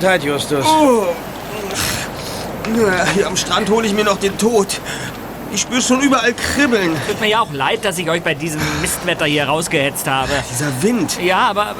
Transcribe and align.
Gesundheit, 0.00 0.24
Justus. 0.24 0.64
Oh. 0.66 1.08
Hier 3.14 3.26
am 3.26 3.36
Strand 3.36 3.68
hole 3.68 3.86
ich 3.86 3.92
mir 3.92 4.04
noch 4.04 4.18
den 4.18 4.38
Tod. 4.38 4.80
Ich 5.52 5.60
spüre 5.60 5.82
schon 5.82 6.00
überall 6.00 6.32
Kribbeln. 6.32 6.96
Tut 7.06 7.20
mir 7.20 7.28
ja 7.28 7.40
auch 7.40 7.52
leid, 7.52 7.84
dass 7.84 7.98
ich 7.98 8.08
euch 8.08 8.22
bei 8.22 8.32
diesem 8.32 8.62
Mistwetter 8.80 9.26
hier 9.26 9.44
rausgehetzt 9.44 10.08
habe. 10.08 10.30
Dieser 10.50 10.82
Wind. 10.82 11.20
Ja, 11.20 11.40
aber 11.50 11.74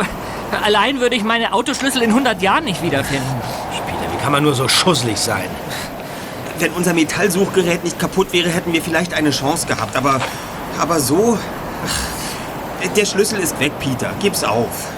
allein 0.63 1.01
würde 1.01 1.17
ich 1.17 1.25
meine 1.25 1.55
Autoschlüssel 1.55 2.03
in 2.03 2.11
100 2.11 2.43
Jahren 2.43 2.65
nicht 2.65 2.83
wiederfinden. 2.83 3.41
Spieler, 3.73 4.13
wie 4.13 4.23
kann 4.23 4.33
man 4.33 4.43
nur 4.43 4.55
so 4.55 4.69
schusselig 4.69 5.17
sein? 5.17 5.49
Wenn 6.59 6.73
unser 6.73 6.93
Metallsuchgerät 6.93 7.85
nicht 7.85 7.99
kaputt 7.99 8.35
wäre, 8.35 8.51
hätten 8.51 8.75
wir 8.75 8.83
vielleicht 8.83 9.15
eine 9.15 9.31
Chance 9.31 9.67
gehabt. 9.67 9.97
Aber, 9.97 10.21
aber 10.79 11.01
so... 11.01 11.39
Der 12.97 13.07
Schlüssel 13.07 13.39
ist 13.39 13.59
weg, 13.61 13.73
Peter. 13.79 14.11
Gib's 14.21 14.45
auf. 14.45 14.89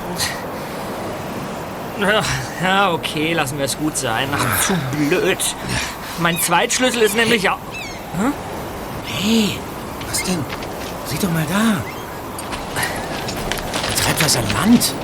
Ja, 2.63 2.93
okay, 2.93 3.33
lassen 3.33 3.59
wir 3.59 3.65
es 3.65 3.77
gut 3.77 3.97
sein. 3.97 4.29
Ach, 4.33 4.67
zu 4.67 4.75
blöd. 4.97 5.39
Mein 6.19 6.41
Zweitschlüssel 6.41 7.03
ist 7.03 7.17
nämlich 7.17 7.49
auch... 7.51 7.59
Hm? 8.19 8.33
Hey, 9.07 9.59
was 10.09 10.23
denn? 10.23 10.45
Sieh 11.07 11.19
doch 11.19 11.31
mal 11.31 11.45
da. 11.49 11.83
Da 13.89 14.03
treibt 14.03 14.25
was 14.25 14.37
an 14.37 14.45
Land. 14.55 14.95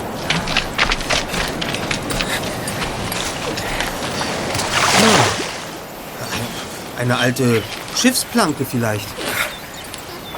Eine 6.98 7.16
alte 7.16 7.62
Schiffsplanke 7.96 8.64
vielleicht. 8.64 9.06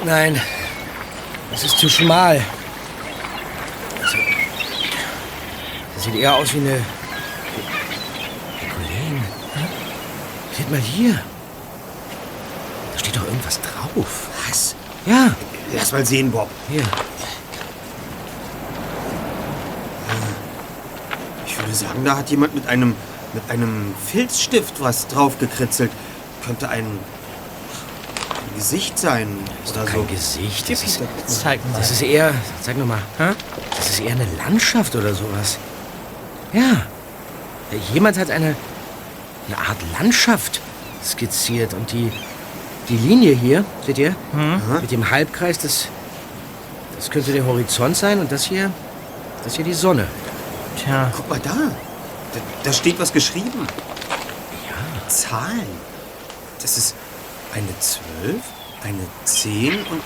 Nein, 0.05 0.41
das 1.51 1.63
ist 1.63 1.77
zu 1.77 1.89
schmal. 1.89 2.41
Das 5.95 6.03
sieht 6.03 6.15
eher 6.15 6.35
aus 6.35 6.53
wie 6.53 6.59
eine... 6.59 6.83
Kollegen. 8.75 9.23
Seht 10.61 10.69
mal 10.69 10.79
hier. 10.79 11.13
Da 12.93 12.99
steht 12.99 13.15
doch 13.15 13.25
irgendwas 13.25 13.59
drauf. 13.61 14.27
Was? 14.47 14.75
Ja. 15.07 15.33
Lass 15.73 15.91
mal 15.91 16.05
sehen, 16.05 16.29
Bob. 16.29 16.47
Hier. 16.69 16.83
Ich 21.47 21.57
würde 21.57 21.73
sagen, 21.73 22.05
da 22.05 22.17
hat 22.17 22.29
jemand 22.29 22.53
mit 22.53 22.67
einem 22.67 22.95
mit 23.33 23.41
einem 23.49 23.95
Filzstift 24.05 24.79
was 24.81 25.07
draufgekritzelt. 25.07 25.89
Könnte 26.45 26.69
ein, 26.69 26.85
ein 26.85 28.55
Gesicht 28.55 28.99
sein 28.99 29.39
Das 29.63 29.71
ist 29.71 29.77
oder 29.77 29.85
doch 29.85 29.91
so. 29.93 29.97
kein 30.05 30.15
Gesicht. 30.15 30.69
Das 30.69 30.83
ist, 30.83 31.01
Zeig 31.25 31.59
mal. 31.71 31.79
das 31.79 31.89
ist 31.89 32.01
eher... 32.03 32.35
Sag 32.61 32.77
noch 32.77 32.85
mal. 32.85 33.01
hä? 33.17 33.29
Das 33.77 33.89
ist 33.89 33.99
eher 34.01 34.11
eine 34.11 34.27
Landschaft 34.37 34.95
oder 34.95 35.15
sowas. 35.15 35.57
Ja. 36.53 36.85
Jemand 37.93 38.17
hat 38.19 38.29
eine, 38.29 38.55
eine 39.53 39.67
Art 39.67 39.77
Landschaft 39.99 40.61
skizziert. 41.03 41.73
Und 41.73 41.91
die, 41.91 42.11
die 42.89 42.97
Linie 42.97 43.33
hier, 43.33 43.65
seht 43.85 43.97
ihr? 43.97 44.15
Mit 44.81 44.91
dem 44.91 45.09
Halbkreis, 45.09 45.57
das, 45.59 45.87
das 46.95 47.09
könnte 47.09 47.31
der 47.31 47.45
Horizont 47.45 47.97
sein. 47.97 48.19
Und 48.19 48.31
das 48.31 48.45
hier, 48.45 48.71
das 49.43 49.55
hier 49.55 49.65
die 49.65 49.73
Sonne. 49.73 50.07
Tja, 50.77 51.11
Guck 51.15 51.29
mal 51.29 51.39
da. 51.39 51.49
da. 51.49 52.39
Da 52.63 52.73
steht 52.73 52.99
was 52.99 53.11
geschrieben. 53.11 53.67
Ja. 54.69 55.07
Zahlen. 55.09 55.67
Das 56.61 56.77
ist 56.77 56.95
eine 57.53 57.67
12, 57.79 58.35
eine 58.83 58.99
10 59.25 59.73
und... 59.89 60.01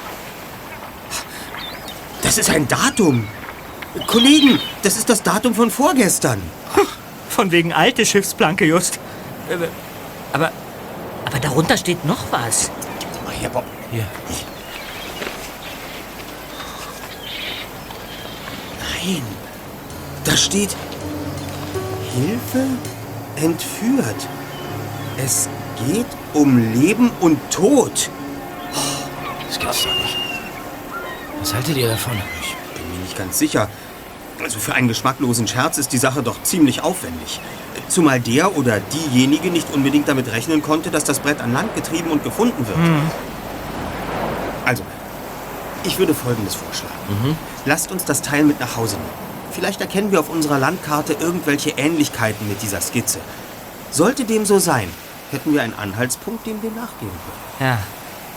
Das 2.22 2.40
ist 2.40 2.50
ein 2.50 2.68
Datum. 2.68 3.28
Kollegen, 4.08 4.60
das 4.82 4.98
ist 4.98 5.10
das 5.10 5.22
Datum 5.22 5.54
von 5.54 5.70
vorgestern. 5.70 6.42
von 7.30 7.52
wegen 7.52 7.72
alte 7.72 8.06
Schiffsplanke, 8.06 8.66
just. 8.66 9.00
Äh, 9.50 9.68
Aber, 10.34 10.52
aber 11.26 11.40
darunter 11.40 11.78
steht 11.78 12.04
noch 12.06 12.32
was. 12.32 12.72
Mal 13.24 13.34
hier, 13.34 13.50
Bob. 13.50 13.64
Hier. 13.92 14.06
Nein. 18.80 19.24
Da 20.24 20.36
steht 20.36 20.76
Hilfe 22.14 22.66
entführt. 23.36 24.28
Es 25.18 25.48
geht 25.88 26.08
um 26.34 26.74
Leben 26.74 27.12
und 27.20 27.40
Tod. 27.52 28.10
Das 29.48 29.60
gibt's 29.60 29.84
doch 29.84 29.94
nicht. 29.94 30.18
Was 31.40 31.54
haltet 31.54 31.78
ihr 31.78 31.88
davon? 31.88 32.14
Ich 32.42 32.56
bin 32.74 32.92
mir 32.92 33.04
nicht 33.04 33.18
ganz 33.18 33.38
sicher. 33.38 33.70
Also 34.44 34.60
für 34.60 34.74
einen 34.74 34.88
geschmacklosen 34.88 35.48
Scherz 35.48 35.78
ist 35.78 35.94
die 35.94 35.98
Sache 35.98 36.22
doch 36.22 36.42
ziemlich 36.44 36.82
aufwendig. 36.82 37.40
Zumal 37.88 38.20
der 38.20 38.58
oder 38.58 38.80
diejenige 38.80 39.50
nicht 39.50 39.74
unbedingt 39.74 40.08
damit 40.08 40.32
rechnen 40.32 40.62
konnte, 40.62 40.92
dass 40.92 41.04
das 41.04 41.20
Brett 41.20 41.42
an 41.42 41.54
Land 41.54 41.76
getrieben 41.76 42.12
und 42.12 42.24
gefunden 42.24 42.66
wird. 42.68 42.78
Also, 44.66 44.84
ich 45.84 46.00
würde 46.00 46.14
Folgendes 46.14 46.56
vorschlagen. 46.56 47.38
Lasst 47.66 47.92
uns 47.92 48.06
das 48.06 48.22
Teil 48.22 48.44
mit 48.44 48.60
nach 48.60 48.76
Hause 48.76 48.96
nehmen. 48.96 49.26
Vielleicht 49.52 49.80
erkennen 49.80 50.12
wir 50.12 50.20
auf 50.20 50.30
unserer 50.30 50.60
Landkarte 50.60 51.14
irgendwelche 51.14 51.72
Ähnlichkeiten 51.72 52.48
mit 52.50 52.62
dieser 52.62 52.82
Skizze. 52.82 53.20
Sollte 53.90 54.26
dem 54.26 54.46
so 54.46 54.60
sein, 54.60 54.90
hätten 55.32 55.54
wir 55.54 55.62
einen 55.62 55.74
Anhaltspunkt, 55.74 56.46
dem 56.46 56.62
wir 56.62 56.72
nachgehen 56.72 57.12
können. 57.60 57.72
Ja. 57.72 57.78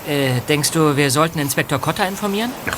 Äh, 0.06 0.40
denkst 0.48 0.70
du, 0.70 0.96
wir 0.96 1.10
sollten 1.10 1.40
Inspektor 1.40 1.80
Cotta 1.80 2.04
informieren? 2.04 2.52
Ach, 2.70 2.76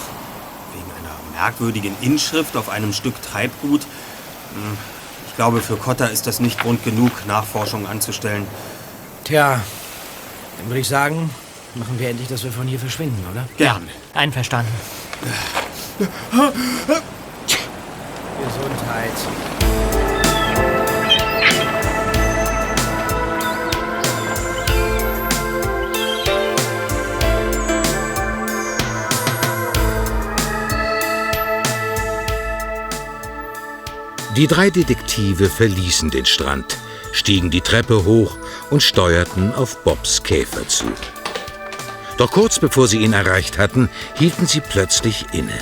merkwürdigen 1.40 1.94
Inschrift 2.02 2.54
auf 2.56 2.68
einem 2.68 2.92
Stück 2.92 3.20
Treibgut. 3.22 3.82
Hm, 3.82 4.76
Ich 5.28 5.36
glaube, 5.36 5.62
für 5.62 5.76
Cotta 5.76 6.06
ist 6.06 6.26
das 6.26 6.38
nicht 6.40 6.60
Grund 6.60 6.84
genug, 6.84 7.12
Nachforschungen 7.26 7.86
anzustellen. 7.86 8.46
Tja, 9.24 9.60
dann 10.58 10.66
würde 10.66 10.80
ich 10.80 10.88
sagen, 10.88 11.30
machen 11.76 11.98
wir 11.98 12.10
endlich, 12.10 12.28
dass 12.28 12.44
wir 12.44 12.52
von 12.52 12.66
hier 12.66 12.78
verschwinden, 12.78 13.24
oder? 13.32 13.48
Gern. 13.56 13.88
Einverstanden. 14.12 14.72
Gesundheit. 18.44 19.89
Die 34.40 34.46
drei 34.46 34.70
Detektive 34.70 35.50
verließen 35.50 36.08
den 36.08 36.24
Strand, 36.24 36.78
stiegen 37.12 37.50
die 37.50 37.60
Treppe 37.60 38.06
hoch 38.06 38.38
und 38.70 38.82
steuerten 38.82 39.54
auf 39.54 39.84
Bobs 39.84 40.22
Käfer 40.22 40.66
zu. 40.66 40.86
Doch 42.16 42.30
kurz 42.30 42.58
bevor 42.58 42.88
sie 42.88 43.02
ihn 43.02 43.12
erreicht 43.12 43.58
hatten, 43.58 43.90
hielten 44.14 44.46
sie 44.46 44.62
plötzlich 44.62 45.26
inne. 45.32 45.58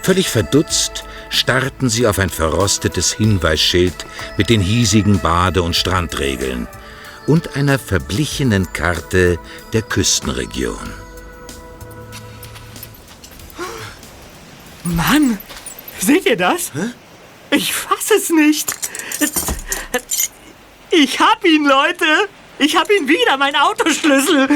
Völlig 0.00 0.30
verdutzt 0.30 1.04
starrten 1.28 1.90
sie 1.90 2.06
auf 2.06 2.18
ein 2.18 2.30
verrostetes 2.30 3.12
Hinweisschild 3.12 4.06
mit 4.38 4.48
den 4.48 4.62
hiesigen 4.62 5.18
Bade- 5.18 5.62
und 5.62 5.76
Strandregeln 5.76 6.66
und 7.26 7.56
einer 7.56 7.78
verblichenen 7.78 8.72
Karte 8.72 9.38
der 9.74 9.82
Küstenregion. 9.82 10.94
Mann, 14.82 15.36
seht 15.98 16.24
ihr 16.24 16.38
das? 16.38 16.72
Ich 17.50 17.72
fass 17.72 18.10
es 18.16 18.30
nicht. 18.30 18.72
Ich 20.90 21.20
hab 21.20 21.44
ihn, 21.44 21.64
Leute. 21.64 22.04
Ich 22.58 22.76
hab 22.76 22.90
ihn 22.90 23.08
wieder, 23.08 23.36
mein 23.38 23.56
Autoschlüssel. 23.56 24.48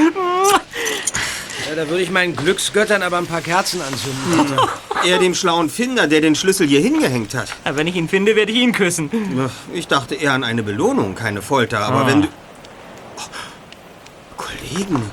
Ja, 1.69 1.75
da 1.75 1.89
würde 1.89 2.03
ich 2.03 2.11
meinen 2.11 2.37
Glücksgöttern 2.37 3.03
aber 3.03 3.19
ein 3.19 3.27
paar 3.27 3.41
Kerzen 3.41 3.81
anzünden. 3.81 4.59
Eher 5.05 5.19
dem 5.19 5.35
schlauen 5.35 5.71
Finder, 5.71 6.07
der 6.07 6.21
den 6.21 6.35
Schlüssel 6.35 6.67
hier 6.69 6.81
hingehängt 6.81 7.35
hat. 7.35 7.49
Aber 7.65 7.79
wenn 7.79 7.87
ich 7.87 7.97
ihn 7.97 8.09
finde, 8.09 8.37
werde 8.37 8.53
ich 8.53 8.59
ihn 8.59 8.73
küssen. 8.73 9.11
Ich 9.73 9.89
dachte 9.89 10.15
eher 10.15 10.33
an 10.33 10.45
eine 10.45 10.63
Belohnung, 10.63 11.15
keine 11.15 11.41
Folter. 11.41 11.81
Aber 11.81 12.07
wenn 12.07 12.23
du... 12.23 12.29
Oh, 13.17 13.23
Kollegen, 14.37 15.11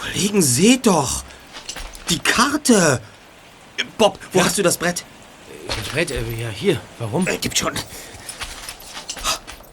Kollegen, 0.00 0.42
seht 0.42 0.86
doch. 0.86 1.24
Die 2.08 2.20
Karte. 2.20 3.00
Bob, 3.96 4.18
wo 4.32 4.44
hast 4.44 4.58
du 4.58 4.62
das 4.62 4.76
Brett? 4.78 5.04
Das 5.68 5.88
Brett, 5.92 6.10
äh, 6.10 6.22
ja, 6.40 6.48
hier. 6.48 6.80
Warum? 6.98 7.26
Äh, 7.26 7.36
gibt 7.38 7.58
schon. 7.58 7.74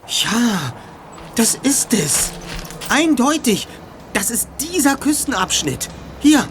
Ja, 0.08 0.74
das 1.36 1.56
ist 1.56 1.94
es. 1.94 2.32
Eindeutig. 2.90 3.68
Das 4.14 4.30
ist 4.30 4.48
dieser 4.60 4.96
Küstenabschnitt. 4.96 5.90
Hier, 6.20 6.48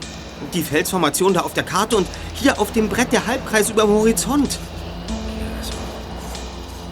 die 0.52 0.62
Felsformation 0.62 1.32
da 1.34 1.40
auf 1.40 1.54
der 1.54 1.62
Karte 1.64 1.96
und 1.96 2.06
hier 2.34 2.60
auf 2.60 2.72
dem 2.72 2.88
Brett 2.88 3.12
der 3.12 3.26
Halbkreis 3.26 3.70
über 3.70 3.82
dem 3.82 3.90
Horizont. 3.90 4.58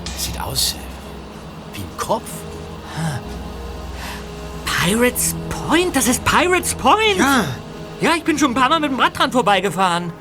Das 0.07 0.25
sieht 0.25 0.41
aus 0.41 0.73
äh, 0.75 1.77
wie 1.77 1.81
ein 1.83 1.99
Kopf. 1.99 2.29
Pirates 4.85 5.35
Point? 5.49 5.95
Das 5.95 6.09
ist 6.09 6.25
Pirates 6.25 6.75
Point? 6.75 7.17
Ja, 7.19 7.45
Ja, 8.01 8.11
ich 8.17 8.25
bin 8.25 8.39
schon 8.39 8.53
ein 8.53 8.55
paar 8.55 8.69
Mal 8.69 8.81
mit 8.81 8.91
dem 8.91 8.99
Rad 8.99 9.17
dran 9.17 9.31
vorbeigefahren. 9.31 10.13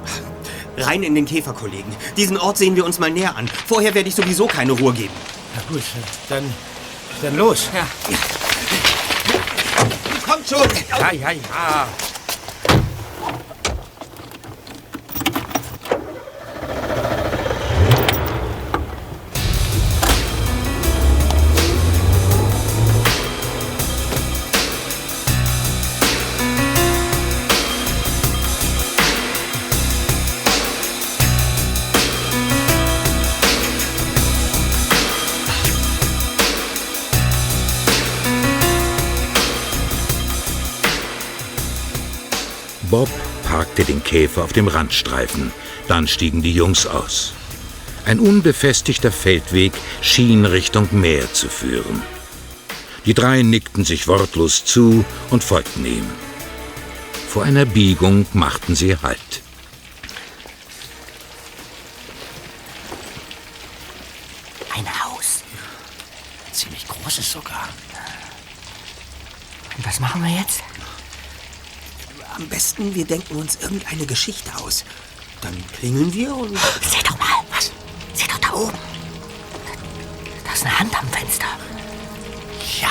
Rein 0.86 1.04
in 1.04 1.16
den 1.16 1.26
Käfer, 1.26 1.54
Kollegen. 1.54 1.96
Diesen 2.18 2.38
Ort 2.38 2.58
sehen 2.58 2.76
wir 2.76 2.86
uns 2.86 3.00
mal 3.00 3.12
näher 3.12 3.36
an. 3.36 3.50
Vorher 3.68 3.94
werde 3.94 4.10
ich 4.10 4.16
sowieso 4.16 4.48
keine 4.48 4.74
Ruhe 4.74 4.94
geben. 4.94 5.14
Na 5.56 5.62
gut, 5.70 5.84
dann, 6.30 6.44
dann 7.22 7.38
los. 7.38 7.70
Ja. 7.74 7.88
Kommt 10.26 10.48
schon! 10.48 10.68
Ja, 10.90 11.12
ja, 11.12 11.32
ja. 11.32 11.88
Käfer 44.12 44.44
auf 44.44 44.52
dem 44.52 44.68
Randstreifen. 44.68 45.54
Dann 45.88 46.06
stiegen 46.06 46.42
die 46.42 46.54
Jungs 46.54 46.86
aus. 46.86 47.32
Ein 48.06 48.20
unbefestigter 48.20 49.10
Feldweg 49.10 49.72
schien 50.02 50.44
Richtung 50.46 50.90
Meer 50.92 51.32
zu 51.32 51.48
führen. 51.48 52.02
Die 53.06 53.14
drei 53.14 53.42
nickten 53.42 53.86
sich 53.86 54.10
wortlos 54.10 54.66
zu 54.66 55.06
und 55.30 55.46
folgten 55.46 55.86
ihm. 55.86 56.06
Vor 57.30 57.46
einer 57.46 57.64
Biegung 57.64 58.26
machten 58.34 58.76
sie 58.76 58.98
Halt. 58.98 59.42
Ein 64.76 64.88
Haus. 65.06 65.44
Ziemlich 66.52 66.86
großes 66.86 67.32
sogar. 67.32 67.70
Und 69.78 69.86
was 69.86 70.02
machen 70.02 70.22
wir 70.22 70.38
jetzt? 70.38 70.62
Am 72.42 72.50
besten, 72.50 72.96
wir 72.96 73.06
denken 73.06 73.36
uns 73.36 73.60
irgendeine 73.62 74.08
Geschichte 74.08 74.50
aus. 74.56 74.84
Dann 75.42 75.56
klingeln 75.74 76.12
wir 76.12 76.36
und... 76.36 76.58
Seht 76.82 77.08
doch 77.08 77.20
mal. 77.20 77.28
Was? 77.52 77.72
Seht 78.16 78.32
doch 78.32 78.40
da 78.40 78.54
oben. 78.54 78.80
Da 80.44 80.52
ist 80.52 80.66
eine 80.66 80.80
Hand 80.80 81.00
am 81.00 81.08
Fenster. 81.10 81.46
Ja. 82.82 82.90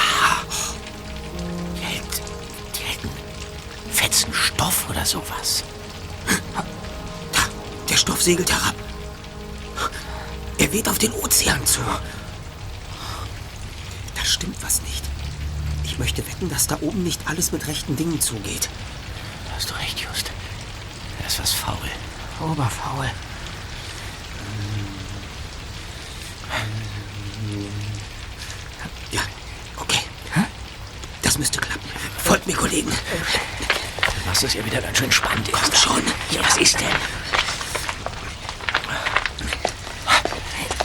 Die 1.74 1.82
hält, 1.82 2.22
die 2.76 2.82
hält 2.84 3.00
einen 3.02 3.92
fetzen 3.92 4.32
Stoff 4.32 4.88
oder 4.88 5.04
sowas. 5.04 5.64
Da, 7.32 7.42
der 7.88 7.96
Stoff 7.96 8.22
segelt 8.22 8.52
herab. 8.52 8.76
Er 10.58 10.72
weht 10.72 10.88
auf 10.88 10.98
den 10.98 11.12
Ozean 11.12 11.66
zu. 11.66 11.80
Da 14.14 14.24
stimmt 14.24 14.62
was 14.62 14.80
nicht. 14.82 15.02
Ich 15.82 15.98
möchte 15.98 16.24
wetten, 16.24 16.48
dass 16.48 16.68
da 16.68 16.78
oben 16.82 17.02
nicht 17.02 17.20
alles 17.24 17.50
mit 17.50 17.66
rechten 17.66 17.96
Dingen 17.96 18.20
zugeht. 18.20 18.68
Hast 19.60 19.68
du 19.68 19.74
recht, 19.74 20.00
Just. 20.00 20.30
Da 21.18 21.26
ist 21.26 21.38
was 21.38 21.52
faul. 21.52 21.76
Oberfaul. 22.40 23.10
Ja, 29.10 29.20
okay. 29.76 29.98
Das 31.20 31.36
müsste 31.36 31.60
klappen. 31.60 31.86
Folgt 32.24 32.46
mir, 32.46 32.56
Kollegen. 32.56 32.90
Du 32.90 34.26
machst 34.26 34.44
es 34.44 34.54
ja 34.54 34.64
wieder 34.64 34.80
ganz 34.80 34.96
schön 34.96 35.12
spannend. 35.12 35.52
Kommt 35.52 35.76
schon. 35.76 36.02
Ja, 36.30 36.40
was 36.42 36.56
ist 36.56 36.80
denn? 36.80 36.86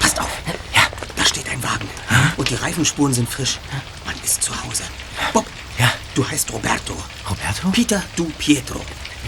Passt 0.01 0.19
auf. 0.19 0.27
Ja, 0.73 0.81
da 1.15 1.23
steht 1.23 1.47
ein 1.47 1.63
Wagen. 1.63 1.89
Und 2.35 2.49
die 2.49 2.55
Reifenspuren 2.55 3.13
sind 3.13 3.29
frisch. 3.29 3.57
Man 4.05 4.15
ist 4.21 4.43
zu 4.43 4.51
Hause. 4.65 4.83
Ja. 6.15 6.23
du 6.23 6.29
heißt 6.29 6.51
Roberto. 6.53 6.95
Roberto? 7.29 7.69
Peter, 7.71 8.03
du 8.15 8.25
Pietro. 8.37 8.81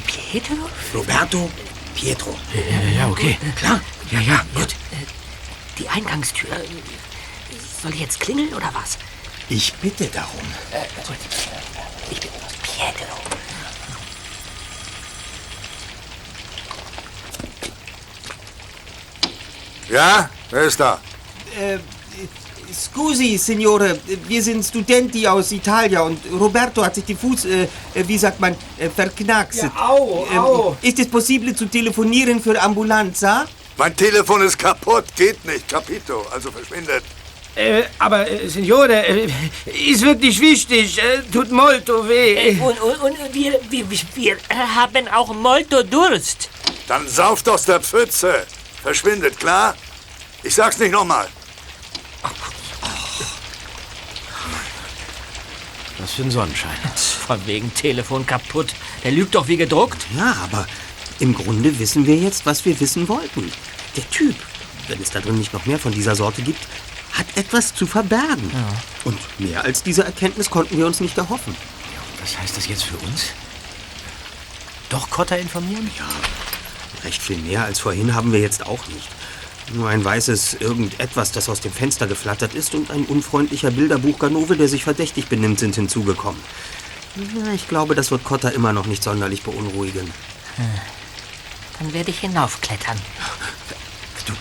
Pietro? 0.05 0.69
Roberto, 0.93 1.49
Pietro. 1.95 2.37
Ja, 2.53 3.01
ja, 3.01 3.07
okay. 3.09 3.37
Klar? 3.55 3.81
Ja, 4.11 4.19
ja, 4.21 4.45
gut. 4.53 4.75
Die 5.77 5.89
Eingangstür. 5.89 6.49
Soll 7.81 7.93
ich 7.93 7.99
jetzt 7.99 8.19
klingeln 8.19 8.53
oder 8.53 8.71
was? 8.73 8.97
Ich 9.49 9.73
bitte 9.75 10.05
darum. 10.07 10.39
Ich 12.09 12.19
bin 12.19 12.29
Pietro. 12.63 13.17
Ja, 19.89 20.29
wer 20.49 20.63
ist 20.63 20.79
da? 20.79 20.99
Äh, 21.57 21.79
scusi, 22.85 23.37
Signore, 23.37 23.99
wir 24.27 24.41
sind 24.41 24.63
Studenti 24.63 25.27
aus 25.27 25.51
Italien 25.51 26.01
und 26.01 26.19
Roberto 26.39 26.83
hat 26.83 26.95
sich 26.95 27.05
die 27.05 27.15
Fuß, 27.15 27.45
äh, 27.45 27.67
wie 27.93 28.17
sagt 28.17 28.39
man, 28.39 28.55
äh, 28.77 28.89
verknackst. 28.89 29.63
Ja, 29.63 29.71
au, 29.75 30.27
au. 30.35 30.77
Ähm, 30.81 30.89
ist 30.89 30.99
es 30.99 31.07
possible 31.07 31.55
zu 31.55 31.65
telefonieren 31.65 32.41
für 32.41 32.61
Ambulanza? 32.61 33.45
Mein 33.77 33.95
Telefon 33.95 34.41
ist 34.41 34.57
kaputt, 34.57 35.05
geht 35.15 35.43
nicht, 35.45 35.67
Capito, 35.67 36.25
also 36.33 36.51
verschwindet. 36.51 37.03
Äh, 37.55 37.83
aber, 37.97 38.29
äh, 38.29 38.47
Signore, 38.47 39.03
äh, 39.07 39.27
ist 39.89 40.03
wirklich 40.03 40.39
wichtig. 40.39 40.99
Äh, 40.99 41.23
tut 41.31 41.51
molto 41.51 42.07
weh. 42.07 42.51
Und, 42.61 42.79
und, 42.79 43.01
und 43.01 43.33
wir, 43.33 43.59
wir, 43.69 43.85
wir 43.89 44.37
haben 44.75 45.07
auch 45.07 45.33
molto 45.33 45.81
Durst. 45.81 46.49
Dann 46.87 47.07
sauft 47.07 47.49
aus 47.49 47.65
der 47.65 47.79
Pfütze. 47.81 48.45
Verschwindet, 48.83 49.39
klar? 49.39 49.75
Ich 50.43 50.53
sag's 50.53 50.77
nicht 50.77 50.91
nochmal. 50.91 51.27
Was 56.07 56.13
für 56.13 56.23
ein 56.23 56.31
Sonnenschein. 56.31 56.77
Von 56.95 57.45
wegen 57.47 57.73
Telefon 57.73 58.25
kaputt. 58.25 58.73
Der 59.03 59.11
lügt 59.11 59.35
doch 59.35 59.49
wie 59.49 59.57
gedruckt. 59.57 60.07
Ja, 60.15 60.37
aber 60.41 60.65
im 61.19 61.33
Grunde 61.33 61.77
wissen 61.79 62.07
wir 62.07 62.15
jetzt, 62.15 62.45
was 62.45 62.63
wir 62.63 62.79
wissen 62.79 63.09
wollten. 63.09 63.51
Der 63.97 64.09
Typ, 64.09 64.33
wenn 64.87 65.01
es 65.01 65.09
da 65.09 65.19
drin 65.19 65.37
nicht 65.37 65.51
noch 65.51 65.65
mehr 65.65 65.77
von 65.77 65.91
dieser 65.91 66.15
Sorte 66.15 66.43
gibt, 66.43 66.65
hat 67.11 67.25
etwas 67.35 67.75
zu 67.75 67.85
verbergen. 67.85 68.49
Und 69.03 69.19
mehr 69.37 69.65
als 69.65 69.83
diese 69.83 70.05
Erkenntnis 70.05 70.49
konnten 70.49 70.77
wir 70.77 70.87
uns 70.87 71.01
nicht 71.01 71.17
erhoffen. 71.17 71.53
Was 72.21 72.39
heißt 72.39 72.55
das 72.55 72.69
jetzt 72.69 72.83
für 72.83 72.97
uns? 72.99 73.33
Doch 74.87 75.09
Kotter 75.09 75.37
informieren? 75.37 75.91
Ja, 75.99 76.07
recht 77.03 77.21
viel 77.21 77.39
mehr 77.39 77.65
als 77.65 77.79
vorhin 77.79 78.15
haben 78.15 78.31
wir 78.31 78.39
jetzt 78.39 78.65
auch 78.65 78.87
nicht. 78.87 79.09
Nur 79.73 79.89
ein 79.89 80.03
weißes 80.03 80.55
Irgendetwas, 80.55 81.31
das 81.31 81.49
aus 81.49 81.59
dem 81.59 81.71
Fenster 81.71 82.07
geflattert 82.07 82.53
ist 82.53 82.73
und 82.73 82.89
ein 82.89 83.03
unfreundlicher 83.05 83.71
Bilderbuchganove, 83.71 84.55
der 84.55 84.69
sich 84.69 84.83
verdächtig 84.83 85.27
benimmt, 85.27 85.59
sind 85.59 85.75
hinzugekommen. 85.75 86.41
Ja, 87.15 87.51
ich 87.53 87.67
glaube, 87.67 87.95
das 87.95 88.11
wird 88.11 88.23
Cotta 88.23 88.49
immer 88.49 88.73
noch 88.73 88.85
nicht 88.85 89.03
sonderlich 89.03 89.43
beunruhigen. 89.43 90.11
Dann 91.79 91.93
werde 91.93 92.11
ich 92.11 92.19
hinaufklettern. 92.19 92.97
Du, 94.25 94.33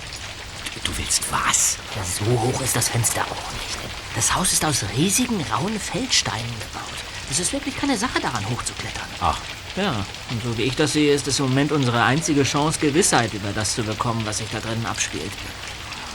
du 0.84 0.98
willst 0.98 1.22
was? 1.30 1.78
Ja, 1.96 2.02
so 2.04 2.40
hoch 2.40 2.60
ist 2.60 2.76
das 2.76 2.88
Fenster 2.88 3.22
auch 3.22 3.52
nicht. 3.52 3.78
Das 4.14 4.34
Haus 4.34 4.52
ist 4.52 4.64
aus 4.64 4.84
riesigen, 4.96 5.44
rauen 5.52 5.78
Feldsteinen 5.78 6.54
gebaut. 6.60 6.84
Es 7.30 7.40
ist 7.40 7.52
wirklich 7.52 7.76
keine 7.76 7.98
Sache 7.98 8.20
daran, 8.20 8.48
hochzuklettern. 8.48 9.08
Ach, 9.20 9.38
Ja, 9.76 10.06
und 10.30 10.42
so 10.42 10.56
wie 10.56 10.62
ich 10.62 10.74
das 10.74 10.94
sehe, 10.94 11.12
ist 11.14 11.28
es 11.28 11.38
im 11.38 11.46
Moment 11.48 11.70
unsere 11.70 12.02
einzige 12.02 12.44
Chance, 12.44 12.78
Gewissheit 12.80 13.34
über 13.34 13.52
das 13.52 13.74
zu 13.74 13.82
bekommen, 13.82 14.22
was 14.24 14.38
sich 14.38 14.48
da 14.50 14.60
drinnen 14.60 14.86
abspielt. 14.86 15.30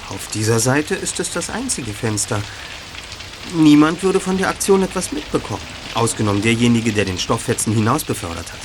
Auf 0.09 0.27
dieser 0.33 0.59
Seite 0.59 0.95
ist 0.95 1.19
es 1.19 1.31
das 1.31 1.49
einzige 1.49 1.93
Fenster. 1.93 2.41
Niemand 3.53 4.01
würde 4.03 4.19
von 4.19 4.37
der 4.37 4.49
Aktion 4.49 4.83
etwas 4.83 5.11
mitbekommen. 5.11 5.61
Ausgenommen 5.93 6.41
derjenige, 6.41 6.91
der 6.91 7.05
den 7.05 7.19
Stofffetzen 7.19 7.73
hinaus 7.73 8.03
befördert 8.03 8.51
hat. 8.51 8.59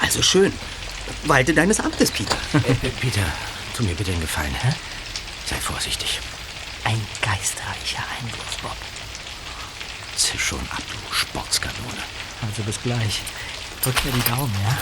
Also 0.00 0.22
schön. 0.22 0.52
Walte 1.24 1.54
deines 1.54 1.80
Amtes, 1.80 2.10
Peter. 2.10 2.36
äh, 2.54 2.88
Peter, 3.00 3.22
tu 3.76 3.82
mir 3.84 3.94
bitte 3.94 4.12
einen 4.12 4.20
Gefallen. 4.20 4.54
Hä? 4.62 4.72
Sei 5.46 5.56
vorsichtig. 5.56 6.20
Ein 6.84 7.00
geistreicher 7.22 8.04
Einfluss, 8.20 8.56
Bob. 8.62 8.76
Zisch 10.16 10.44
schon 10.44 10.60
ab, 10.70 10.82
du 10.90 11.14
Sportskanone. 11.14 12.02
Also 12.42 12.62
bis 12.62 12.80
gleich. 12.82 13.22
Drück 13.82 14.04
mir 14.04 14.12
die 14.12 14.30
Daumen, 14.30 14.54
ja? 14.64 14.76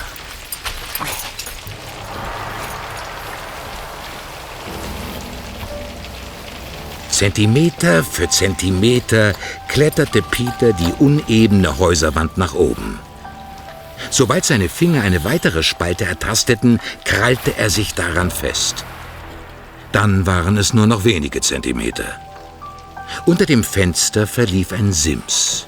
Zentimeter 7.11 8.03
für 8.03 8.29
Zentimeter 8.29 9.35
kletterte 9.69 10.23
Peter 10.23 10.73
die 10.73 10.93
unebene 10.99 11.79
Häuserwand 11.79 12.37
nach 12.37 12.55
oben. 12.55 12.99
Sobald 14.11 14.45
seine 14.45 14.69
Finger 14.69 15.03
eine 15.03 15.23
weitere 15.25 15.63
Spalte 15.63 16.05
ertasteten, 16.05 16.81
krallte 17.05 17.57
er 17.57 17.71
sich 17.71 17.95
daran 17.95 18.31
fest. 18.31 18.85
Dann 19.93 20.27
waren 20.27 20.57
es 20.57 20.75
nur 20.75 20.87
noch 20.87 21.05
wenige 21.05 21.41
Zentimeter. 21.41 22.19
Unter 23.27 23.47
dem 23.47 23.63
Fenster 23.63 24.27
verlief 24.27 24.73
ein 24.73 24.93
Sims. 24.93 25.67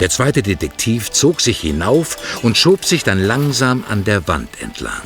Der 0.00 0.10
zweite 0.10 0.42
Detektiv 0.42 1.10
zog 1.10 1.40
sich 1.40 1.60
hinauf 1.60 2.42
und 2.42 2.56
schob 2.56 2.84
sich 2.84 3.04
dann 3.04 3.18
langsam 3.22 3.84
an 3.88 4.04
der 4.04 4.26
Wand 4.28 4.60
entlang. 4.60 5.02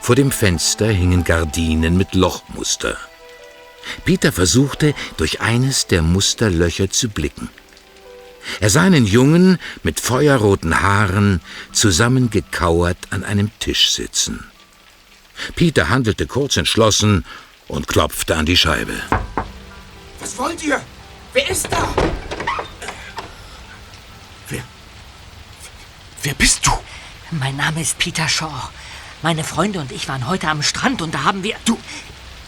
Vor 0.00 0.14
dem 0.14 0.30
Fenster 0.30 0.86
hingen 0.86 1.24
Gardinen 1.24 1.96
mit 1.96 2.14
Lochmuster. 2.14 2.96
Peter 4.04 4.32
versuchte, 4.32 4.94
durch 5.16 5.40
eines 5.40 5.86
der 5.86 6.02
Musterlöcher 6.02 6.90
zu 6.90 7.08
blicken. 7.08 7.48
Er 8.60 8.70
sah 8.70 8.82
einen 8.82 9.06
Jungen 9.06 9.58
mit 9.82 10.00
feuerroten 10.00 10.80
Haaren 10.80 11.40
zusammengekauert 11.72 12.96
an 13.10 13.24
einem 13.24 13.50
Tisch 13.58 13.90
sitzen. 13.90 14.44
Peter 15.54 15.88
handelte 15.88 16.26
kurz 16.26 16.56
entschlossen 16.56 17.24
und 17.68 17.88
klopfte 17.88 18.36
an 18.36 18.46
die 18.46 18.56
Scheibe. 18.56 18.94
Was 20.20 20.38
wollt 20.38 20.62
ihr? 20.64 20.80
Wer 21.32 21.50
ist 21.50 21.68
da? 21.70 21.94
Wer 26.26 26.34
bist 26.34 26.66
du? 26.66 26.72
Mein 27.30 27.54
Name 27.54 27.80
ist 27.80 27.98
Peter 27.98 28.26
Shaw. 28.26 28.50
Meine 29.22 29.44
Freunde 29.44 29.78
und 29.78 29.92
ich 29.92 30.08
waren 30.08 30.26
heute 30.26 30.48
am 30.48 30.60
Strand 30.60 31.00
und 31.00 31.14
da 31.14 31.22
haben 31.22 31.44
wir... 31.44 31.54
Du. 31.64 31.78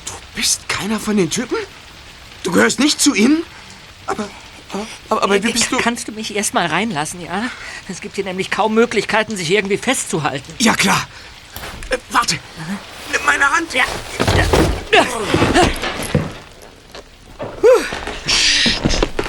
Du 0.04 0.12
bist 0.34 0.68
keiner 0.68 0.98
von 0.98 1.16
den 1.16 1.30
Typen? 1.30 1.56
Du 2.42 2.50
gehörst 2.50 2.80
nicht 2.80 3.00
zu 3.00 3.14
ihnen? 3.14 3.44
Aber. 4.06 4.28
Aber, 5.08 5.22
aber 5.22 5.44
wie 5.44 5.52
bist 5.52 5.70
du. 5.70 5.76
Kannst 5.78 6.08
du 6.08 6.12
mich 6.12 6.34
erst 6.34 6.54
mal 6.54 6.66
reinlassen, 6.66 7.20
ja? 7.20 7.44
Es 7.88 8.00
gibt 8.00 8.16
hier 8.16 8.24
nämlich 8.24 8.50
kaum 8.50 8.74
Möglichkeiten, 8.74 9.36
sich 9.36 9.48
irgendwie 9.48 9.78
festzuhalten. 9.78 10.52
Ja, 10.58 10.74
klar. 10.74 11.06
Äh, 11.90 11.98
warte. 12.10 12.36
Nimm 13.12 13.24
meine 13.24 13.48
Hand. 13.48 13.72
Ja. 13.74 13.84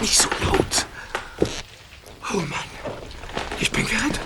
Nicht 0.02 0.18
so 0.18 0.28
laut. 0.44 0.88
Oh 2.34 2.38
Mann. 2.38 2.50
Ich 3.60 3.70
bin 3.70 3.86
gerettet. 3.86 4.19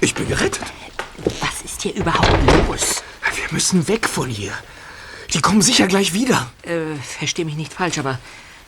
Ich 0.00 0.14
bin 0.14 0.28
gerettet. 0.28 0.64
Was 1.40 1.62
ist 1.64 1.82
hier 1.82 1.94
überhaupt 1.94 2.38
los? 2.68 3.02
Wir 3.34 3.48
müssen 3.50 3.86
weg 3.88 4.08
von 4.08 4.28
hier. 4.28 4.52
Die 5.34 5.40
kommen 5.40 5.62
sicher 5.62 5.86
gleich 5.86 6.12
wieder. 6.12 6.50
Äh, 6.62 6.96
versteh 7.18 7.44
mich 7.44 7.56
nicht 7.56 7.72
falsch, 7.72 7.98
aber 7.98 8.18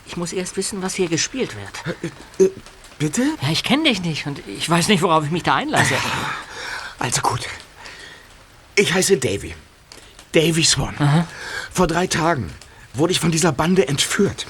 ich 0.07 0.17
muss 0.17 0.33
erst 0.33 0.57
wissen, 0.57 0.83
was 0.83 0.95
hier 0.95 1.09
gespielt 1.09 1.57
wird. 1.57 1.97
Äh, 2.39 2.51
bitte? 2.99 3.23
Ja, 3.41 3.49
ich 3.51 3.65
kenne 3.65 3.85
dich 3.85 4.03
nicht 4.03 4.27
und 4.27 4.47
ich 4.47 4.69
weiß 4.69 4.89
nicht, 4.89 5.03
worauf 5.03 5.25
ich 5.25 5.31
mich 5.31 5.43
da 5.43 5.57
einlasse. 5.57 5.95
Also 6.99 7.21
gut. 7.23 7.41
Ich 8.77 8.93
heiße 8.93 9.17
Davy. 9.17 9.55
Davy 10.33 10.65
Swan. 10.65 11.27
Vor 11.73 11.87
drei 11.87 12.07
Tagen 12.07 12.53
wurde 12.95 13.13
ich 13.13 13.21
von 13.21 13.31
dieser 13.31 13.53
Bande 13.53 13.89
entführt. 13.89 14.47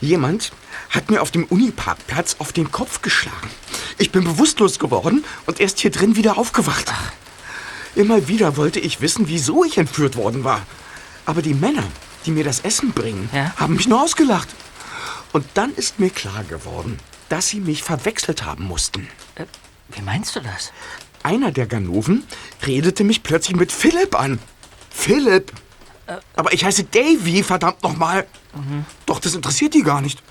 Jemand 0.00 0.52
hat 0.90 1.10
mir 1.10 1.22
auf 1.22 1.30
dem 1.30 1.44
Uniparkplatz 1.44 2.36
auf 2.38 2.52
den 2.52 2.70
Kopf 2.70 3.02
geschlagen. 3.02 3.50
Ich 3.98 4.12
bin 4.12 4.24
bewusstlos 4.24 4.78
geworden 4.78 5.24
und 5.46 5.60
erst 5.60 5.80
hier 5.80 5.90
drin 5.90 6.16
wieder 6.16 6.38
aufgewacht. 6.38 6.92
Immer 7.94 8.28
wieder 8.28 8.56
wollte 8.56 8.78
ich 8.80 9.00
wissen, 9.00 9.28
wieso 9.28 9.64
ich 9.64 9.78
entführt 9.78 10.16
worden 10.16 10.44
war. 10.44 10.62
Aber 11.24 11.42
die 11.42 11.54
Männer, 11.54 11.82
die 12.24 12.30
mir 12.30 12.44
das 12.44 12.60
Essen 12.60 12.92
bringen, 12.92 13.28
Ja? 13.32 13.54
haben 13.56 13.74
mich 13.76 13.88
nur 13.88 14.02
ausgelacht. 14.02 14.48
Und 15.32 15.46
dann 15.54 15.74
ist 15.74 15.98
mir 15.98 16.10
klar 16.10 16.44
geworden, 16.44 16.98
dass 17.28 17.48
sie 17.48 17.60
mich 17.60 17.82
verwechselt 17.82 18.44
haben 18.44 18.64
mussten. 18.64 19.08
Äh, 19.34 19.44
Wie 19.88 20.02
meinst 20.02 20.36
du 20.36 20.40
das? 20.40 20.72
Einer 21.22 21.50
der 21.50 21.66
Ganoven 21.66 22.24
redete 22.64 23.02
mich 23.02 23.22
plötzlich 23.22 23.56
mit 23.56 23.72
Philipp 23.72 24.14
an. 24.18 24.38
Philipp? 24.90 25.52
Aber 26.36 26.52
ich 26.52 26.64
heiße 26.64 26.84
Davy, 26.84 27.42
verdammt 27.42 27.82
nochmal. 27.82 28.26
Doch 29.06 29.18
das 29.18 29.34
interessiert 29.34 29.74
die 29.74 29.82
gar 29.82 30.00
nicht. 30.00 30.22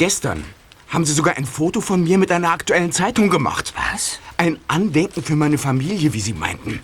Gestern 0.00 0.42
haben 0.88 1.04
sie 1.04 1.12
sogar 1.12 1.36
ein 1.36 1.44
Foto 1.44 1.82
von 1.82 2.02
mir 2.02 2.16
mit 2.16 2.32
einer 2.32 2.52
aktuellen 2.52 2.90
Zeitung 2.90 3.28
gemacht. 3.28 3.74
Was? 3.92 4.18
Ein 4.38 4.58
Andenken 4.66 5.22
für 5.22 5.36
meine 5.36 5.58
Familie, 5.58 6.14
wie 6.14 6.20
sie 6.22 6.32
meinten. 6.32 6.80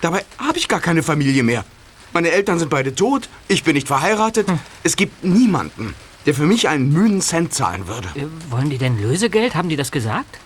Dabei 0.00 0.24
habe 0.38 0.58
ich 0.58 0.66
gar 0.66 0.80
keine 0.80 1.04
Familie 1.04 1.44
mehr. 1.44 1.64
Meine 2.12 2.32
Eltern 2.32 2.58
sind 2.58 2.68
beide 2.68 2.92
tot, 2.96 3.28
ich 3.46 3.62
bin 3.62 3.74
nicht 3.74 3.86
verheiratet. 3.86 4.48
Es 4.82 4.96
gibt 4.96 5.22
niemanden, 5.22 5.94
der 6.26 6.34
für 6.34 6.46
mich 6.46 6.68
einen 6.68 6.92
müden 6.92 7.20
Cent 7.20 7.54
zahlen 7.54 7.86
würde. 7.86 8.08
Äh, 8.16 8.26
wollen 8.50 8.70
die 8.70 8.78
denn 8.78 9.00
Lösegeld? 9.00 9.54
Haben 9.54 9.68
die 9.68 9.76
das 9.76 9.92
gesagt? 9.92 10.40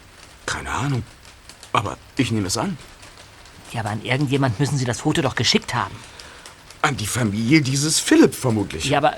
Keine 0.45 0.69
Ahnung. 0.69 1.04
Aber 1.73 1.97
ich 2.19 2.31
nehme 2.31 2.49
es 2.49 2.59
an. 2.59 2.76
Ja, 3.73 3.81
aber 3.81 3.88
an 3.88 4.04
irgendjemand 4.04 4.61
müssen 4.61 4.76
sie 4.76 4.85
das 4.85 5.00
Foto 5.00 5.23
doch 5.23 5.35
geschickt 5.35 5.75
haben. 5.75 5.95
An 6.83 6.95
die 6.95 7.07
Familie 7.07 7.62
dieses 7.62 8.00
Philipp 8.00 8.35
vermutlich. 8.35 8.85
Ja, 8.85 8.99
aber 8.99 9.16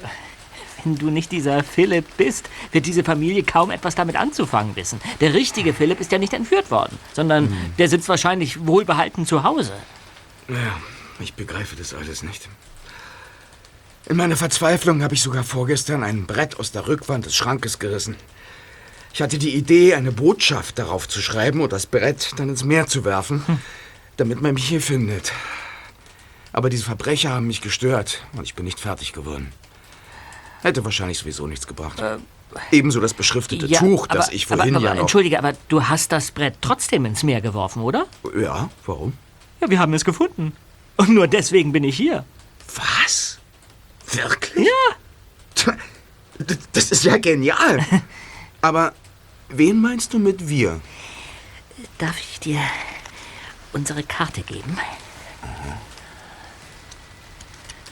wenn 0.85 0.97
du 0.97 1.11
nicht 1.11 1.33
dieser 1.33 1.63
Philipp 1.63 2.05
bist, 2.17 2.49
wird 2.73 2.87
diese 2.87 3.05
Familie 3.05 3.43
kaum 3.43 3.71
etwas 3.71 3.95
damit 3.95 4.17
anzufangen 4.17 4.77
wissen. 4.77 5.01
Der 5.21 5.35
richtige 5.35 5.73
Philipp 5.73 6.01
ist 6.01 6.13
ja 6.13 6.19
nicht 6.19 6.33
entführt 6.33 6.71
worden, 6.71 6.99
sondern 7.13 7.55
der 7.79 7.89
sitzt 7.89 8.09
wahrscheinlich 8.09 8.67
wohlbehalten 8.67 9.27
zu 9.27 9.43
Hause. 9.43 9.73
Ja, 10.49 10.77
ich 11.21 11.35
begreife 11.35 11.77
das 11.77 11.95
alles 11.95 12.23
nicht. 12.23 12.49
In 14.07 14.17
meiner 14.17 14.37
Verzweiflung 14.37 15.03
habe 15.03 15.15
ich 15.15 15.23
sogar 15.23 15.45
vorgestern 15.45 16.03
ein 16.03 16.27
Brett 16.27 16.61
aus 16.61 16.73
der 16.73 16.87
Rückwand 16.87 17.25
des 17.25 17.35
Schrankes 17.35 17.79
gerissen. 17.79 18.17
Ich 19.15 19.23
hatte 19.23 19.39
die 19.39 19.55
Idee, 19.55 19.95
eine 19.95 20.13
Botschaft 20.13 20.79
darauf 20.79 21.09
zu 21.09 21.23
schreiben 21.23 21.61
und 21.61 21.73
das 21.73 21.87
Brett 21.87 22.33
dann 22.37 22.49
ins 22.51 22.65
Meer 22.65 22.87
zu 22.87 23.05
werfen, 23.05 23.43
damit 24.17 24.43
man 24.43 24.55
mich 24.55 24.69
hier 24.69 24.81
findet. 24.81 25.33
Aber 26.53 26.69
diese 26.69 26.85
Verbrecher 26.85 27.31
haben 27.31 27.47
mich 27.47 27.61
gestört 27.61 28.23
und 28.37 28.45
ich 28.45 28.55
bin 28.55 28.65
nicht 28.65 28.81
fertig 28.81 29.13
geworden. 29.13 29.53
Hätte 30.65 30.83
wahrscheinlich 30.83 31.19
sowieso 31.19 31.47
nichts 31.47 31.67
gebracht. 31.67 32.03
Ebenso 32.71 32.99
das 32.99 33.13
beschriftete 33.13 33.69
Tuch, 33.69 34.07
das 34.07 34.31
ich 34.31 34.47
vorhin 34.47 34.75
aber, 34.75 34.79
aber, 34.79 34.87
ja 34.87 34.95
noch... 34.95 35.03
Entschuldige, 35.03 35.39
aber 35.39 35.53
du 35.69 35.85
hast 35.85 36.11
das 36.11 36.31
Brett 36.31 36.55
trotzdem 36.63 37.05
ins 37.05 37.23
Meer 37.23 37.43
geworfen, 37.43 37.83
oder? 37.83 38.07
Ja, 38.35 38.71
warum? 38.87 39.13
Ja, 39.61 39.69
wir 39.69 39.79
haben 39.79 39.93
es 39.93 40.07
gefunden. 40.07 40.53
Und 40.97 41.11
nur 41.11 41.29
deswegen 41.29 41.73
bin 41.73 41.85
ich 41.85 41.99
hier. 41.99 42.25
Was? 42.75 43.39
Wirklich? 44.11 44.67
Ja. 45.67 45.75
Das 46.73 46.91
ist 46.91 47.05
ja 47.05 47.19
genial. 47.19 47.85
Aber 48.63 48.95
wen 49.51 49.83
meinst 49.83 50.15
du 50.15 50.19
mit 50.19 50.49
wir? 50.49 50.81
Darf 51.99 52.19
ich 52.19 52.41
dir 52.41 52.61
unsere 53.75 54.03
Karte 54.03 54.41
geben? 54.41 54.79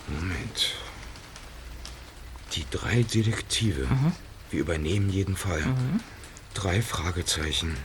Moment. 0.09 0.82
Die 2.55 2.67
drei 2.71 3.03
Detektive. 3.03 3.87
Wir 4.51 4.61
übernehmen 4.61 5.09
jeden 5.09 5.37
Fall. 5.37 5.65
Drei 6.55 6.83
Fragezeichen. 6.83 7.77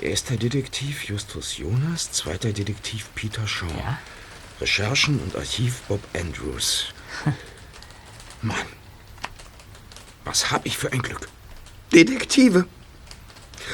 Erster 0.00 0.36
Detektiv 0.36 1.04
Justus 1.04 1.58
Jonas, 1.58 2.12
zweiter 2.12 2.52
Detektiv 2.52 3.08
Peter 3.14 3.46
Shaw. 3.46 3.66
Ja. 3.68 3.98
Recherchen 4.60 5.20
und 5.20 5.36
Archiv 5.36 5.82
Bob 5.88 6.00
Andrews. 6.14 6.86
Mann, 8.42 8.56
was 10.24 10.50
hab 10.50 10.64
ich 10.64 10.78
für 10.78 10.92
ein 10.92 11.02
Glück. 11.02 11.28
Detektive. 11.92 12.66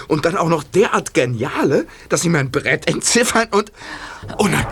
Und 0.08 0.24
dann 0.24 0.36
auch 0.36 0.48
noch 0.48 0.64
derart 0.64 1.14
geniale, 1.14 1.86
dass 2.08 2.22
sie 2.22 2.28
mein 2.28 2.50
Brett 2.50 2.88
entziffern 2.88 3.48
und... 3.50 3.72
Oh 4.38 4.46
nein! 4.46 4.66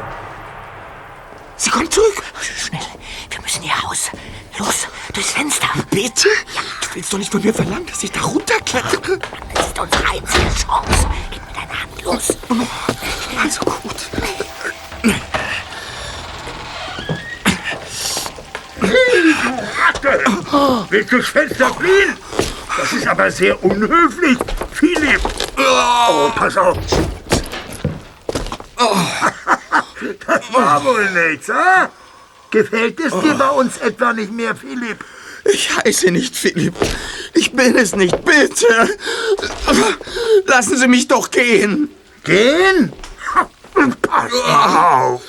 Sie 1.56 1.70
kommt 1.70 1.92
zurück! 1.92 2.22
Schnell, 2.40 2.80
wir 3.28 3.40
müssen 3.40 3.62
hier 3.62 3.74
raus. 3.74 4.10
Durchs 5.12 5.32
Fenster. 5.32 5.68
Bitte? 5.90 6.28
Du 6.82 6.94
willst 6.94 7.12
doch 7.12 7.18
nicht 7.18 7.32
von 7.32 7.42
mir 7.42 7.52
verlangen, 7.52 7.86
dass 7.86 8.02
ich 8.02 8.12
da 8.12 8.20
runterklettere? 8.20 9.18
Das 9.54 9.66
ist 9.66 9.78
unsere 9.78 10.08
einzige 10.08 10.54
Chance. 10.54 11.08
Gib 11.30 11.42
mir 11.46 11.52
deine 11.54 11.82
Hand, 11.82 12.02
los. 12.02 12.36
Also 13.42 13.60
gut. 13.64 13.96
Willst 20.90 21.12
du 21.12 21.16
durchs 21.16 21.30
Fenster 21.30 21.74
fliehen? 21.74 22.16
Das 22.76 22.92
ist 22.92 23.06
aber 23.06 23.30
sehr 23.30 23.62
unhöflich, 23.62 24.38
Philipp. 24.72 25.20
Oh, 25.58 26.30
pass 26.34 26.56
auf. 26.56 26.76
Das 30.26 30.52
war 30.52 30.82
wohl 30.82 31.10
nichts, 31.10 31.48
ha? 31.50 31.90
Gefällt 32.50 32.98
es 33.00 33.12
dir 33.20 33.34
bei 33.34 33.48
uns 33.50 33.78
etwa 33.78 34.12
nicht 34.12 34.32
mehr, 34.32 34.54
Philipp? 34.56 35.04
Ich 35.44 35.74
heiße 35.76 36.10
nicht 36.10 36.36
Philipp. 36.36 36.74
Ich 37.34 37.52
bin 37.52 37.76
es 37.76 37.94
nicht. 37.94 38.24
Bitte. 38.24 38.96
Lassen 40.46 40.76
Sie 40.76 40.88
mich 40.88 41.08
doch 41.08 41.30
gehen. 41.30 41.90
Gehen? 42.24 42.92
Pass 44.02 44.32
auf. 44.32 45.22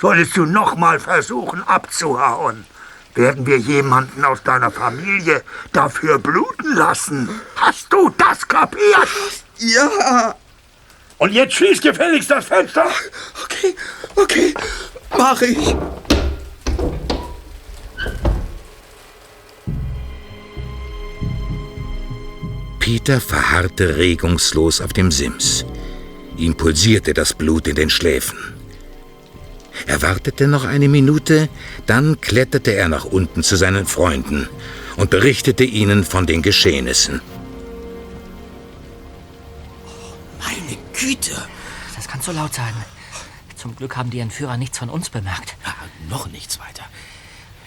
Solltest 0.00 0.36
du 0.36 0.44
noch 0.44 0.76
mal 0.76 1.00
versuchen 1.00 1.62
abzuhauen, 1.62 2.66
werden 3.14 3.46
wir 3.46 3.58
jemanden 3.58 4.24
aus 4.24 4.42
deiner 4.42 4.70
Familie 4.70 5.42
dafür 5.72 6.18
bluten 6.18 6.74
lassen. 6.74 7.28
Hast 7.56 7.92
du 7.92 8.10
das 8.18 8.46
kapiert? 8.46 9.08
Ja. 9.58 10.34
Und 11.18 11.32
jetzt 11.32 11.54
schließ 11.54 11.80
gefälligst 11.80 12.30
das 12.30 12.46
Fenster. 12.46 12.86
Okay, 13.44 13.76
okay. 14.16 14.54
Mach 15.16 15.40
ich. 15.40 15.76
Peter 22.84 23.18
verharrte 23.18 23.96
regungslos 23.96 24.82
auf 24.82 24.92
dem 24.92 25.10
Sims. 25.10 25.64
Ihm 26.36 26.54
pulsierte 26.54 27.14
das 27.14 27.32
Blut 27.32 27.66
in 27.66 27.76
den 27.76 27.88
Schläfen. 27.88 28.38
Er 29.86 30.02
wartete 30.02 30.46
noch 30.48 30.64
eine 30.64 30.90
Minute, 30.90 31.48
dann 31.86 32.20
kletterte 32.20 32.74
er 32.74 32.90
nach 32.90 33.06
unten 33.06 33.42
zu 33.42 33.56
seinen 33.56 33.86
Freunden 33.86 34.50
und 34.96 35.08
berichtete 35.08 35.64
ihnen 35.64 36.04
von 36.04 36.26
den 36.26 36.42
Geschehnissen. 36.42 37.22
Meine 40.38 40.76
Güte. 40.92 41.42
Das 41.96 42.06
kann 42.06 42.20
so 42.20 42.32
laut 42.32 42.52
sein. 42.52 42.74
Zum 43.56 43.74
Glück 43.76 43.96
haben 43.96 44.10
die 44.10 44.20
Entführer 44.20 44.58
nichts 44.58 44.76
von 44.76 44.90
uns 44.90 45.08
bemerkt. 45.08 45.56
Ah, 45.64 45.72
noch 46.10 46.26
nichts 46.30 46.60
weiter. 46.60 46.84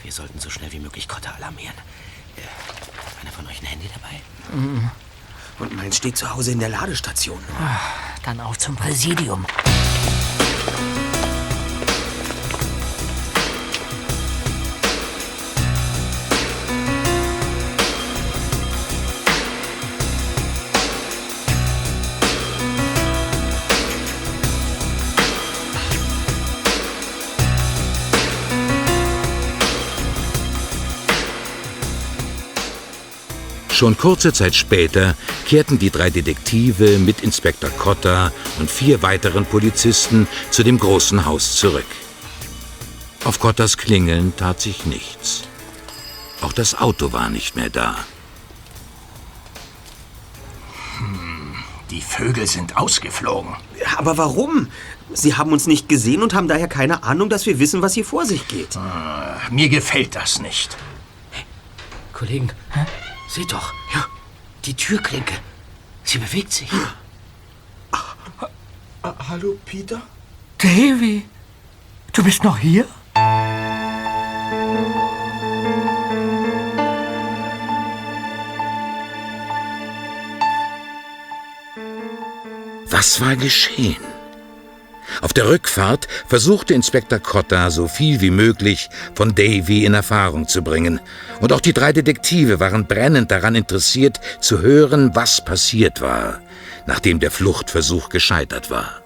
Wir 0.04 0.12
sollten 0.12 0.40
so 0.40 0.52
schnell 0.52 0.72
wie 0.74 0.80
möglich 0.80 1.08
Kotter 1.08 1.34
alarmieren. 1.38 1.74
Äh, 2.36 2.42
hat 3.04 3.16
einer 3.24 3.32
von 3.32 3.48
euch 3.48 3.64
ein 3.64 3.66
Handy 3.66 3.90
dabei? 3.92 4.22
Und 5.60 5.76
meins 5.76 5.98
steht 5.98 6.18
zu 6.18 6.34
Hause 6.34 6.52
in 6.52 6.60
der 6.60 6.70
Ladestation. 6.70 7.40
Dann 8.24 8.40
auf 8.40 8.58
zum 8.58 8.76
Präsidium. 8.76 9.46
Schon 33.77 33.96
kurze 33.96 34.34
Zeit 34.34 34.55
später 34.55 35.15
kehrten 35.46 35.77
die 35.77 35.91
drei 35.91 36.10
Detektive 36.10 36.98
mit 36.98 37.22
Inspektor 37.22 37.69
Cotta 37.69 38.31
und 38.57 38.72
vier 38.72 39.03
weiteren 39.03 39.46
Polizisten 39.46 40.27
zu 40.50 40.63
dem 40.63 40.79
großen 40.79 41.27
Haus 41.27 41.57
zurück. 41.57 41.86
Auf 43.24 43.39
Cottas 43.39 43.77
Klingeln 43.77 44.35
tat 44.35 44.61
sich 44.61 44.87
nichts. 44.87 45.44
Auch 46.42 46.53
das 46.53 46.74
Auto 46.74 47.13
war 47.13 47.29
nicht 47.29 47.55
mehr 47.55 47.70
da. 47.70 47.96
Die 51.92 52.01
Vögel 52.01 52.48
sind 52.48 52.77
ausgeflogen. 52.77 53.53
Aber 53.96 54.18
warum? 54.18 54.70
Sie 55.13 55.35
haben 55.35 55.53
uns 55.53 55.68
nicht 55.68 55.87
gesehen 55.87 56.24
und 56.24 56.33
haben 56.33 56.48
daher 56.48 56.68
keine 56.68 57.03
Ahnung, 57.03 57.29
dass 57.29 57.46
wir 57.46 57.59
wissen, 57.59 57.83
was 57.83 57.94
hier 57.94 58.05
vor 58.05 58.25
sich 58.25 58.48
geht. 58.48 58.70
Mir 59.51 59.70
gefällt 59.70 60.16
das 60.16 60.42
nicht. 60.42 60.75
Kollegen, 62.11 62.51
seht 63.27 63.51
doch. 63.51 63.74
Ja, 63.94 64.05
die 64.66 64.74
Türklinke. 64.74 65.33
Sie 66.03 66.18
bewegt 66.18 66.53
sich. 66.53 66.70
Hallo, 69.03 69.57
Peter? 69.66 70.01
Davy, 70.57 71.25
du 72.13 72.24
bist 72.24 72.44
noch 72.44 72.57
hier? 72.57 72.85
Was 82.90 83.22
war 83.22 83.35
geschehen? 83.35 84.17
Auf 85.22 85.33
der 85.33 85.48
Rückfahrt 85.48 86.07
versuchte 86.27 86.74
Inspektor 86.74 87.20
Cotta 87.20 87.70
so 87.72 87.87
viel 87.87 88.22
wie 88.22 88.31
möglich 88.31 88.89
von 89.15 89.35
Davy 89.35 89.85
in 89.85 89.93
Erfahrung 89.93 90.48
zu 90.48 90.61
bringen. 90.61 91.00
Und 91.39 91.53
auch 91.53 91.61
die 91.61 91.74
drei 91.74 91.93
Detektive 91.93 92.59
waren 92.59 92.87
brennend 92.87 93.31
daran 93.31 93.55
interessiert, 93.55 94.20
zu 94.41 94.61
hören, 94.61 95.11
was 95.15 95.43
passiert 95.43 96.01
war, 96.01 96.39
nachdem 96.85 97.20
der 97.20 97.31
Fluchtversuch 97.31 98.09
gescheitert 98.09 98.70
war. 98.70 99.01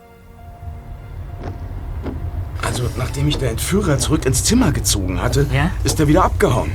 Also, 2.64 2.90
nachdem 2.96 3.28
ich 3.28 3.38
der 3.38 3.50
Entführer 3.50 3.98
zurück 3.98 4.26
ins 4.26 4.44
Zimmer 4.44 4.72
gezogen 4.72 5.22
hatte, 5.22 5.48
Ja? 5.52 5.72
ist 5.84 6.00
er 6.00 6.08
wieder 6.08 6.24
abgehauen. 6.24 6.72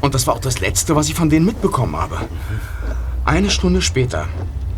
Und 0.00 0.14
das 0.14 0.26
war 0.26 0.34
auch 0.34 0.40
das 0.40 0.60
Letzte, 0.60 0.96
was 0.96 1.08
ich 1.08 1.14
von 1.14 1.28
denen 1.28 1.44
mitbekommen 1.46 1.96
habe. 1.96 2.20
Eine 3.24 3.50
Stunde 3.50 3.82
später 3.82 4.28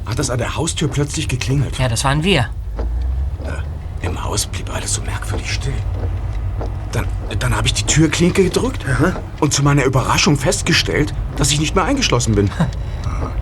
hat 0.07 0.19
es 0.19 0.31
an 0.31 0.39
der 0.39 0.57
Haustür 0.57 0.89
plötzlich 0.89 1.29
geklingelt. 1.29 1.79
Ja, 1.79 1.89
das 1.89 2.03
waren 2.05 2.25
wir. 2.25 2.49
Im 4.03 4.23
Haus 4.25 4.47
blieb 4.47 4.73
alles 4.75 4.95
so 4.95 5.03
merkwürdig 5.03 5.53
still. 5.53 5.73
Dann, 6.91 7.07
dann 7.39 7.57
habe 7.57 7.67
ich 7.69 7.75
die 7.75 7.85
Türklinke 7.85 8.43
gedrückt 8.45 8.85
und 9.41 9.53
zu 9.55 9.63
meiner 9.63 9.85
Überraschung 9.85 10.37
festgestellt, 10.37 11.15
dass 11.37 11.51
ich 11.51 11.61
nicht 11.61 11.75
mehr 11.75 11.85
eingeschlossen 11.85 12.35
bin. 12.35 12.51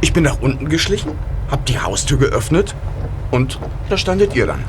Ich 0.02 0.12
bin 0.12 0.24
nach 0.24 0.40
unten 0.40 0.68
geschlichen, 0.68 1.12
habe 1.50 1.62
die 1.66 1.78
Haustür 1.78 2.18
geöffnet 2.18 2.74
und 3.30 3.58
da 3.88 3.96
standet 3.96 4.34
ihr 4.34 4.46
dann. 4.46 4.62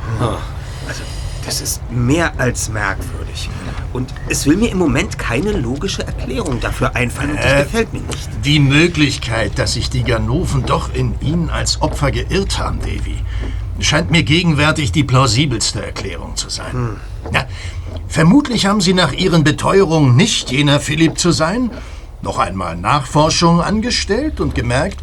Also, 0.88 1.02
das 1.46 1.60
ist 1.62 1.82
mehr 1.92 2.32
als 2.38 2.70
merkwürdig. 2.70 3.50
Und 3.92 4.14
es 4.30 4.46
will 4.46 4.56
mir 4.58 4.72
im 4.72 4.78
Moment 4.78 5.18
keine 5.20 5.52
logische 5.52 6.06
Erklärung 6.06 6.60
dafür 6.62 6.96
einfallen. 6.96 7.32
Und 7.32 7.40
das 7.40 7.46
Äh, 7.46 7.64
gefällt 7.64 7.94
mir 7.94 8.02
nicht. 8.02 8.30
Die 8.46 8.60
Möglichkeit, 8.60 9.58
dass 9.60 9.74
sich 9.74 9.90
die 9.90 10.04
Ganoven 10.04 10.66
doch 10.66 10.94
in 10.94 11.14
ihn 11.22 11.50
als 11.50 11.82
Opfer 11.82 12.12
geirrt 12.12 12.58
haben, 12.60 12.80
Davy, 12.80 13.18
scheint 13.84 14.12
mir 14.12 14.24
gegenwärtig 14.24 14.92
die 14.92 15.04
plausibelste 15.04 15.84
Erklärung 15.86 16.36
zu 16.36 16.50
sein. 16.50 16.98
Ja, 17.34 17.46
vermutlich 18.08 18.66
haben 18.66 18.82
sie 18.82 18.94
nach 18.94 19.14
ihren 19.14 19.44
Beteuerungen 19.44 20.16
nicht 20.16 20.52
jener 20.52 20.80
Philipp 20.80 21.18
zu 21.18 21.32
sein, 21.32 21.72
noch 22.22 22.40
einmal 22.40 22.78
Nachforschungen 22.78 23.62
angestellt 23.62 24.40
und 24.40 24.56
gemerkt, 24.56 24.98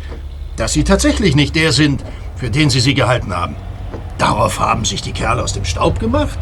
dass 0.56 0.72
sie 0.72 0.84
tatsächlich 0.84 1.36
nicht 1.36 1.54
der 1.54 1.72
sind, 1.72 2.04
für 2.36 2.50
den 2.50 2.70
sie 2.70 2.80
sie 2.80 2.94
gehalten 2.94 3.34
haben. 3.34 3.56
Darauf 4.18 4.58
haben 4.58 4.84
sich 4.84 5.02
die 5.02 5.12
Kerle 5.12 5.42
aus 5.42 5.52
dem 5.52 5.64
Staub 5.64 6.00
gemacht 6.00 6.38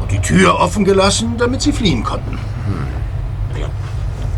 und 0.00 0.10
die 0.10 0.20
Tür 0.20 0.58
offen 0.60 0.84
gelassen, 0.84 1.34
damit 1.36 1.62
sie 1.62 1.72
fliehen 1.72 2.04
konnten. 2.04 2.38
Ja, 3.58 3.68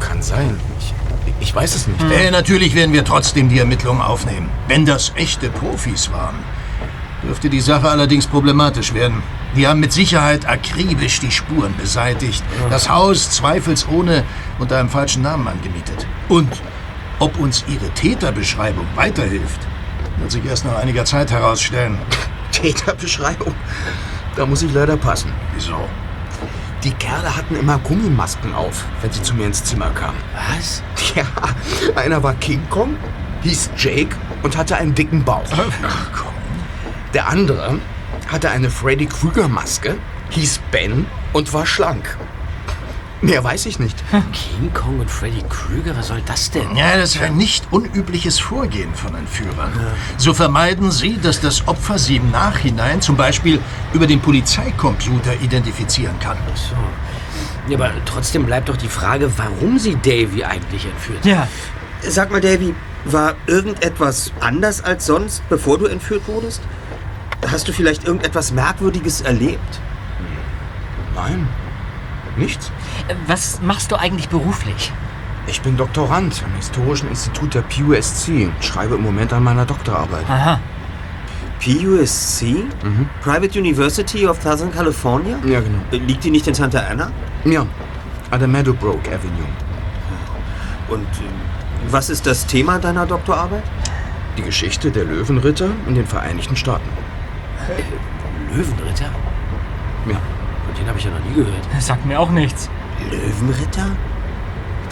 kann 0.00 0.22
sein. 0.22 0.59
Ich, 0.79 0.94
ich 1.40 1.55
weiß 1.55 1.74
es 1.74 1.87
nicht. 1.87 2.00
Äh, 2.11 2.31
natürlich 2.31 2.74
werden 2.74 2.92
wir 2.92 3.05
trotzdem 3.05 3.50
die 3.50 3.59
Ermittlungen 3.59 4.00
aufnehmen. 4.00 4.48
Wenn 4.68 4.87
das 4.87 5.12
echte 5.16 5.50
Profis 5.50 6.11
waren, 6.11 6.37
dürfte 7.22 7.50
die 7.50 7.61
Sache 7.61 7.88
allerdings 7.88 8.26
problematisch 8.26 8.94
werden. 8.94 9.22
Die 9.56 9.66
haben 9.66 9.80
mit 9.80 9.92
Sicherheit 9.92 10.48
akribisch 10.48 11.20
die 11.20 11.30
Spuren 11.30 11.74
beseitigt. 11.76 12.42
Das 12.70 12.88
Haus 12.88 13.30
zweifelsohne 13.30 14.24
unter 14.59 14.78
einem 14.78 14.88
falschen 14.88 15.22
Namen 15.22 15.48
angemietet. 15.48 16.06
Und 16.28 16.50
ob 17.18 17.38
uns 17.38 17.64
ihre 17.68 17.90
Täterbeschreibung 17.90 18.87
weiterhilft, 18.94 19.61
wird 20.18 20.30
sich 20.30 20.44
erst 20.44 20.64
nach 20.64 20.76
einiger 20.76 21.04
Zeit 21.04 21.30
herausstellen. 21.30 21.98
Täterbeschreibung. 22.52 23.54
Da 24.37 24.46
muss 24.46 24.62
ich 24.62 24.72
leider 24.72 24.96
passen. 24.96 25.33
Wieso? 25.54 25.76
Die 26.85 26.92
Kerle 26.92 27.37
hatten 27.37 27.56
immer 27.56 27.78
Gummimasken 27.78 28.54
auf, 28.54 28.85
wenn 29.02 29.12
sie 29.12 29.22
zu 29.22 29.35
mir 29.35 29.46
ins 29.46 29.62
Zimmer 29.64 29.90
kamen. 29.90 30.16
Was? 30.56 30.83
Ja, 31.14 31.24
einer 31.96 32.22
war 32.22 32.35
King 32.35 32.62
Kong, 32.70 32.96
hieß 33.42 33.70
Jake 33.76 34.16
und 34.42 34.56
hatte 34.56 34.76
einen 34.76 34.94
dicken 34.94 35.24
Bauch. 35.24 35.44
Der 37.14 37.29
andere 37.29 37.79
hatte 38.29 38.51
eine 38.51 38.70
Freddy 38.70 39.07
Krüger 39.07 39.49
Maske, 39.49 39.96
hieß 40.31 40.61
Ben 40.70 41.07
und 41.33 41.53
war 41.53 41.66
schlank. 41.66 42.16
Mehr 43.23 43.44
weiß 43.44 43.66
ich 43.66 43.79
nicht. 43.79 44.03
King 44.11 44.73
Kong 44.73 45.01
und 45.01 45.11
Freddy 45.11 45.42
Krüger, 45.49 45.94
was 45.96 46.09
soll 46.09 46.23
das 46.25 46.51
denn? 46.51 46.75
Ja, 46.75 46.96
das 46.96 47.16
ist 47.16 47.23
ein 47.23 47.37
nicht 47.37 47.66
unübliches 47.70 48.38
Vorgehen 48.38 48.94
von 48.94 49.14
Entführern. 49.14 49.73
So 50.16 50.33
vermeiden 50.33 50.90
sie, 50.90 51.18
dass 51.18 51.40
das 51.40 51.68
Opfer 51.68 51.99
sie 51.99 52.16
im 52.16 52.31
Nachhinein 52.31 53.03
zum 53.03 53.16
Beispiel 53.16 53.61
über 53.92 54.07
den 54.07 54.20
Polizeicomputer 54.20 55.35
identifizieren 55.42 56.18
kann. 56.20 56.38
So. 56.55 56.77
Ja, 57.70 57.77
aber 57.77 57.92
trotzdem 58.07 58.46
bleibt 58.46 58.70
doch 58.70 58.77
die 58.77 58.88
Frage, 58.88 59.31
warum 59.37 59.79
sie 59.79 59.96
Davy 59.96 60.44
eigentlich 60.44 60.87
entführt. 60.87 61.25
Ja, 61.27 61.46
Sag 62.03 62.31
mal, 62.31 62.40
Davy, 62.40 62.75
war 63.05 63.35
irgendetwas 63.46 64.33
anders 64.40 64.83
als 64.83 65.07
sonst, 65.07 65.42
bevor 65.51 65.79
du 65.79 65.87
entführt 65.87 66.23
wurdest? 66.27 66.62
Hast 67.46 67.68
du 67.68 67.72
vielleicht 67.72 68.05
irgendetwas 68.05 68.53
Merkwürdiges 68.53 69.22
erlebt? 69.22 69.81
Nein, 71.14 71.48
nichts. 72.37 72.70
Was 73.26 73.61
machst 73.62 73.90
du 73.92 73.96
eigentlich 73.96 74.29
beruflich? 74.29 74.92
Ich 75.46 75.62
bin 75.62 75.76
Doktorand 75.76 76.42
am 76.44 76.55
Historischen 76.55 77.09
Institut 77.09 77.55
der 77.55 77.62
PUSC 77.62 78.29
und 78.46 78.55
schreibe 78.64 78.94
im 78.96 79.03
Moment 79.03 79.33
an 79.33 79.42
meiner 79.42 79.64
Doktorarbeit. 79.64 80.29
Aha. 80.29 80.61
PUSC? 81.61 82.64
Private 83.22 83.59
University 83.59 84.26
of 84.26 84.40
Southern 84.42 84.72
California? 84.72 85.38
Ja, 85.44 85.61
genau. 85.61 85.81
Liegt 85.90 86.24
die 86.24 86.31
nicht 86.31 86.46
in 86.46 86.55
Santa 86.55 86.81
Ana? 86.81 87.11
Ja, 87.44 87.66
an 88.31 88.38
der 88.38 88.48
Meadowbrook 88.48 89.07
Avenue. 89.09 89.48
Und 90.88 91.03
äh, 91.03 91.90
was 91.90 92.11
ist 92.11 92.26
das 92.26 92.46
Thema 92.46 92.79
deiner 92.79 93.07
Doktorarbeit? 93.07 93.62
Die 94.38 94.42
Geschichte 94.42 94.90
der 94.90 95.05
Löwenritter 95.05 95.68
in 95.87 95.94
den 95.94 96.07
Vereinigten 96.07 96.57
Staaten. 96.57 96.88
Löwenritter? 98.55 99.11
Ja. 100.09 100.16
Von 100.66 100.75
den 100.77 100.88
habe 100.88 100.99
ich 100.99 101.05
ja 101.05 101.11
noch 101.11 101.25
nie 101.25 101.35
gehört. 101.35 101.68
Das 101.73 101.87
sagt 101.87 102.05
mir 102.07 102.18
auch 102.18 102.31
nichts. 102.31 102.68
Löwenritter? 103.11 103.87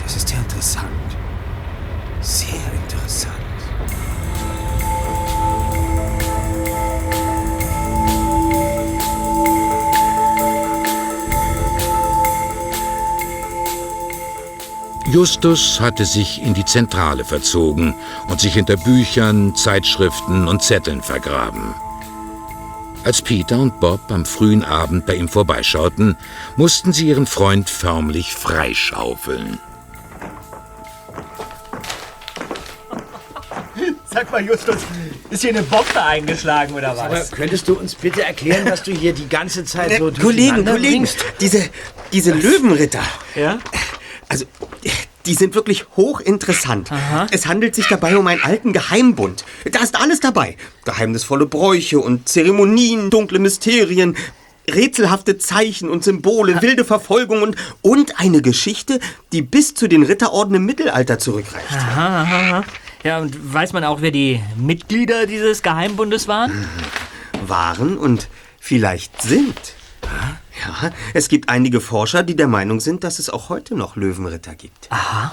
Das 0.02 0.16
ist 0.16 0.30
ja 0.30 0.38
interessant. 0.38 0.88
Sehr 2.20 2.72
interessant. 2.82 3.34
Justus 15.10 15.80
hatte 15.80 16.04
sich 16.04 16.42
in 16.42 16.52
die 16.52 16.66
Zentrale 16.66 17.24
verzogen 17.24 17.94
und 18.28 18.40
sich 18.40 18.52
hinter 18.52 18.76
Büchern, 18.76 19.54
Zeitschriften 19.54 20.46
und 20.46 20.62
Zetteln 20.62 21.00
vergraben. 21.00 21.74
Als 23.08 23.22
Peter 23.22 23.58
und 23.58 23.80
Bob 23.80 24.10
am 24.10 24.26
frühen 24.26 24.62
Abend 24.62 25.06
bei 25.06 25.14
ihm 25.14 25.30
vorbeischauten, 25.30 26.18
mussten 26.58 26.92
sie 26.92 27.08
ihren 27.08 27.24
Freund 27.24 27.70
förmlich 27.70 28.34
freischaufeln. 28.34 29.58
Sag 34.12 34.30
mal, 34.30 34.44
Justus, 34.44 34.76
ist 35.30 35.40
hier 35.40 35.48
eine 35.56 35.62
Bombe 35.62 36.02
eingeschlagen 36.02 36.74
oder 36.74 36.90
Aber 36.90 37.24
könntest 37.30 37.66
du 37.68 37.78
uns 37.78 37.94
bitte 37.94 38.24
erklären, 38.24 38.70
was 38.70 38.82
du 38.82 38.92
hier 38.92 39.14
die 39.14 39.26
ganze 39.26 39.64
Zeit 39.64 39.96
so 39.96 40.08
Äh, 40.08 40.12
Kollegen, 40.12 40.66
Kollegen, 40.66 41.04
bringst? 41.04 41.24
diese, 41.40 41.64
diese 42.12 42.34
Löwenritter. 42.34 43.04
Ja? 43.34 43.58
Also, 44.28 44.44
die 45.28 45.34
sind 45.34 45.54
wirklich 45.54 45.84
hochinteressant. 45.96 46.90
Es 47.30 47.46
handelt 47.46 47.74
sich 47.74 47.86
dabei 47.86 48.16
um 48.16 48.26
einen 48.26 48.42
alten 48.42 48.72
Geheimbund. 48.72 49.44
Da 49.70 49.80
ist 49.80 50.00
alles 50.00 50.20
dabei. 50.20 50.56
Geheimnisvolle 50.84 51.44
Bräuche 51.44 52.00
und 52.00 52.28
Zeremonien, 52.28 53.10
dunkle 53.10 53.38
Mysterien, 53.38 54.16
rätselhafte 54.70 55.36
Zeichen 55.36 55.90
und 55.90 56.02
Symbole, 56.02 56.62
wilde 56.62 56.84
Verfolgung 56.84 57.42
und, 57.42 57.56
und 57.82 58.18
eine 58.18 58.40
Geschichte, 58.40 59.00
die 59.32 59.42
bis 59.42 59.74
zu 59.74 59.86
den 59.86 60.02
Ritterorden 60.02 60.54
im 60.54 60.64
Mittelalter 60.64 61.18
zurückreicht. 61.18 61.72
Aha, 61.72 62.22
aha, 62.22 62.40
aha. 62.40 62.64
Ja, 63.04 63.18
und 63.18 63.54
weiß 63.54 63.74
man 63.74 63.84
auch, 63.84 64.00
wer 64.00 64.10
die 64.10 64.40
Mitglieder 64.56 65.26
dieses 65.26 65.62
Geheimbundes 65.62 66.26
waren? 66.26 66.66
Waren 67.46 67.98
und 67.98 68.28
vielleicht 68.58 69.20
sind. 69.22 69.74
Ja, 70.66 70.90
es 71.14 71.28
gibt 71.28 71.48
einige 71.48 71.80
Forscher, 71.80 72.22
die 72.22 72.36
der 72.36 72.48
Meinung 72.48 72.80
sind, 72.80 73.04
dass 73.04 73.18
es 73.18 73.30
auch 73.30 73.48
heute 73.48 73.74
noch 73.74 73.96
Löwenritter 73.96 74.54
gibt. 74.54 74.88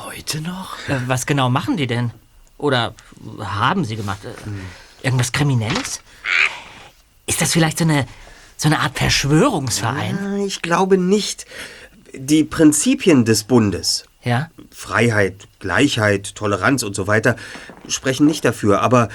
Heute 0.06 0.42
noch? 0.42 0.76
Äh, 0.88 1.00
Was 1.08 1.26
genau 1.26 1.50
machen 1.50 1.78
die 1.78 1.88
denn? 1.88 2.12
Oder 2.58 2.94
haben 3.40 3.86
sie 3.86 3.96
gemacht? 3.96 4.20
Äh, 4.26 5.06
Irgendwas 5.06 5.32
Kriminelles? 5.32 6.02
Ist 7.28 7.42
das 7.42 7.52
vielleicht 7.54 7.78
so 7.80 7.84
eine, 7.86 8.08
so 8.58 8.68
eine 8.68 8.80
Art 8.80 8.98
Verschwörungsverein? 8.98 10.40
Ich 10.46 10.62
glaube 10.62 10.98
nicht. 10.98 11.46
Die 12.14 12.44
Prinzipien 12.44 13.26
des 13.26 13.44
Bundes, 13.44 14.06
Ja? 14.24 14.50
Freiheit, 14.72 15.48
Gleichheit, 15.60 16.36
Toleranz 16.36 16.84
und 16.84 16.96
so 16.96 17.08
weiter, 17.08 17.36
sprechen 17.88 18.26
nicht 18.26 18.46
dafür. 18.46 18.82
Aber 18.82 19.10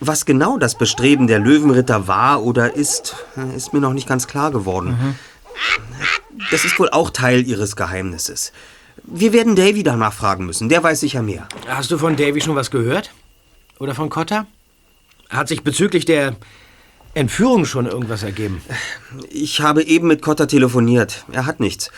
was 0.00 0.24
genau 0.24 0.56
das 0.58 0.78
Bestreben 0.78 1.26
der 1.26 1.40
Löwenritter 1.40 2.06
war 2.08 2.42
oder 2.42 2.74
ist, 2.74 3.16
ist 3.56 3.72
mir 3.72 3.80
noch 3.80 3.92
nicht 3.92 4.08
ganz 4.08 4.26
klar 4.28 4.50
geworden. 4.50 5.16
Das 6.50 6.64
ist 6.64 6.78
wohl 6.78 6.88
auch 6.90 7.10
Teil 7.10 7.46
ihres 7.46 7.76
Geheimnisses. 7.76 8.52
Wir 9.04 9.32
werden 9.32 9.56
Davy 9.56 9.82
danach 9.82 10.12
fragen 10.12 10.46
müssen. 10.46 10.68
Der 10.68 10.82
weiß 10.82 11.00
sicher 11.00 11.22
mehr. 11.22 11.48
Hast 11.66 11.90
du 11.90 11.98
von 11.98 12.16
Davy 12.16 12.40
schon 12.40 12.56
was 12.56 12.70
gehört? 12.70 13.12
Oder 13.78 13.94
von 13.94 14.10
Cotta? 14.10 14.46
Hat 15.30 15.48
sich 15.48 15.62
bezüglich 15.62 16.04
der 16.04 16.36
Entführung 17.14 17.64
schon 17.64 17.86
irgendwas 17.86 18.22
ergeben? 18.22 18.62
Ich 19.30 19.60
habe 19.60 19.82
eben 19.82 20.08
mit 20.08 20.22
Cotter 20.22 20.48
telefoniert. 20.48 21.24
Er 21.32 21.46
hat 21.46 21.60
nichts. 21.60 21.90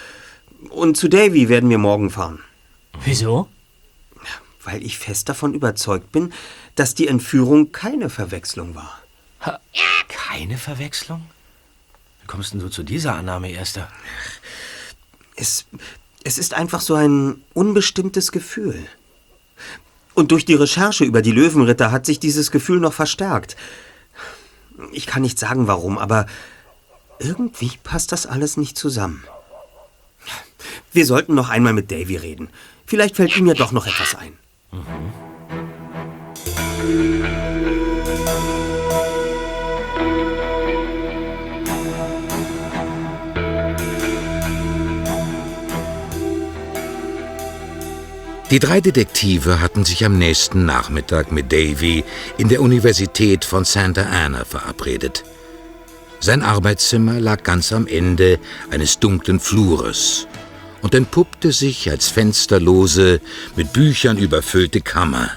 Und 0.68 0.96
zu 0.96 1.09
Davy 1.09 1.49
werden 1.49 1.70
wir 1.70 1.79
morgen 1.79 2.11
fahren. 2.11 2.40
Wieso? 3.05 3.49
Weil 4.62 4.83
ich 4.85 4.99
fest 4.99 5.29
davon 5.29 5.55
überzeugt 5.55 6.12
bin, 6.12 6.33
dass 6.75 6.94
die 6.94 7.09
Entführung 7.09 7.73
keine 7.73 8.11
Verwechslung 8.11 8.75
war. 8.75 9.01
Keine 10.09 10.59
Verwechslung? 10.59 11.23
Wie 12.30 12.32
kommst 12.32 12.52
denn 12.52 12.60
du 12.60 12.68
zu 12.68 12.84
dieser 12.84 13.16
Annahme, 13.16 13.50
Erster? 13.50 13.88
Es, 15.34 15.64
es 16.22 16.38
ist 16.38 16.54
einfach 16.54 16.80
so 16.80 16.94
ein 16.94 17.42
unbestimmtes 17.54 18.30
Gefühl. 18.30 18.86
Und 20.14 20.30
durch 20.30 20.44
die 20.44 20.54
Recherche 20.54 21.02
über 21.02 21.22
die 21.22 21.32
Löwenritter 21.32 21.90
hat 21.90 22.06
sich 22.06 22.20
dieses 22.20 22.52
Gefühl 22.52 22.78
noch 22.78 22.92
verstärkt. 22.92 23.56
Ich 24.92 25.06
kann 25.06 25.22
nicht 25.22 25.40
sagen 25.40 25.66
warum, 25.66 25.98
aber 25.98 26.26
irgendwie 27.18 27.72
passt 27.82 28.12
das 28.12 28.26
alles 28.26 28.56
nicht 28.56 28.78
zusammen. 28.78 29.24
Wir 30.92 31.06
sollten 31.06 31.34
noch 31.34 31.48
einmal 31.48 31.72
mit 31.72 31.90
Davy 31.90 32.14
reden. 32.14 32.48
Vielleicht 32.86 33.16
fällt 33.16 33.36
ihm 33.36 33.48
ja 33.48 33.54
doch 33.54 33.72
noch 33.72 33.88
etwas 33.88 34.14
ein. 34.14 34.38
Die 48.50 48.58
drei 48.58 48.80
Detektive 48.80 49.60
hatten 49.60 49.84
sich 49.84 50.04
am 50.04 50.18
nächsten 50.18 50.64
Nachmittag 50.64 51.30
mit 51.30 51.52
Davy 51.52 52.02
in 52.36 52.48
der 52.48 52.60
Universität 52.60 53.44
von 53.44 53.64
Santa 53.64 54.02
Ana 54.02 54.44
verabredet. 54.44 55.22
Sein 56.18 56.42
Arbeitszimmer 56.42 57.20
lag 57.20 57.44
ganz 57.44 57.72
am 57.72 57.86
Ende 57.86 58.40
eines 58.70 58.98
dunklen 58.98 59.38
Flures 59.38 60.26
und 60.82 60.96
entpuppte 60.96 61.52
sich 61.52 61.88
als 61.90 62.08
fensterlose, 62.08 63.20
mit 63.54 63.72
Büchern 63.72 64.18
überfüllte 64.18 64.80
Kammer, 64.80 65.30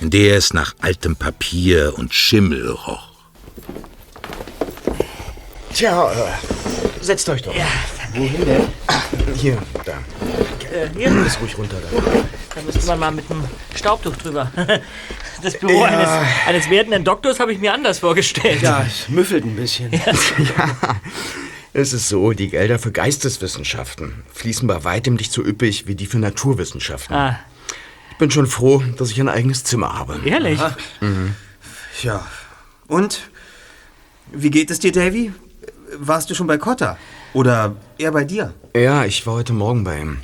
in 0.00 0.10
der 0.10 0.36
es 0.36 0.52
nach 0.52 0.74
altem 0.80 1.14
Papier 1.14 1.94
und 1.96 2.12
Schimmel 2.12 2.70
roch. 2.70 3.12
Tja, 5.72 6.10
äh, 6.10 7.04
setzt 7.04 7.28
euch 7.28 7.42
doch. 7.42 7.54
Wohin 8.18 8.44
denn? 8.44 8.62
Hier, 9.36 9.58
da. 9.84 9.92
Äh, 10.72 10.88
hier, 10.96 11.24
Ist 11.26 11.40
ruhig 11.40 11.56
runter 11.56 11.76
da. 11.80 12.00
da 12.54 12.62
müsste 12.62 12.86
man 12.86 12.98
mal 12.98 13.10
mit 13.12 13.30
einem 13.30 13.44
Staubtuch 13.74 14.16
drüber. 14.16 14.50
Das 15.40 15.56
Büro 15.56 15.70
Ja. 15.70 15.84
eines, 15.84 16.08
eines 16.48 16.68
werdenden 16.70 17.04
Doktors 17.04 17.38
habe 17.38 17.52
ich 17.52 17.60
mir 17.60 17.72
anders 17.72 18.00
vorgestellt. 18.00 18.60
Ja, 18.60 18.84
es 18.84 19.08
müffelt 19.08 19.44
ein 19.44 19.54
bisschen. 19.54 19.88
Es 21.72 21.92
ist 21.92 22.08
so, 22.08 22.32
die 22.32 22.48
Gelder 22.48 22.80
für 22.80 22.90
Geisteswissenschaften 22.90 24.24
fließen 24.32 24.66
bei 24.66 24.82
weitem 24.82 25.14
nicht 25.14 25.30
so 25.30 25.44
üppig 25.44 25.86
wie 25.86 25.94
die 25.94 26.06
für 26.06 26.18
Naturwissenschaften. 26.18 27.14
Ah, 27.14 27.38
Ich 28.10 28.16
bin 28.16 28.32
schon 28.32 28.48
froh, 28.48 28.82
dass 28.96 29.10
ich 29.12 29.20
ein 29.20 29.28
eigenes 29.28 29.62
Zimmer 29.62 29.96
habe. 29.96 30.18
ehrlich? 30.24 30.58
Ja. 32.02 32.26
Und? 32.88 33.20
Wie 34.32 34.50
geht 34.50 34.72
es 34.72 34.80
dir, 34.80 34.90
Davy? 34.90 35.32
Warst 35.98 36.30
du 36.30 36.34
schon 36.34 36.48
bei 36.48 36.58
Cotter? 36.58 36.98
Oder 37.32 37.76
eher 37.98 38.12
bei 38.12 38.24
dir? 38.24 38.54
Ja, 38.74 39.04
ich 39.04 39.26
war 39.26 39.34
heute 39.34 39.52
Morgen 39.52 39.84
bei 39.84 40.00
ihm. 40.00 40.18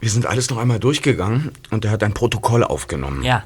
Wir 0.00 0.10
sind 0.10 0.26
alles 0.26 0.50
noch 0.50 0.58
einmal 0.58 0.78
durchgegangen 0.78 1.52
und 1.70 1.84
er 1.84 1.90
hat 1.90 2.02
ein 2.02 2.14
Protokoll 2.14 2.64
aufgenommen. 2.64 3.22
Ja. 3.22 3.44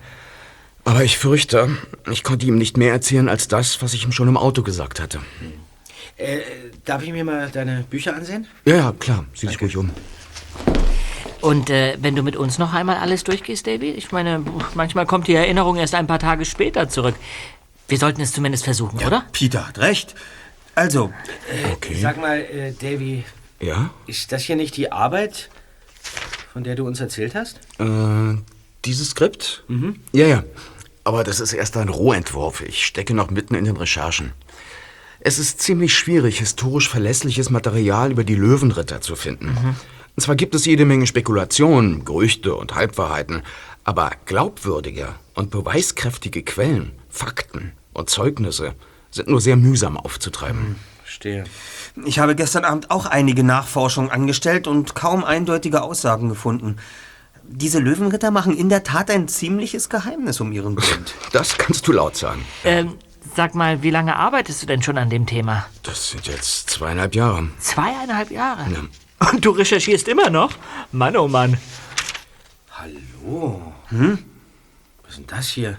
Aber 0.85 1.03
ich 1.03 1.19
fürchte, 1.19 1.69
ich 2.11 2.23
konnte 2.23 2.47
ihm 2.47 2.59
nicht 2.59 2.77
mehr 2.77 2.93
erzählen 2.93 3.29
als 3.29 3.49
das, 3.49 3.83
was 3.83 3.93
ich 3.93 4.05
ihm 4.05 4.13
schon 4.13 4.29
im 4.29 4.37
Auto 4.37 4.63
gesagt 4.63 5.01
hatte. 5.01 5.21
Äh, 6.17 6.39
darf 6.85 7.03
ich 7.03 7.13
mir 7.13 7.25
mal 7.25 7.51
deine 7.51 7.85
Bücher 7.91 8.15
ansehen? 8.15 8.47
Ja, 8.65 8.77
ja, 8.77 8.95
klar. 8.99 9.25
Sieh 9.35 9.49
dich 9.49 9.61
ruhig 9.61 9.77
um. 9.77 9.91
Und 11.41 11.71
äh, 11.71 11.99
wenn 12.01 12.17
du 12.17 12.23
mit 12.23 12.37
uns 12.37 12.59
noch 12.59 12.73
einmal 12.73 12.97
alles 12.97 13.25
durchgehst, 13.25 13.67
Davy? 13.67 13.91
Ich 13.91 14.13
meine, 14.13 14.43
manchmal 14.75 15.07
kommt 15.07 15.27
die 15.27 15.35
Erinnerung 15.35 15.77
erst 15.77 15.95
ein 15.95 16.07
paar 16.07 16.19
Tage 16.19 16.45
später 16.45 16.89
zurück. 16.89 17.17
Wir 17.89 17.99
sollten 17.99 18.21
es 18.21 18.33
zumindest 18.33 18.65
versuchen, 18.65 18.99
oder? 19.05 19.25
Peter 19.33 19.69
hat 19.69 19.79
recht. 19.79 20.15
Also, 20.77 21.11
Sag 22.01 22.19
mal, 22.21 22.39
äh, 22.41 22.73
Davy, 22.73 23.25
Ja? 23.61 23.91
ist 24.07 24.31
das 24.31 24.43
hier 24.43 24.57
nicht 24.57 24.77
die 24.77 24.93
Arbeit, 24.93 25.49
von 26.53 26.65
der 26.65 26.75
du 26.75 26.87
uns 26.87 27.01
erzählt 27.01 27.35
hast? 27.35 27.59
Äh, 27.79 28.37
dieses 28.85 29.11
Skript? 29.11 29.65
Mhm. 29.69 29.99
Ja, 30.13 30.27
ja. 30.27 30.45
Aber 31.03 31.25
das 31.25 31.41
ist 31.41 31.55
erst 31.55 31.77
ein 31.79 31.89
Rohentwurf. 31.89 32.61
Ich 32.61 32.85
stecke 32.85 33.15
noch 33.15 33.31
mitten 33.31 33.55
in 33.55 33.65
den 33.65 33.77
Recherchen. 33.79 34.33
Es 35.21 35.39
ist 35.39 35.63
ziemlich 35.63 35.95
schwierig, 35.95 36.41
historisch 36.41 36.91
verlässliches 36.91 37.49
Material 37.49 38.13
über 38.13 38.23
die 38.25 38.35
Löwenritter 38.35 39.01
zu 39.01 39.17
finden. 39.17 39.57
Und 39.57 40.23
zwar 40.23 40.37
gibt 40.37 40.55
es 40.55 40.67
jede 40.67 40.85
Menge 40.85 41.07
Spekulationen, 41.07 42.05
Gerüchte 42.05 42.55
und 42.55 42.75
Halbwahrheiten, 42.75 43.43
aber 43.85 44.11
glaubwürdige 44.27 45.15
und 45.35 45.51
beweiskräftige 45.51 46.43
Quellen, 46.43 46.93
Fakten 47.09 47.73
und 47.95 48.11
Zeugnisse 48.11 48.75
sind 49.17 49.29
nur 49.29 49.41
sehr 49.41 49.57
mühsam 49.57 49.97
aufzutreiben. 49.97 50.77
Verstehe. 51.03 51.45
ich 52.05 52.19
habe 52.19 52.35
gestern 52.35 52.65
Abend 52.65 52.91
auch 52.91 53.07
einige 53.07 53.43
Nachforschungen 53.45 54.11
angestellt 54.11 54.67
und 54.67 54.95
kaum 54.95 55.25
eindeutige 55.25 55.83
Aussagen 55.83 56.29
gefunden. 56.29 56.77
Diese 57.45 57.79
Löwenritter 57.79 58.31
machen 58.31 58.57
in 58.57 58.69
der 58.69 58.83
Tat 58.83 59.11
ein 59.11 59.29
ziemliches 59.29 59.89
Geheimnis 59.89 60.41
um 60.41 60.53
ihren 60.53 60.75
Bund. 60.75 61.15
Das 61.33 61.59
kannst 61.59 61.87
du 61.87 61.93
laut 61.93 62.17
sagen. 62.17 62.45
Ähm, 62.65 62.95
sag 63.35 63.55
mal, 63.55 63.83
wie 63.83 63.91
lange 63.91 64.17
arbeitest 64.17 64.63
du 64.63 64.67
denn 64.67 64.83
schon 64.83 64.99
an 64.99 65.11
dem 65.11 65.27
Thema? 65.27 65.67
Das 65.83 66.11
sind 66.11 66.27
jetzt 66.27 66.71
zweieinhalb 66.71 67.15
Jahre. 67.15 67.49
Zweieinhalb 67.61 68.31
Jahre. 68.31 68.67
Und 69.33 69.45
du 69.45 69.51
recherchierst 69.51 70.09
immer 70.09 70.29
noch? 70.31 70.53
Mann, 70.93 71.17
oh 71.17 71.29
Mann. 71.29 71.57
Hallo. 72.73 73.73
Hm? 73.89 74.19
Was 75.03 75.13
ist 75.13 75.19
denn 75.19 75.27
das 75.29 75.49
hier? 75.49 75.79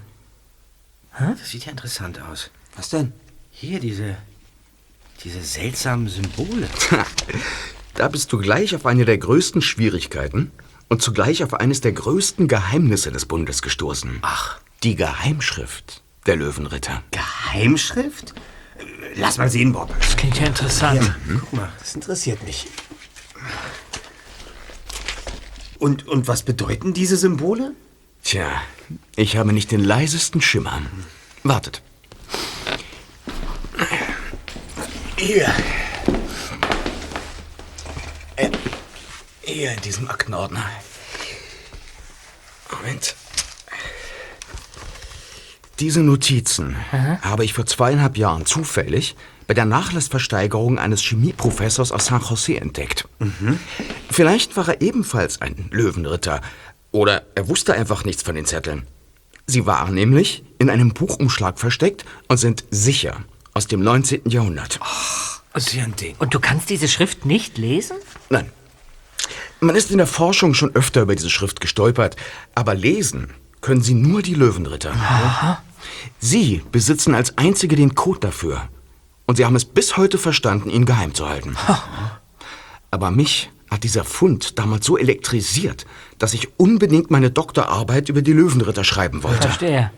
Das 1.19 1.50
sieht 1.50 1.65
ja 1.65 1.71
interessant 1.71 2.21
aus. 2.21 2.50
Was 2.76 2.89
denn? 2.89 3.13
Hier, 3.59 3.79
diese. 3.79 4.15
diese 5.23 5.41
seltsamen 5.41 6.07
Symbole. 6.07 6.69
Da 7.95 8.09
bist 8.09 8.31
du 8.31 8.37
gleich 8.37 8.75
auf 8.75 8.85
eine 8.85 9.05
der 9.05 9.17
größten 9.17 9.63
Schwierigkeiten 9.63 10.51
und 10.87 11.01
zugleich 11.01 11.43
auf 11.43 11.55
eines 11.55 11.81
der 11.81 11.93
größten 11.93 12.47
Geheimnisse 12.47 13.11
des 13.11 13.25
Bundes 13.25 13.63
gestoßen. 13.63 14.19
Ach. 14.21 14.59
Die 14.83 14.95
Geheimschrift 14.95 16.03
der 16.27 16.35
Löwenritter. 16.35 17.01
Geheimschrift? 17.09 18.35
Lass 19.15 19.39
mal 19.39 19.49
sehen, 19.49 19.73
Bob. 19.73 19.91
Das 19.99 20.15
klingt 20.15 20.39
ja 20.39 20.45
interessant. 20.45 21.15
Guck 21.39 21.53
mal, 21.53 21.71
das 21.79 21.95
interessiert 21.95 22.43
mich. 22.43 22.67
Und, 25.79 26.07
und 26.07 26.27
was 26.27 26.43
bedeuten 26.43 26.93
diese 26.93 27.17
Symbole? 27.17 27.73
Tja, 28.23 28.61
ich 29.15 29.37
habe 29.37 29.53
nicht 29.53 29.71
den 29.71 29.83
leisesten 29.83 30.41
Schimmer. 30.41 30.83
Wartet. 31.41 31.81
Hier. 35.17 35.51
Äh, 38.36 38.49
hier 39.41 39.71
in 39.71 39.82
diesem 39.82 40.08
Aktenordner. 40.08 40.63
Moment. 42.71 43.15
Diese 45.80 46.01
Notizen 46.01 46.75
habe 46.91 47.45
ich 47.45 47.53
vor 47.53 47.65
zweieinhalb 47.65 48.17
Jahren 48.17 48.45
zufällig 48.45 49.15
bei 49.47 49.53
der 49.56 49.65
Nachlassversteigerung 49.65 50.77
eines 50.77 51.01
Chemieprofessors 51.01 51.91
aus 51.91 52.06
San 52.06 52.21
Jose 52.21 52.60
entdeckt. 52.60 53.08
Vielleicht 54.12 54.56
war 54.56 54.67
er 54.69 54.82
ebenfalls 54.82 55.41
ein 55.41 55.69
Löwenritter 55.71 56.41
oder 56.91 57.23
er 57.36 57.47
wusste 57.47 57.73
einfach 57.73 58.06
nichts 58.06 58.23
von 58.23 58.36
den 58.36 58.45
Zetteln. 58.45 58.88
Sie 59.47 59.65
waren 59.65 59.93
nämlich 59.93 60.43
in 60.60 60.69
einem 60.69 60.93
Buchumschlag 60.93 61.60
versteckt 61.60 62.06
und 62.27 62.38
sind 62.38 62.65
sicher 62.69 63.23
aus 63.57 63.65
dem 63.65 63.81
19. 63.81 64.29
Jahrhundert. 64.29 64.79
Ist 65.55 65.73
ja 65.73 65.83
ein 65.83 65.95
Ding. 65.95 66.15
Und 66.19 66.35
du 66.35 66.39
kannst 66.39 66.69
diese 66.69 66.87
Schrift 66.87 67.25
nicht 67.25 67.57
lesen? 67.57 67.97
Nein. 68.29 68.51
Man 69.59 69.75
ist 69.75 69.89
in 69.89 69.97
der 69.97 70.05
Forschung 70.05 70.53
schon 70.53 70.75
öfter 70.75 71.01
über 71.01 71.15
diese 71.15 71.31
Schrift 71.31 71.59
gestolpert, 71.59 72.15
aber 72.53 72.75
lesen 72.75 73.31
können 73.61 73.81
sie 73.81 73.95
nur 73.95 74.21
die 74.21 74.35
Löwenritter. 74.35 74.93
Sie 76.19 76.61
besitzen 76.71 77.15
als 77.15 77.35
einzige 77.39 77.75
den 77.75 77.95
Code 77.95 78.19
dafür. 78.19 78.69
Und 79.25 79.37
sie 79.37 79.45
haben 79.45 79.55
es 79.55 79.65
bis 79.65 79.97
heute 79.97 80.19
verstanden, 80.19 80.69
ihn 80.69 80.85
geheim 80.85 81.15
zu 81.15 81.27
halten. 81.27 81.57
Aber 82.91 83.09
mich 83.09 83.49
hat 83.71 83.83
dieser 83.83 84.03
Fund 84.03 84.59
damals 84.59 84.85
so 84.85 84.99
elektrisiert, 84.99 85.87
dass 86.19 86.35
ich 86.35 86.59
unbedingt 86.59 87.09
meine 87.09 87.31
Doktorarbeit 87.31 88.09
über 88.09 88.21
die 88.21 88.33
Löwenritter 88.33 88.83
schreiben 88.83 89.23
wollte. 89.23 89.47
Verstehe. 89.47 89.91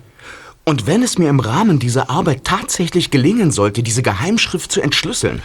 Und 0.69 0.86
wenn 0.86 1.01
es 1.01 1.17
mir 1.17 1.29
im 1.29 1.39
Rahmen 1.39 1.79
dieser 1.79 2.12
Arbeit 2.12 2.43
tatsächlich 2.43 3.10
gelingen 3.10 3.49
sollte, 3.49 3.82
diese 3.82 4.03
Geheimschrift 4.03 4.71
zu 4.71 4.82
entschlüsseln, 4.82 5.41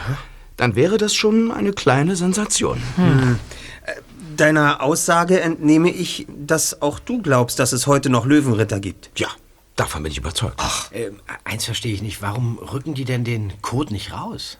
dann 0.59 0.77
wäre 0.77 0.99
das 0.99 1.15
schon 1.15 1.51
eine 1.51 1.73
kleine 1.73 2.15
Sensation. 2.15 2.83
Deiner 4.37 4.83
Aussage 4.83 5.41
entnehme 5.41 5.91
ich, 5.91 6.27
dass 6.29 6.83
auch 6.83 6.99
du 6.99 7.23
glaubst, 7.23 7.59
dass 7.59 7.73
es 7.73 7.87
heute 7.87 8.11
noch 8.11 8.27
Löwenritter 8.27 8.81
gibt. 8.81 9.19
Ja, 9.19 9.29
davon 9.77 10.03
bin 10.03 10.13
ich 10.13 10.19
überzeugt. 10.19 10.61
Ähm, 10.93 11.21
eins 11.45 11.65
verstehe 11.65 11.95
ich 11.95 12.03
nicht. 12.03 12.21
Warum 12.21 12.59
rücken 12.59 12.93
die 12.93 13.07
denn 13.07 13.25
den 13.25 13.55
Code 13.63 13.95
nicht 13.95 14.13
raus? 14.13 14.59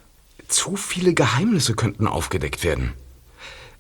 Zu 0.49 0.77
viele 0.77 1.13
Geheimnisse 1.13 1.75
könnten 1.75 2.07
aufgedeckt 2.07 2.65
werden. 2.65 2.95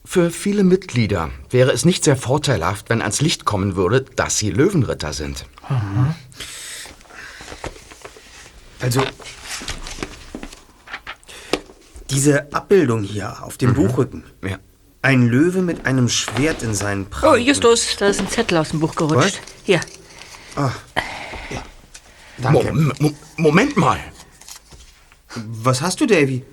Für 0.04 0.30
viele 0.30 0.64
Mitglieder 0.64 1.30
wäre 1.48 1.72
es 1.72 1.86
nicht 1.86 2.04
sehr 2.04 2.18
vorteilhaft, 2.18 2.90
wenn 2.90 3.00
ans 3.00 3.22
Licht 3.22 3.46
kommen 3.46 3.74
würde, 3.74 4.02
dass 4.02 4.36
sie 4.36 4.50
Löwenritter 4.50 5.14
sind. 5.14 5.46
Also, 8.84 9.02
diese 12.10 12.52
Abbildung 12.52 13.02
hier 13.02 13.42
auf 13.42 13.56
dem 13.56 13.72
Buchrücken. 13.72 14.24
Ja. 14.42 14.58
Ein 15.00 15.26
Löwe 15.26 15.62
mit 15.62 15.86
einem 15.86 16.10
Schwert 16.10 16.62
in 16.62 16.74
seinen 16.74 17.06
Oh, 17.06 17.08
Pranken. 17.08 17.46
Justus, 17.46 17.96
da 17.96 18.08
ist 18.08 18.20
ein 18.20 18.28
Zettel 18.28 18.58
aus 18.58 18.68
dem 18.68 18.80
Buch 18.80 18.94
gerutscht. 18.94 19.40
Hier. 19.62 19.80
Mo 22.36 22.62
Mo 22.98 23.14
Moment 23.38 23.74
mal. 23.78 23.98
Was 25.34 25.80
hast 25.80 26.02
du, 26.02 26.06
Davy? 26.06 26.44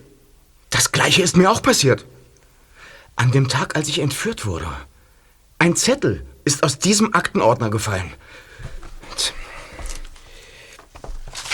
Das 0.70 0.94
gleiche 0.94 1.24
ist 1.24 1.36
mir 1.36 1.52
auch 1.52 1.62
passiert. 1.62 2.06
An 3.18 3.32
dem 3.32 3.50
Tag, 3.50 3.76
als 3.76 3.90
ich 3.90 4.00
entführt 4.00 4.46
wurde. 4.46 4.68
Ein 5.60 5.76
Zettel 5.76 6.26
ist 6.46 6.64
aus 6.64 6.80
diesem 6.80 7.14
Aktenordner 7.14 7.70
gefallen. 7.70 8.10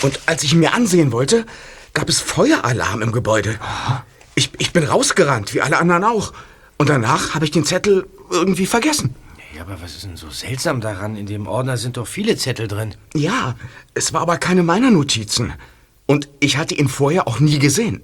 Und 0.01 0.19
als 0.25 0.43
ich 0.43 0.53
ihn 0.53 0.59
mir 0.59 0.73
ansehen 0.73 1.11
wollte, 1.11 1.45
gab 1.93 2.09
es 2.09 2.19
Feueralarm 2.19 3.01
im 3.01 3.11
Gebäude. 3.11 3.57
Ich, 4.35 4.51
ich 4.59 4.71
bin 4.73 4.83
rausgerannt, 4.83 5.53
wie 5.53 5.61
alle 5.61 5.77
anderen 5.77 6.03
auch. 6.03 6.33
Und 6.77 6.89
danach 6.89 7.33
habe 7.33 7.45
ich 7.45 7.51
den 7.51 7.65
Zettel 7.65 8.07
irgendwie 8.29 8.67
vergessen. 8.67 9.15
Ja, 9.55 9.63
aber 9.63 9.81
was 9.81 9.95
ist 9.95 10.03
denn 10.03 10.17
so 10.17 10.29
seltsam 10.29 10.81
daran? 10.81 11.15
In 11.17 11.25
dem 11.25 11.47
Ordner 11.47 11.77
sind 11.77 11.97
doch 11.97 12.05
viele 12.07 12.37
Zettel 12.37 12.67
drin. 12.67 12.93
Ja, 13.15 13.55
es 13.95 14.13
war 14.13 14.21
aber 14.21 14.37
keine 14.37 14.61
meiner 14.61 14.91
Notizen. 14.91 15.53
Und 16.05 16.29
ich 16.39 16.57
hatte 16.57 16.75
ihn 16.75 16.87
vorher 16.87 17.27
auch 17.27 17.39
nie 17.39 17.57
gesehen. 17.57 18.03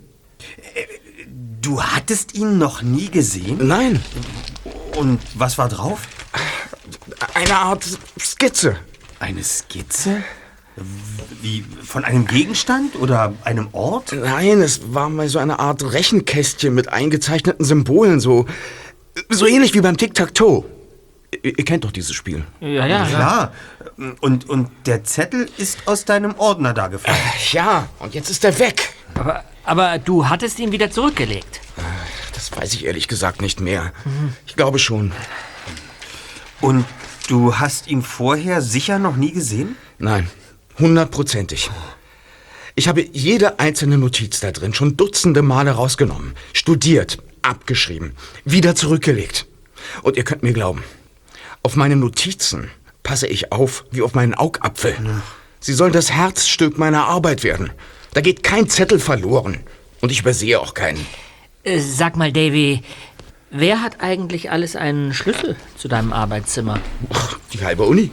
Du 1.61 1.83
hattest 1.83 2.33
ihn 2.33 2.57
noch 2.57 2.81
nie 2.81 3.09
gesehen? 3.09 3.67
Nein, 3.67 4.03
Und 4.95 5.19
was 5.35 5.57
war 5.57 5.69
drauf? 5.69 5.99
eine 7.35 7.55
Art 7.57 7.85
Skizze. 8.19 8.77
Eine 9.19 9.43
Skizze? 9.43 10.23
Wie, 11.41 11.63
von 11.83 12.03
einem 12.03 12.25
Gegenstand 12.25 12.95
oder 12.95 13.33
einem 13.43 13.69
Ort? 13.73 14.13
Nein, 14.13 14.61
es 14.61 14.93
war 14.93 15.09
mal 15.09 15.29
so 15.29 15.39
eine 15.39 15.59
Art 15.59 15.93
Rechenkästchen 15.93 16.73
mit 16.73 16.89
eingezeichneten 16.89 17.63
Symbolen, 17.65 18.19
so, 18.19 18.45
so 19.29 19.45
ähnlich 19.45 19.73
wie 19.73 19.81
beim 19.81 19.97
Tic-Tac-Toe. 19.97 20.65
Ihr, 21.43 21.57
ihr 21.57 21.65
kennt 21.65 21.83
doch 21.83 21.91
dieses 21.91 22.15
Spiel. 22.15 22.43
Ja, 22.59 22.85
ja. 22.85 23.05
Klar. 23.05 23.53
Und, 24.21 24.49
und 24.49 24.69
der 24.85 25.03
Zettel 25.03 25.49
ist 25.57 25.87
aus 25.87 26.05
deinem 26.05 26.35
Ordner 26.37 26.73
da 26.73 26.87
gefallen. 26.87 27.17
Ja, 27.51 27.87
und 27.99 28.15
jetzt 28.15 28.29
ist 28.29 28.43
er 28.43 28.57
weg. 28.59 28.93
Aber, 29.15 29.43
aber 29.63 29.99
du 29.99 30.27
hattest 30.27 30.59
ihn 30.59 30.71
wieder 30.71 30.89
zurückgelegt. 30.89 31.61
Das 32.33 32.51
weiß 32.55 32.73
ich 32.73 32.85
ehrlich 32.85 33.07
gesagt 33.07 33.41
nicht 33.41 33.59
mehr. 33.59 33.93
Ich 34.47 34.55
glaube 34.55 34.79
schon. 34.79 35.11
Und 36.61 36.85
du 37.27 37.57
hast 37.57 37.87
ihn 37.87 38.01
vorher 38.01 38.61
sicher 38.61 38.99
noch 38.99 39.15
nie 39.15 39.31
gesehen? 39.31 39.75
Nein, 39.99 40.29
hundertprozentig. 40.79 41.69
Ich 42.75 42.87
habe 42.87 43.05
jede 43.11 43.59
einzelne 43.59 43.97
Notiz 43.97 44.39
da 44.39 44.51
drin 44.51 44.73
schon 44.73 44.97
dutzende 44.97 45.41
Male 45.41 45.71
rausgenommen, 45.71 46.33
studiert, 46.53 47.19
abgeschrieben, 47.43 48.13
wieder 48.45 48.75
zurückgelegt. 48.75 49.45
Und 50.01 50.17
ihr 50.17 50.23
könnt 50.23 50.43
mir 50.43 50.53
glauben, 50.53 50.83
auf 51.61 51.75
meine 51.75 51.95
Notizen 51.95 52.71
passe 53.03 53.27
ich 53.27 53.51
auf 53.51 53.85
wie 53.91 54.01
auf 54.01 54.15
meinen 54.15 54.33
Augapfel. 54.33 54.95
Sie 55.59 55.73
sollen 55.73 55.93
das 55.93 56.11
Herzstück 56.11 56.77
meiner 56.77 57.05
Arbeit 57.05 57.43
werden. 57.43 57.71
Da 58.13 58.21
geht 58.21 58.43
kein 58.43 58.69
Zettel 58.69 58.99
verloren. 58.99 59.59
Und 60.01 60.11
ich 60.11 60.19
übersehe 60.19 60.59
auch 60.59 60.73
keinen. 60.73 61.05
Äh, 61.63 61.79
sag 61.79 62.17
mal, 62.17 62.31
Davy, 62.31 62.83
wer 63.49 63.81
hat 63.81 64.01
eigentlich 64.01 64.51
alles 64.51 64.75
einen 64.75 65.13
Schlüssel 65.13 65.55
zu 65.77 65.87
deinem 65.87 66.11
Arbeitszimmer? 66.11 66.79
Ach, 67.13 67.39
die 67.53 67.63
halbe 67.63 67.83
Uni. 67.83 68.11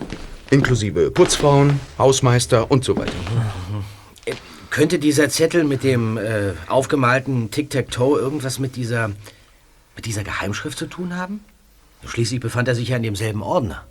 Inklusive 0.50 1.10
Putzfrauen, 1.10 1.80
Hausmeister 1.98 2.70
und 2.70 2.84
so 2.84 2.96
weiter. 2.96 3.12
Könnte 4.70 4.98
dieser 4.98 5.28
Zettel 5.28 5.64
mit 5.64 5.82
dem 5.82 6.16
äh, 6.16 6.52
aufgemalten 6.68 7.50
Tic-Tac-Toe 7.50 8.18
irgendwas 8.18 8.60
mit 8.60 8.76
dieser, 8.76 9.08
mit 9.96 10.06
dieser 10.06 10.22
Geheimschrift 10.22 10.78
zu 10.78 10.86
tun 10.86 11.16
haben? 11.16 11.40
Schließlich 12.04 12.40
befand 12.40 12.68
er 12.68 12.74
sich 12.74 12.88
ja 12.88 12.96
in 12.96 13.02
demselben 13.02 13.42
Ordner. 13.42 13.84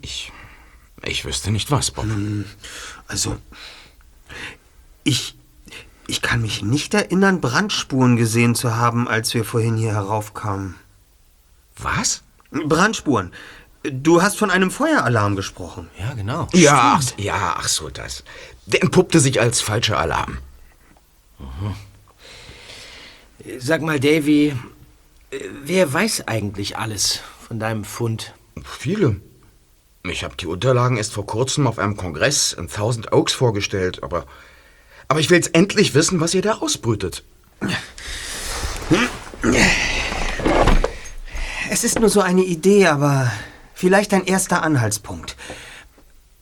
Ich. 0.00 0.32
Ich 1.04 1.24
wüsste 1.24 1.50
nicht 1.50 1.70
was, 1.70 1.90
Bob. 1.90 2.06
Also, 3.06 3.36
ich, 5.04 5.36
ich 6.06 6.22
kann 6.22 6.40
mich 6.40 6.62
nicht 6.62 6.94
erinnern, 6.94 7.40
Brandspuren 7.40 8.16
gesehen 8.16 8.54
zu 8.54 8.76
haben, 8.76 9.06
als 9.06 9.34
wir 9.34 9.44
vorhin 9.44 9.76
hier 9.76 9.92
heraufkamen. 9.92 10.74
Was? 11.76 12.22
Brandspuren. 12.50 13.30
Du 13.92 14.22
hast 14.22 14.38
von 14.38 14.50
einem 14.50 14.70
Feueralarm 14.70 15.36
gesprochen. 15.36 15.88
Ja, 15.98 16.14
genau. 16.14 16.48
Ja, 16.52 16.98
ach, 16.98 17.18
ja, 17.18 17.56
ach 17.58 17.68
so, 17.68 17.88
das. 17.88 18.24
Der 18.66 18.82
entpuppte 18.82 19.20
sich 19.20 19.40
als 19.40 19.60
falscher 19.60 19.98
Alarm. 19.98 20.38
Sag 23.58 23.82
mal, 23.82 24.00
Davy, 24.00 24.56
äh, 25.30 25.38
wer 25.64 25.92
weiß 25.92 26.26
eigentlich 26.26 26.78
alles 26.78 27.20
von 27.46 27.60
deinem 27.60 27.84
Fund? 27.84 28.34
Viele. 28.64 29.20
Ich 30.04 30.24
habe 30.24 30.36
die 30.36 30.46
Unterlagen 30.46 30.96
erst 30.96 31.12
vor 31.12 31.26
kurzem 31.26 31.66
auf 31.66 31.78
einem 31.78 31.96
Kongress 31.96 32.52
in 32.52 32.68
Thousand 32.68 33.12
Oaks 33.12 33.32
vorgestellt, 33.32 34.02
aber. 34.02 34.26
Aber 35.08 35.20
ich 35.20 35.30
will 35.30 35.36
jetzt 35.36 35.54
endlich 35.54 35.94
wissen, 35.94 36.20
was 36.20 36.34
ihr 36.34 36.42
da 36.42 36.54
ausbrütet. 36.54 37.22
Es 41.70 41.84
ist 41.84 42.00
nur 42.00 42.08
so 42.08 42.20
eine 42.20 42.42
Idee, 42.42 42.86
aber 42.86 43.30
vielleicht 43.76 44.12
ein 44.14 44.24
erster 44.24 44.62
Anhaltspunkt. 44.62 45.36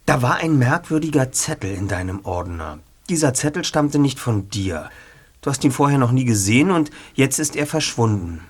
Da 0.06 0.22
war 0.22 0.36
ein 0.36 0.58
merkwürdiger 0.58 1.32
Zettel 1.32 1.74
in 1.74 1.88
deinem 1.88 2.24
Ordner. 2.24 2.78
Dieser 3.10 3.34
Zettel 3.34 3.64
stammte 3.64 3.98
nicht 3.98 4.18
von 4.18 4.48
dir. 4.48 4.88
Du 5.42 5.50
hast 5.50 5.64
ihn 5.64 5.72
vorher 5.72 5.98
noch 5.98 6.12
nie 6.12 6.24
gesehen 6.24 6.70
und 6.70 6.90
jetzt 7.14 7.38
ist 7.38 7.56
er 7.56 7.66
verschwunden. 7.66 8.40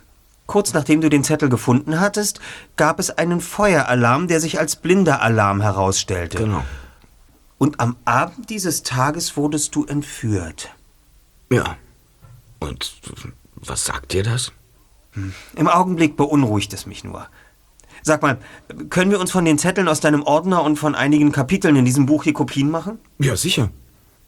Kurz 0.47 0.75
nachdem 0.75 1.01
du 1.01 1.09
den 1.09 1.25
Zettel 1.25 1.49
gefunden 1.49 1.99
hattest, 1.99 2.41
gab 2.77 3.01
es 3.01 3.11
einen 3.11 3.41
Feueralarm, 3.41 4.29
der 4.29 4.41
sich 4.41 4.61
als 4.61 4.77
blinder 4.77 5.23
Alarm 5.23 5.63
herausstellte. 5.63 6.39
Genau. 6.39 6.63
Und 7.57 7.81
am 7.81 7.97
Abend 8.05 8.51
dieses 8.51 8.83
Tages 8.83 9.37
wurdest 9.37 9.75
du 9.75 9.87
entführt. 9.87 10.71
Ja. 11.51 11.77
Und 12.61 12.95
was 13.55 13.87
sagt 13.87 14.13
dir 14.13 14.23
das? 14.23 14.53
Im 15.57 15.69
Augenblick 15.69 16.17
beunruhigt 16.17 16.73
es 16.75 16.85
mich 16.85 17.05
nur. 17.05 17.27
Sag 18.07 18.21
mal, 18.21 18.39
können 18.91 19.11
wir 19.11 19.19
uns 19.19 19.31
von 19.31 19.47
den 19.47 19.57
Zetteln 19.59 19.89
aus 19.89 20.01
deinem 20.01 20.23
Ordner 20.23 20.63
und 20.63 20.77
von 20.77 20.95
einigen 20.95 21.33
Kapiteln 21.33 21.75
in 21.75 21.87
diesem 21.87 22.05
Buch 22.05 22.25
hier 22.25 22.35
Kopien 22.35 22.71
machen? 22.71 22.99
Ja, 23.19 23.35
sicher. 23.35 23.71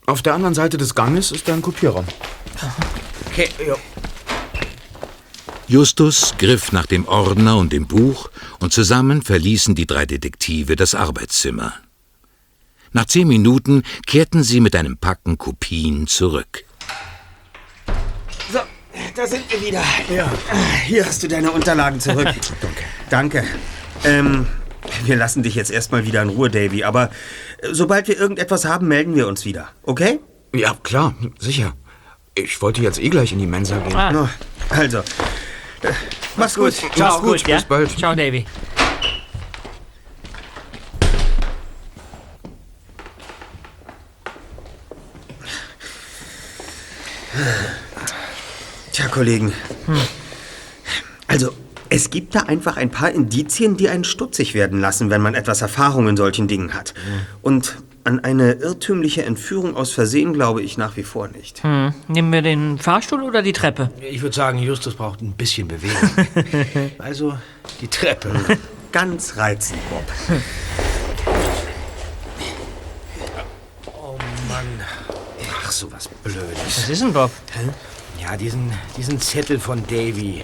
Auf 0.06 0.22
der 0.22 0.32
anderen 0.32 0.54
Seite 0.54 0.78
des 0.78 0.94
Ganges 0.94 1.30
ist 1.30 1.48
ein 1.50 1.60
Kopierraum. 1.60 2.06
Okay, 3.26 3.50
ja. 3.66 3.74
Justus 5.68 6.34
griff 6.38 6.72
nach 6.72 6.86
dem 6.86 7.06
Ordner 7.06 7.58
und 7.58 7.72
dem 7.72 7.86
Buch 7.86 8.30
und 8.60 8.72
zusammen 8.72 9.20
verließen 9.20 9.74
die 9.74 9.86
drei 9.86 10.06
Detektive 10.06 10.74
das 10.74 10.94
Arbeitszimmer. 10.94 11.74
Nach 12.92 13.04
zehn 13.04 13.28
Minuten 13.28 13.82
kehrten 14.06 14.42
sie 14.42 14.60
mit 14.60 14.74
einem 14.74 14.96
Packen 14.96 15.36
Kopien 15.36 16.06
zurück. 16.06 16.64
Da 19.14 19.26
sind 19.26 19.50
wir 19.50 19.60
wieder. 19.60 19.82
Ja. 20.14 20.30
Hier 20.84 21.06
hast 21.06 21.22
du 21.22 21.28
deine 21.28 21.50
Unterlagen 21.50 22.00
zurück. 22.00 22.26
Danke. 22.60 22.84
Danke. 23.10 23.44
Ähm, 24.04 24.46
wir 25.04 25.16
lassen 25.16 25.42
dich 25.42 25.54
jetzt 25.54 25.70
erstmal 25.70 26.04
wieder 26.04 26.22
in 26.22 26.28
Ruhe, 26.28 26.50
Davy, 26.50 26.84
aber 26.84 27.10
äh, 27.62 27.68
sobald 27.72 28.08
wir 28.08 28.18
irgendetwas 28.18 28.64
haben, 28.64 28.88
melden 28.88 29.14
wir 29.16 29.26
uns 29.26 29.44
wieder. 29.44 29.68
Okay? 29.82 30.20
Ja, 30.54 30.76
klar, 30.82 31.14
sicher. 31.38 31.72
Ich 32.34 32.60
wollte 32.60 32.82
jetzt 32.82 32.98
eh 32.98 33.08
gleich 33.08 33.32
in 33.32 33.38
die 33.38 33.46
Mensa 33.46 33.78
gehen. 33.78 33.96
Ah, 33.96 34.12
No, 34.12 34.28
also, 34.70 34.98
äh, 34.98 35.92
mach's 36.36 36.54
gut. 36.54 36.74
Ciao, 36.94 37.20
gut, 37.20 37.40
gut, 37.40 37.48
ja? 37.48 37.56
bis 37.56 37.64
bald. 37.64 37.98
Ciao, 37.98 38.14
Davy. 38.14 38.44
Tja, 48.96 49.08
Kollegen. 49.08 49.52
Also, 51.26 51.52
es 51.90 52.08
gibt 52.08 52.34
da 52.34 52.44
einfach 52.44 52.78
ein 52.78 52.88
paar 52.88 53.10
Indizien, 53.10 53.76
die 53.76 53.90
einen 53.90 54.04
stutzig 54.04 54.54
werden 54.54 54.80
lassen, 54.80 55.10
wenn 55.10 55.20
man 55.20 55.34
etwas 55.34 55.60
Erfahrung 55.60 56.08
in 56.08 56.16
solchen 56.16 56.48
Dingen 56.48 56.72
hat. 56.72 56.94
Und 57.42 57.76
an 58.04 58.20
eine 58.20 58.52
irrtümliche 58.52 59.22
Entführung 59.22 59.76
aus 59.76 59.92
Versehen 59.92 60.32
glaube 60.32 60.62
ich 60.62 60.78
nach 60.78 60.96
wie 60.96 61.02
vor 61.02 61.28
nicht. 61.28 61.62
Hm. 61.62 61.92
Nehmen 62.08 62.32
wir 62.32 62.40
den 62.40 62.78
Fahrstuhl 62.78 63.22
oder 63.22 63.42
die 63.42 63.52
Treppe? 63.52 63.90
Ich 64.00 64.22
würde 64.22 64.34
sagen, 64.34 64.60
Justus 64.60 64.94
braucht 64.94 65.20
ein 65.20 65.32
bisschen 65.32 65.68
Bewegung. 65.68 66.10
also 66.98 67.36
die 67.82 67.88
Treppe. 67.88 68.32
Ganz 68.92 69.36
reizend, 69.36 69.80
Bob. 69.90 70.04
Oh 73.88 74.16
Mann. 74.48 74.66
Ach, 75.62 75.70
so 75.70 75.92
was 75.92 76.08
Blödes. 76.08 76.56
Was 76.64 76.88
ist 76.88 77.02
denn, 77.02 77.12
Bob? 77.12 77.30
Ja, 78.28 78.36
diesen, 78.36 78.72
diesen 78.96 79.20
Zettel 79.20 79.60
von 79.60 79.86
Davy. 79.86 80.42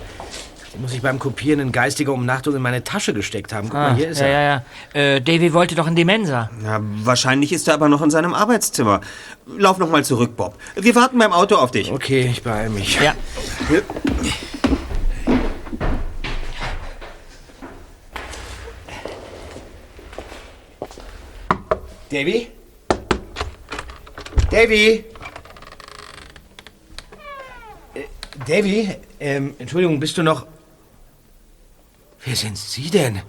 Den 0.72 0.80
muss 0.80 0.94
ich 0.94 1.02
beim 1.02 1.18
Kopieren 1.18 1.58
in 1.58 1.72
geistiger 1.72 2.12
Umnachtung 2.12 2.54
in 2.54 2.62
meine 2.62 2.84
Tasche 2.84 3.12
gesteckt 3.12 3.52
haben. 3.52 3.68
Guck 3.68 3.74
mal, 3.74 3.96
hier 3.96 4.08
ist 4.10 4.22
Ah, 4.22 4.26
ja, 4.26 4.32
er. 4.32 4.42
ja, 4.42 4.62
ja. 4.94 5.00
Äh, 5.16 5.20
Davy 5.20 5.52
wollte 5.52 5.74
doch 5.74 5.88
in 5.88 5.96
die 5.96 6.04
Mensa. 6.04 6.48
Ja, 6.62 6.78
wahrscheinlich 6.80 7.52
ist 7.52 7.66
er 7.66 7.74
aber 7.74 7.88
noch 7.88 8.00
in 8.00 8.10
seinem 8.10 8.34
Arbeitszimmer. 8.34 9.00
Lauf 9.58 9.78
noch 9.78 9.90
mal 9.90 10.04
zurück, 10.04 10.36
Bob. 10.36 10.54
Wir 10.76 10.94
warten 10.94 11.18
beim 11.18 11.32
Auto 11.32 11.56
auf 11.56 11.72
dich. 11.72 11.90
Okay, 11.90 12.28
ich 12.32 12.42
beeile 12.44 12.70
mich. 12.70 13.00
Ja. 13.00 13.14
Davy? 22.10 22.48
Davy? 24.50 25.04
Äh, 27.94 28.04
Davy? 28.46 28.96
Ähm, 29.20 29.54
Entschuldigung, 29.58 30.00
bist 30.00 30.16
du 30.18 30.22
noch... 30.22 30.46
Wer 32.24 32.36
sind 32.36 32.56
Sie 32.56 32.90
denn? 32.90 33.20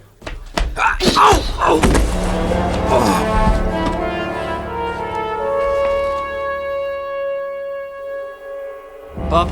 Ah, 0.76 0.96
au, 1.16 1.74
au. 1.74 1.80
Bob. 9.28 9.48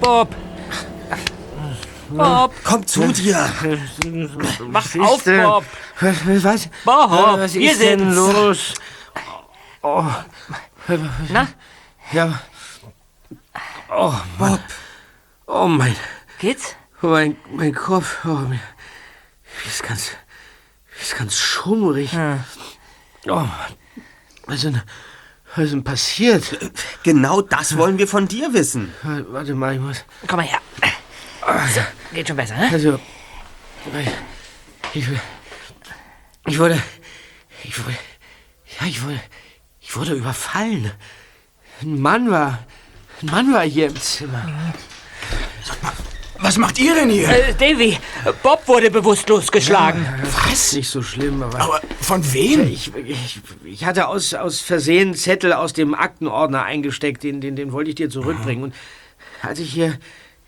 Bob. 0.00 0.34
Bob. 2.10 2.54
Komm 2.64 2.86
zu 2.86 3.12
dir. 3.12 3.50
Mach 4.70 4.96
auf, 5.00 5.24
Bob. 5.24 5.64
Was? 6.00 6.44
Was? 6.44 6.68
Bob, 6.84 7.10
was 7.10 7.54
wir 7.54 7.74
sind's. 7.74 8.16
los? 8.16 8.74
Na, 11.28 11.48
Ja. 12.12 12.40
Oh, 14.00 14.14
Bob. 14.38 14.60
Oh, 15.48 15.66
mein... 15.66 15.96
geht's? 16.38 16.76
Mein, 17.00 17.36
mein 17.50 17.74
Kopf, 17.74 18.24
oh, 18.24 18.28
mir 18.28 18.60
ist 19.66 19.82
ganz, 19.82 20.12
ist 21.00 21.16
ganz 21.16 21.36
schummrig. 21.36 22.12
Oh, 23.26 23.48
was 24.46 24.54
ist 24.54 24.64
denn, 24.66 24.80
was 25.48 25.64
ist 25.64 25.72
denn 25.72 25.82
passiert? 25.82 26.72
Genau 27.02 27.42
das 27.42 27.76
wollen 27.76 27.98
wir 27.98 28.06
von 28.06 28.28
dir 28.28 28.54
wissen. 28.54 28.94
Warte 29.02 29.56
mal, 29.56 29.74
ich 29.74 29.80
muss, 29.80 30.04
Komm 30.28 30.36
mal 30.36 30.46
her. 30.46 30.60
So, 31.74 31.80
geht 32.14 32.28
schon 32.28 32.36
besser, 32.36 32.56
ne? 32.56 32.68
also, 32.70 33.00
ich, 34.94 35.08
ich 36.44 36.60
wurde, 36.60 36.80
ich 37.64 37.84
wurde, 37.84 37.98
ja, 38.78 38.86
ich 38.86 39.02
wurde, 39.02 39.20
ich 39.80 39.96
wurde 39.96 40.12
überfallen. 40.12 40.92
Ein 41.82 42.00
Mann 42.00 42.30
war, 42.30 42.64
ein 43.22 43.26
Mann 43.26 43.52
war 43.52 43.62
hier 43.62 43.86
im 43.86 44.00
Zimmer. 44.00 44.44
Was 46.40 46.56
macht 46.56 46.78
ihr 46.78 46.94
denn 46.94 47.10
hier? 47.10 47.28
Äh, 47.28 47.54
Davy, 47.54 47.98
Bob 48.42 48.66
wurde 48.68 48.90
bewusstlos 48.90 49.50
geschlagen. 49.50 50.06
Was? 50.48 50.72
Nicht 50.72 50.88
so 50.88 51.02
schlimm, 51.02 51.42
aber... 51.42 51.60
Aber 51.60 51.80
von 52.00 52.32
wem? 52.32 52.68
Ich, 52.68 52.94
ich, 52.94 53.40
ich 53.64 53.84
hatte 53.84 54.06
aus, 54.06 54.34
aus 54.34 54.60
Versehen 54.60 55.14
Zettel 55.14 55.52
aus 55.52 55.72
dem 55.72 55.94
Aktenordner 55.94 56.62
eingesteckt, 56.62 57.24
den, 57.24 57.40
den, 57.40 57.56
den 57.56 57.72
wollte 57.72 57.90
ich 57.90 57.96
dir 57.96 58.08
zurückbringen. 58.08 58.62
Und 58.62 58.74
als 59.42 59.58
ich 59.58 59.72
hier 59.72 59.98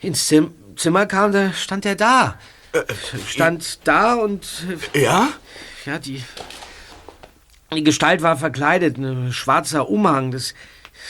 ins 0.00 0.26
Zim 0.28 0.54
Zimmer 0.76 1.06
kam, 1.06 1.32
da 1.32 1.52
stand 1.52 1.84
er 1.84 1.96
da. 1.96 2.38
Stand 3.26 3.80
da 3.84 4.14
und 4.14 4.46
äh, 4.94 5.02
Ja? 5.02 5.28
ja, 5.86 5.98
die, 5.98 6.22
die 7.74 7.82
Gestalt 7.82 8.22
war 8.22 8.36
verkleidet, 8.36 8.96
ein 8.96 9.32
schwarzer 9.32 9.88
Umhang. 9.88 10.30
Das, 10.30 10.54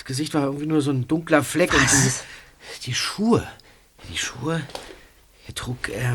das 0.00 0.06
Gesicht 0.06 0.32
war 0.32 0.44
irgendwie 0.44 0.64
nur 0.64 0.80
so 0.80 0.90
ein 0.90 1.06
dunkler 1.06 1.44
Fleck. 1.44 1.74
Und 1.74 1.82
die, 1.82 2.86
die 2.86 2.94
Schuhe, 2.94 3.46
die 4.08 4.16
Schuhe, 4.16 4.62
er 5.46 5.54
trug 5.54 5.90
äh, 5.90 6.08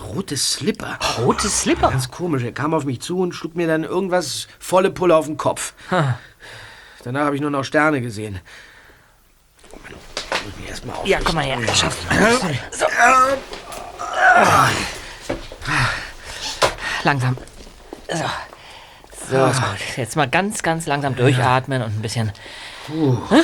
rote 0.00 0.38
Slipper. 0.38 0.98
Rote 1.18 1.50
Slipper? 1.50 1.90
Ganz 1.90 2.10
komisch. 2.10 2.42
Er 2.44 2.52
kam 2.52 2.72
auf 2.72 2.86
mich 2.86 3.02
zu 3.02 3.20
und 3.20 3.32
schlug 3.34 3.56
mir 3.56 3.66
dann 3.66 3.84
irgendwas 3.84 4.48
volle 4.58 4.90
Pulle 4.90 5.14
auf 5.14 5.26
den 5.26 5.36
Kopf. 5.36 5.74
Danach 7.04 7.26
habe 7.26 7.36
ich 7.36 7.42
nur 7.42 7.50
noch 7.50 7.62
Sterne 7.62 8.00
gesehen. 8.00 8.40
Erst 10.66 10.86
mal 10.86 10.94
auf. 10.94 11.06
Ja, 11.06 11.18
komm 11.22 11.34
mal 11.34 11.44
her. 11.44 11.58
Schaff. 11.74 11.98
So. 12.70 12.86
Langsam. 17.04 17.36
So. 18.10 18.24
So. 19.30 19.52
Jetzt 19.98 20.16
mal 20.16 20.26
ganz, 20.26 20.62
ganz 20.62 20.86
langsam 20.86 21.14
durchatmen 21.16 21.82
und 21.82 21.98
ein 21.98 22.02
bisschen. 22.02 22.32
Hä? 22.90 23.42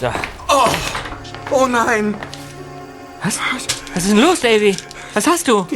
So. 0.00 0.10
Oh 1.50 1.66
nein! 1.66 2.14
Was? 3.22 3.38
Was 3.94 4.04
ist 4.04 4.12
denn 4.12 4.20
los, 4.20 4.40
Davy? 4.40 4.76
Was 5.14 5.26
hast 5.26 5.48
du? 5.48 5.66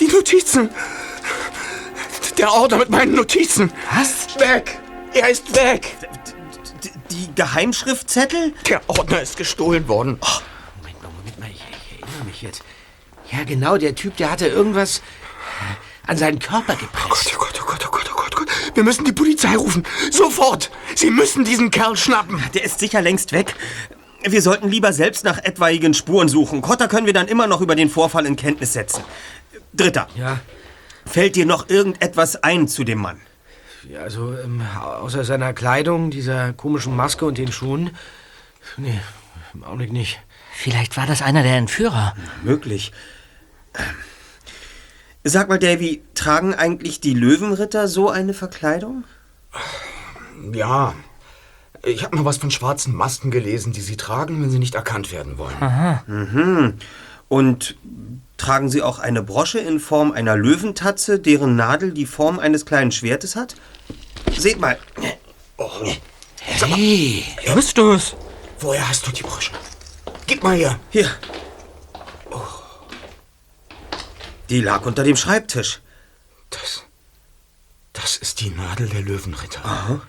Die 0.00 0.06
Notizen! 0.08 0.70
Der 2.36 2.52
Ordner 2.52 2.78
mit 2.78 2.90
meinen 2.90 3.14
Notizen! 3.14 3.72
Was? 3.92 4.38
Weg! 4.38 4.78
Er 5.14 5.28
ist 5.28 5.54
weg! 5.54 5.96
D 6.84 6.90
die 7.10 7.34
Geheimschriftzettel? 7.34 8.52
Der 8.68 8.80
Ordner 8.88 9.22
ist 9.22 9.36
gestohlen 9.36 9.88
worden. 9.88 10.18
Moment 10.76 11.02
mal, 11.02 11.10
Moment 11.16 11.38
mal. 11.40 11.48
Ich, 11.50 11.56
ich 11.56 12.02
erinnere 12.02 12.24
mich 12.24 12.42
jetzt. 12.42 12.62
Ja, 13.30 13.44
genau, 13.44 13.76
der 13.76 13.94
Typ, 13.94 14.16
der 14.16 14.30
hatte 14.30 14.46
irgendwas 14.46 15.02
an 16.06 16.16
seinen 16.16 16.38
Körper 16.38 16.76
gepresst. 16.76 17.32
Oh 17.34 17.38
Gott, 17.38 17.60
oh 17.60 17.64
Gott, 17.64 17.64
oh 17.64 17.64
Gott, 17.64 17.64
oh 17.64 17.64
Gott, 17.66 17.86
oh 17.86 17.90
Gott. 17.90 17.97
Wir 18.78 18.84
müssen 18.84 19.04
die 19.04 19.10
Polizei 19.10 19.56
rufen. 19.56 19.82
Sofort! 20.12 20.70
Sie 20.94 21.10
müssen 21.10 21.44
diesen 21.44 21.72
Kerl 21.72 21.96
schnappen. 21.96 22.40
Der 22.54 22.62
ist 22.62 22.78
sicher 22.78 23.02
längst 23.02 23.32
weg. 23.32 23.56
Wir 24.22 24.40
sollten 24.40 24.68
lieber 24.68 24.92
selbst 24.92 25.24
nach 25.24 25.38
etwaigen 25.38 25.94
Spuren 25.94 26.28
suchen. 26.28 26.60
Kotter 26.62 26.86
können 26.86 27.04
wir 27.04 27.12
dann 27.12 27.26
immer 27.26 27.48
noch 27.48 27.60
über 27.60 27.74
den 27.74 27.90
Vorfall 27.90 28.24
in 28.24 28.36
Kenntnis 28.36 28.74
setzen. 28.74 29.02
Dritter. 29.74 30.06
Ja, 30.14 30.38
Fällt 31.04 31.34
dir 31.34 31.44
noch 31.44 31.68
irgendetwas 31.68 32.44
ein 32.44 32.68
zu 32.68 32.84
dem 32.84 33.00
Mann? 33.00 33.20
ja 33.90 33.98
also 34.02 34.32
ähm, 34.38 34.62
außer 34.80 35.24
seiner 35.24 35.54
Kleidung, 35.54 36.12
dieser 36.12 36.52
komischen 36.52 36.94
Maske 36.94 37.24
und 37.24 37.36
den 37.36 37.50
Schuhen. 37.50 37.90
Nee, 38.76 39.00
Im 39.54 39.64
Augenblick 39.64 39.90
nicht. 39.92 40.20
Vielleicht 40.52 40.96
war 40.96 41.06
das 41.08 41.20
einer 41.20 41.42
der 41.42 41.56
Entführer. 41.56 42.14
Möglich. 42.44 42.92
Ähm, 43.76 43.84
Sag 45.24 45.48
mal, 45.48 45.58
Davy, 45.58 46.02
tragen 46.14 46.54
eigentlich 46.54 47.00
die 47.00 47.14
Löwenritter 47.14 47.88
so 47.88 48.08
eine 48.08 48.34
Verkleidung? 48.34 49.04
Ja. 50.52 50.94
Ich 51.84 52.02
habe 52.02 52.16
mal 52.16 52.24
was 52.24 52.38
von 52.38 52.50
schwarzen 52.50 52.94
Masken 52.94 53.30
gelesen, 53.30 53.72
die 53.72 53.80
sie 53.80 53.96
tragen, 53.96 54.42
wenn 54.42 54.50
sie 54.50 54.58
nicht 54.58 54.74
erkannt 54.74 55.12
werden 55.12 55.38
wollen. 55.38 56.78
Und 57.28 57.76
tragen 58.36 58.68
sie 58.70 58.82
auch 58.82 58.98
eine 59.00 59.22
Brosche 59.22 59.58
in 59.58 59.80
Form 59.80 60.12
einer 60.12 60.36
Löwentatze, 60.36 61.18
deren 61.18 61.56
Nadel 61.56 61.92
die 61.92 62.06
Form 62.06 62.38
eines 62.38 62.64
kleinen 62.64 62.92
Schwertes 62.92 63.36
hat? 63.36 63.54
Seht 64.36 64.60
mal. 64.60 64.78
Hey, 66.40 67.24
Justus! 67.44 68.16
Woher 68.60 68.88
hast 68.88 69.06
du 69.06 69.12
die 69.12 69.22
Brosche? 69.22 69.52
Gib 70.26 70.42
mal 70.42 70.56
her. 70.56 70.78
Hier. 70.90 71.08
Oh. 72.30 72.40
Die 74.50 74.60
lag 74.60 74.84
unter 74.86 75.04
dem 75.04 75.16
Schreibtisch. 75.16 75.80
Das. 76.50 76.84
Das 77.92 78.16
ist 78.16 78.40
die 78.40 78.50
Nadel 78.50 78.88
der 78.88 79.02
Löwenritter. 79.02 80.00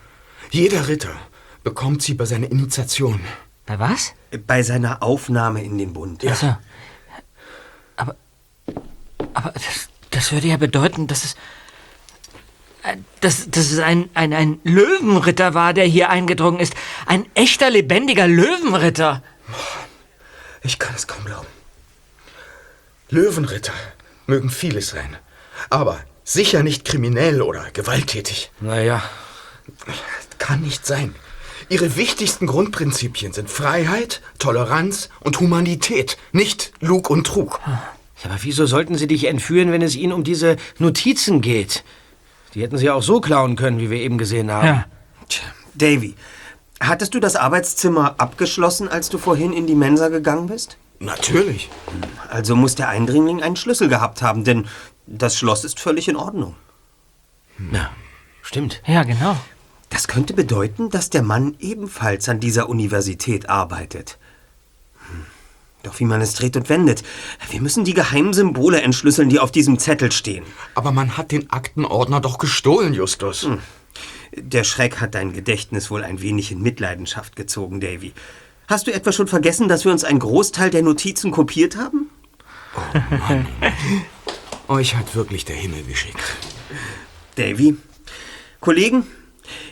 Jeder 0.51 0.87
Ritter 0.87 1.15
bekommt 1.63 2.01
sie 2.01 2.13
bei 2.13 2.25
seiner 2.25 2.49
Initiation. 2.51 3.19
Bei 3.65 3.79
was? 3.79 4.13
Bei 4.47 4.63
seiner 4.63 5.01
Aufnahme 5.03 5.63
in 5.63 5.77
den 5.77 5.93
Bund. 5.93 6.25
Achso. 6.25 6.55
Aber. 7.95 8.15
Aber 9.33 9.51
das, 9.51 9.89
das 10.11 10.31
würde 10.31 10.47
ja 10.47 10.57
bedeuten, 10.57 11.07
dass 11.07 11.23
es. 11.23 11.35
äh, 12.83 12.97
Dass, 13.21 13.49
dass 13.49 13.71
es 13.71 13.79
ein, 13.79 14.09
ein, 14.13 14.33
ein 14.33 14.59
Löwenritter 14.63 15.53
war, 15.53 15.73
der 15.73 15.85
hier 15.85 16.09
eingedrungen 16.09 16.59
ist. 16.59 16.73
Ein 17.05 17.25
echter, 17.33 17.69
lebendiger 17.69 18.27
Löwenritter. 18.27 19.23
Ich 20.61 20.77
kann 20.79 20.93
es 20.95 21.07
kaum 21.07 21.25
glauben. 21.25 21.47
Löwenritter 23.09 23.73
mögen 24.29 24.49
vieles 24.49 24.89
sein, 24.89 25.17
aber 25.69 25.99
sicher 26.23 26.63
nicht 26.63 26.85
kriminell 26.85 27.41
oder 27.41 27.65
gewalttätig. 27.73 28.51
naja, 28.61 29.01
Kann 30.37 30.61
nicht 30.61 30.85
sein. 30.85 31.13
Ihre 31.67 31.95
wichtigsten 31.97 32.47
Grundprinzipien 32.47 33.33
sind 33.33 33.49
Freiheit, 33.49 34.21
Toleranz 34.39 35.09
und 35.19 35.39
Humanität, 35.39 36.17
nicht 36.31 36.71
Lug 36.79 37.09
und 37.09 37.27
Trug. 37.27 37.59
aber 38.23 38.37
wieso 38.41 38.65
sollten 38.65 38.95
sie 38.95 39.05
dich 39.07 39.25
entführen, 39.25 39.71
wenn 39.71 39.81
es 39.83 39.95
ihnen 39.95 40.13
um 40.13 40.23
diese 40.23 40.55
Notizen 40.79 41.41
geht? 41.41 41.83
Die 42.55 42.63
hätten 42.63 42.77
sie 42.79 42.89
auch 42.89 43.03
so 43.03 43.21
klauen 43.21 43.55
können, 43.55 43.79
wie 43.79 43.91
wir 43.91 43.99
eben 43.99 44.17
gesehen 44.17 44.49
haben. 44.51 44.65
Ja. 44.67 44.85
Tja, 45.27 45.43
Davy, 45.75 46.15
hattest 46.79 47.13
du 47.13 47.19
das 47.19 47.35
Arbeitszimmer 47.35 48.15
abgeschlossen, 48.17 48.87
als 48.87 49.09
du 49.09 49.19
vorhin 49.19 49.53
in 49.53 49.67
die 49.67 49.75
Mensa 49.75 50.07
gegangen 50.09 50.47
bist? 50.47 50.77
Natürlich. 50.99 51.69
Also 52.29 52.55
muss 52.55 52.75
der 52.75 52.89
Eindringling 52.89 53.41
einen 53.41 53.55
Schlüssel 53.55 53.87
gehabt 53.87 54.21
haben, 54.21 54.43
denn 54.43 54.67
das 55.07 55.37
Schloss 55.37 55.63
ist 55.63 55.79
völlig 55.79 56.07
in 56.07 56.15
Ordnung. 56.15 56.55
Ja, 57.71 57.91
stimmt. 58.41 58.81
Ja, 58.85 59.03
genau. 59.03 59.37
Das 59.89 60.07
könnte 60.07 60.33
bedeuten, 60.33 60.89
dass 60.89 61.09
der 61.09 61.23
Mann 61.23 61.55
ebenfalls 61.59 62.29
an 62.29 62.39
dieser 62.39 62.69
Universität 62.69 63.49
arbeitet. 63.49 64.17
Hm. 65.09 65.25
Doch 65.83 65.99
wie 65.99 66.05
man 66.05 66.21
es 66.21 66.33
dreht 66.33 66.57
und 66.57 66.69
wendet, 66.69 67.03
wir 67.49 67.61
müssen 67.61 67.85
die 67.85 67.93
geheimen 67.93 68.33
Symbole 68.33 68.81
entschlüsseln, 68.81 69.29
die 69.29 69.39
auf 69.39 69.51
diesem 69.51 69.79
Zettel 69.79 70.11
stehen. 70.11 70.43
Aber 70.75 70.91
man 70.91 71.17
hat 71.17 71.31
den 71.31 71.49
Aktenordner 71.49 72.19
doch 72.19 72.37
gestohlen, 72.37 72.93
Justus. 72.93 73.47
Der 74.35 74.63
Schreck 74.63 74.99
hat 74.99 75.15
dein 75.15 75.33
Gedächtnis 75.33 75.89
wohl 75.89 76.03
ein 76.03 76.21
wenig 76.21 76.51
in 76.51 76.61
Mitleidenschaft 76.61 77.35
gezogen, 77.35 77.79
Davy. 77.79 78.13
Hast 78.69 78.85
du 78.85 78.93
etwa 78.93 79.11
schon 79.11 79.27
vergessen, 79.27 79.67
dass 79.67 79.83
wir 79.83 79.91
uns 79.91 80.03
einen 80.03 80.19
Großteil 80.19 80.69
der 80.69 80.83
Notizen 80.83 81.31
kopiert 81.31 81.75
haben? 81.75 82.11
Euch 84.67 84.95
hat 84.95 85.15
wirklich 85.15 85.43
der 85.43 85.55
Himmel 85.55 85.83
geschickt. 85.83 86.21
Davy, 87.33 87.77
Kollegen, 88.59 89.07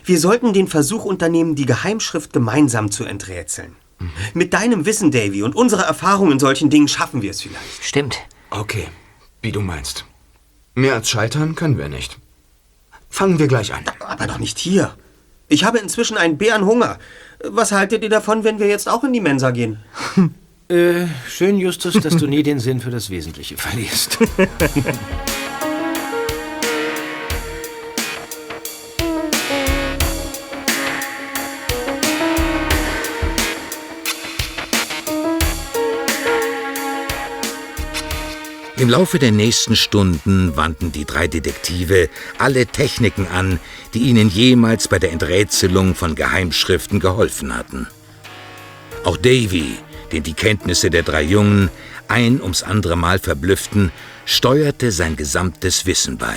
wir 0.04 0.18
sollten 0.18 0.52
den 0.52 0.66
Versuch 0.66 1.04
unternehmen, 1.04 1.54
die 1.54 1.64
Geheimschrift 1.64 2.32
gemeinsam 2.32 2.90
zu 2.90 3.04
enträtseln. 3.04 3.76
Mit 4.34 4.52
deinem 4.52 4.84
Wissen, 4.84 5.12
Davy, 5.12 5.44
und 5.44 5.54
unserer 5.54 5.84
Erfahrung 5.84 6.32
in 6.32 6.40
solchen 6.40 6.68
Dingen 6.68 6.88
schaffen 6.88 7.22
wir 7.22 7.30
es 7.30 7.42
vielleicht. 7.42 7.84
Stimmt. 7.84 8.18
Okay, 8.50 8.88
wie 9.42 9.52
du 9.52 9.60
meinst. 9.60 10.06
Mehr 10.74 10.94
als 10.94 11.08
scheitern 11.08 11.54
können 11.54 11.78
wir 11.78 11.88
nicht. 11.88 12.18
Fangen 13.08 13.38
wir 13.38 13.46
gleich 13.46 13.72
an. 13.72 13.84
Aber 14.00 14.26
doch 14.26 14.38
nicht 14.38 14.58
hier. 14.58 14.96
Ich 15.48 15.64
habe 15.64 15.78
inzwischen 15.78 16.16
einen 16.16 16.36
Bärenhunger. 16.36 16.98
Was 17.42 17.72
haltet 17.72 18.02
ihr 18.02 18.10
davon, 18.10 18.44
wenn 18.44 18.58
wir 18.58 18.68
jetzt 18.68 18.88
auch 18.88 19.02
in 19.02 19.12
die 19.12 19.20
Mensa 19.20 19.50
gehen? 19.50 19.78
Äh, 20.70 21.06
schön, 21.26 21.56
Justus, 21.56 21.94
dass 21.94 22.18
du 22.18 22.26
nie 22.26 22.42
den 22.42 22.58
Sinn 22.60 22.80
für 22.80 22.90
das 22.90 23.08
Wesentliche 23.08 23.56
verlierst. 23.56 24.18
Im 38.78 38.88
Laufe 38.88 39.18
der 39.18 39.32
nächsten 39.32 39.74
Stunden 39.74 40.56
wandten 40.56 40.92
die 40.92 41.04
drei 41.04 41.26
Detektive 41.26 42.08
alle 42.38 42.64
Techniken 42.64 43.26
an, 43.26 43.58
die 43.92 44.02
ihnen 44.02 44.30
jemals 44.30 44.86
bei 44.86 45.00
der 45.00 45.10
Enträtselung 45.10 45.96
von 45.96 46.14
Geheimschriften 46.14 47.00
geholfen 47.00 47.56
hatten. 47.56 47.88
Auch 49.02 49.16
Davy, 49.16 49.74
den 50.12 50.22
die 50.22 50.32
Kenntnisse 50.32 50.90
der 50.90 51.02
drei 51.02 51.22
Jungen 51.22 51.70
ein 52.06 52.40
ums 52.40 52.62
andere 52.62 52.94
Mal 52.94 53.18
verblüfften, 53.18 53.90
steuerte 54.26 54.92
sein 54.92 55.16
gesamtes 55.16 55.84
Wissen 55.84 56.16
bei. 56.16 56.36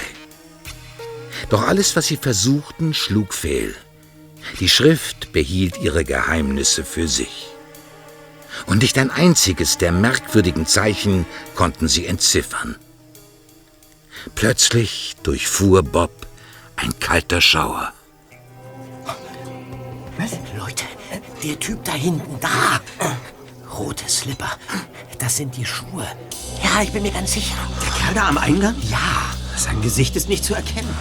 Doch 1.52 1.68
alles, 1.68 1.96
was 1.96 2.08
sie 2.08 2.18
versuchten, 2.18 2.96
schlug 2.96 3.36
fehl. 3.36 3.76
Die 4.60 4.70
Schrift 4.70 5.32
behielt 5.32 5.78
ihre 5.80 6.04
Geheimnisse 6.04 6.84
für 6.84 7.08
sich. 7.08 7.51
Und 8.66 8.82
nicht 8.82 8.98
ein 8.98 9.12
einziges 9.12 9.78
der 9.78 9.92
merkwürdigen 9.92 10.66
Zeichen 10.66 11.26
konnten 11.56 11.88
sie 11.88 12.06
entziffern. 12.06 12.76
Plötzlich 14.36 15.16
durchfuhr 15.24 15.84
Bob 15.84 16.12
ein 16.76 16.98
kalter 17.00 17.42
Schauer. 17.42 17.94
Leute, 20.58 20.84
der 21.44 21.60
Typ 21.60 21.84
da 21.84 21.94
hinten, 21.94 22.40
da. 22.40 22.80
Rote 23.76 24.08
Slipper. 24.08 24.52
Das 25.18 25.38
sind 25.38 25.56
die 25.58 25.66
Schuhe. 25.66 26.06
Ja, 26.64 26.82
ich 26.84 26.92
bin 26.92 27.02
mir 27.04 27.12
ganz 27.12 27.34
sicher. 27.34 27.56
Der 27.82 27.92
Kerl 28.00 28.14
da 28.14 28.28
am 28.28 28.38
Eingang? 28.38 28.76
Ja, 28.90 29.34
Sein 29.58 29.82
Gesicht 29.82 30.16
ist 30.16 30.30
nicht 30.30 30.44
zu 30.44 30.54
erkennen. 30.54 30.94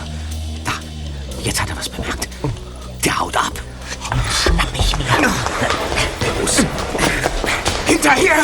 da. 0.64 0.72
Jetzt 1.42 1.60
hat 1.60 1.68
er 1.70 1.76
was 1.76 1.88
bemerkt. 1.88 2.19
Hinterher! 8.02 8.34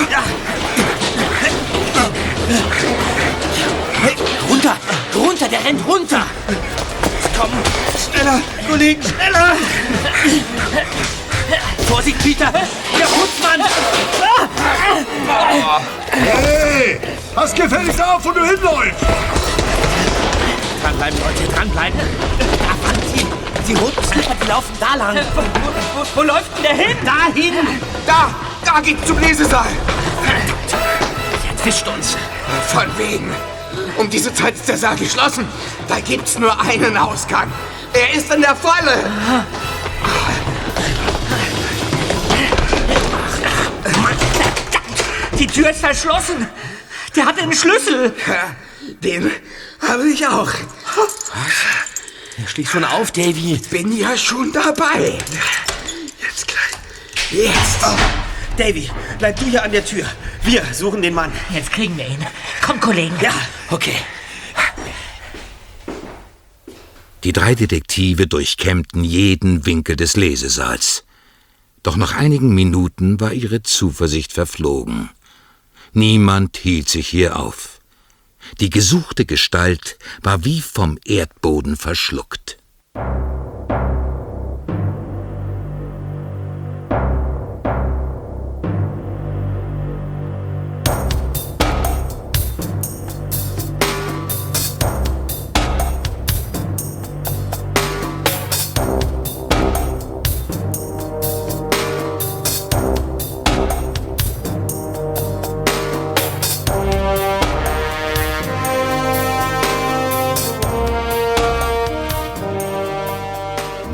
Runter, 4.51 4.77
runter, 5.15 5.49
der 5.49 5.65
rennt 5.65 5.87
runter. 5.89 6.27
Schneller, 7.97 8.41
Kollegen, 8.69 9.03
schneller! 9.03 9.57
Vorsicht, 11.89 12.23
Peter. 12.23 12.53
Der 12.53 13.07
Putzmann. 13.07 13.63
Hey, 16.11 17.01
pass 17.35 17.55
gefälligst 17.55 18.03
auf, 18.03 18.23
wo 18.27 18.33
du 18.33 18.45
hinläufst. 18.45 19.07
Dranbleiben, 20.83 21.19
Leute, 21.19 21.55
dranbleiben. 21.55 22.01
Die 23.67 23.75
roten 23.75 24.05
Slipper, 24.05 24.35
die 24.39 24.49
laufen 24.49 24.77
da 24.79 24.95
lang. 24.97 25.17
Wo, 25.35 25.41
wo, 25.41 26.07
wo 26.15 26.23
läuft 26.23 26.55
denn 26.59 26.63
der 26.63 26.75
hin? 26.75 26.97
Dahin. 27.07 27.55
Da! 28.07 28.46
Da 28.67 28.81
geht's 28.81 29.07
zum 29.07 29.19
Lesesaal! 29.21 29.69
Der 31.43 31.51
entwischt 31.51 31.87
uns. 31.87 32.17
Von 32.67 32.87
wegen. 32.99 33.33
Um 33.97 34.11
diese 34.11 34.35
Zeit 34.35 34.57
ist 34.57 34.69
der 34.69 34.77
Saal 34.77 34.97
geschlossen. 34.97 35.47
Da 35.89 36.01
gibt's 36.01 36.37
nur 36.37 36.61
einen 36.61 36.97
Ausgang. 36.97 37.51
Er 37.93 38.13
ist 38.13 38.33
in 38.35 38.41
der 38.41 38.57
Falle. 38.57 39.47
Die 45.39 45.47
Tür 45.47 45.71
ist 45.71 45.81
verschlossen. 45.81 46.49
Der 47.15 47.27
hat 47.27 47.39
einen 47.39 47.53
Schlüssel. 47.53 48.15
Den 49.03 49.31
habe 49.81 50.09
ich 50.09 50.27
auch. 50.27 50.51
Schließ 52.47 52.69
schon 52.69 52.85
auf, 52.85 53.13
Davy. 53.13 53.61
Bin 53.71 53.97
ja 53.97 54.17
schon 54.17 54.53
dabei. 54.53 55.19
Jetzt 56.21 56.49
gleich. 56.49 56.73
Jetzt. 57.31 58.26
Davy, 58.57 58.91
bleib 59.19 59.39
du 59.39 59.45
hier 59.47 59.63
an 59.63 59.73
der 59.73 59.85
Tür. 59.85 60.05
Wir 60.43 60.63
suchen 60.73 61.03
den 61.03 61.15
Mann. 61.15 61.33
Jetzt 61.53 61.73
kriegen 61.73 61.97
wir 61.97 62.07
ihn. 62.07 62.25
Komm, 62.65 62.81
Kollegen. 62.81 63.15
Ja, 63.21 63.35
okay. 63.71 63.97
Die 67.25 67.33
drei 67.33 67.55
Detektive 67.55 68.27
durchkämmten 68.27 69.05
jeden 69.05 69.67
Winkel 69.67 69.97
des 69.97 70.17
Lesesaals. 70.17 71.05
Doch 71.83 71.97
nach 71.97 72.15
einigen 72.15 72.55
Minuten 72.55 73.21
war 73.21 73.33
ihre 73.33 73.63
Zuversicht 73.63 74.33
verflogen. 74.33 75.11
Niemand 75.93 76.57
hielt 76.57 76.89
sich 76.89 77.09
hier 77.09 77.39
auf. 77.39 77.81
Die 78.61 78.71
gesuchte 78.71 79.27
Gestalt 79.27 79.99
war 80.23 80.45
wie 80.45 80.61
vom 80.61 80.99
Erdboden 81.05 81.77
verschluckt. 81.77 82.59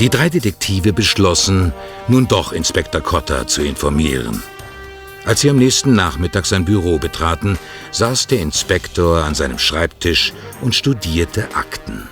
Die 0.02 0.10
drei 0.10 0.28
Detektive 0.28 0.92
beschlossen, 0.92 1.72
nun 2.08 2.26
doch 2.26 2.52
Inspektor 2.52 3.00
Cotter 3.00 3.46
zu 3.46 3.62
informieren. 3.62 4.42
Als 5.24 5.42
sie 5.42 5.48
am 5.48 5.58
nächsten 5.58 5.94
Nachmittag 5.94 6.44
sein 6.44 6.64
Büro 6.64 6.98
betraten, 6.98 7.56
saß 7.92 8.26
der 8.26 8.40
Inspektor 8.40 9.22
an 9.22 9.36
seinem 9.36 9.60
Schreibtisch 9.60 10.32
und 10.60 10.74
studierte 10.74 11.54
Akten. 11.54 12.08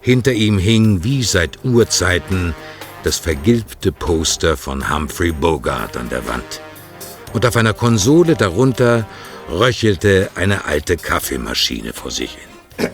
Hinter 0.00 0.32
ihm 0.32 0.56
hing 0.56 1.04
wie 1.04 1.22
seit 1.24 1.62
Urzeiten 1.62 2.54
das 3.02 3.18
vergilbte 3.18 3.92
Poster 3.92 4.56
von 4.56 4.88
Humphrey 4.88 5.32
Bogart 5.32 5.94
an 5.94 6.08
der 6.08 6.26
Wand. 6.26 6.62
Und 7.34 7.44
auf 7.44 7.58
einer 7.58 7.74
Konsole 7.74 8.34
darunter 8.34 9.06
röchelte 9.50 10.30
eine 10.36 10.64
alte 10.64 10.96
Kaffeemaschine 10.96 11.92
vor 11.92 12.10
sich 12.10 12.30
hin. 12.30 12.90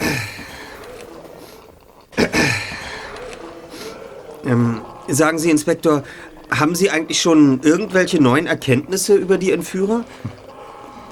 Ähm, 4.47 4.81
sagen 5.09 5.39
Sie, 5.39 5.51
Inspektor, 5.51 6.03
haben 6.51 6.75
Sie 6.75 6.91
eigentlich 6.91 7.21
schon 7.21 7.61
irgendwelche 7.63 8.23
neuen 8.23 8.47
Erkenntnisse 8.47 9.15
über 9.15 9.39
die 9.39 9.53
Entführer? 9.53 10.05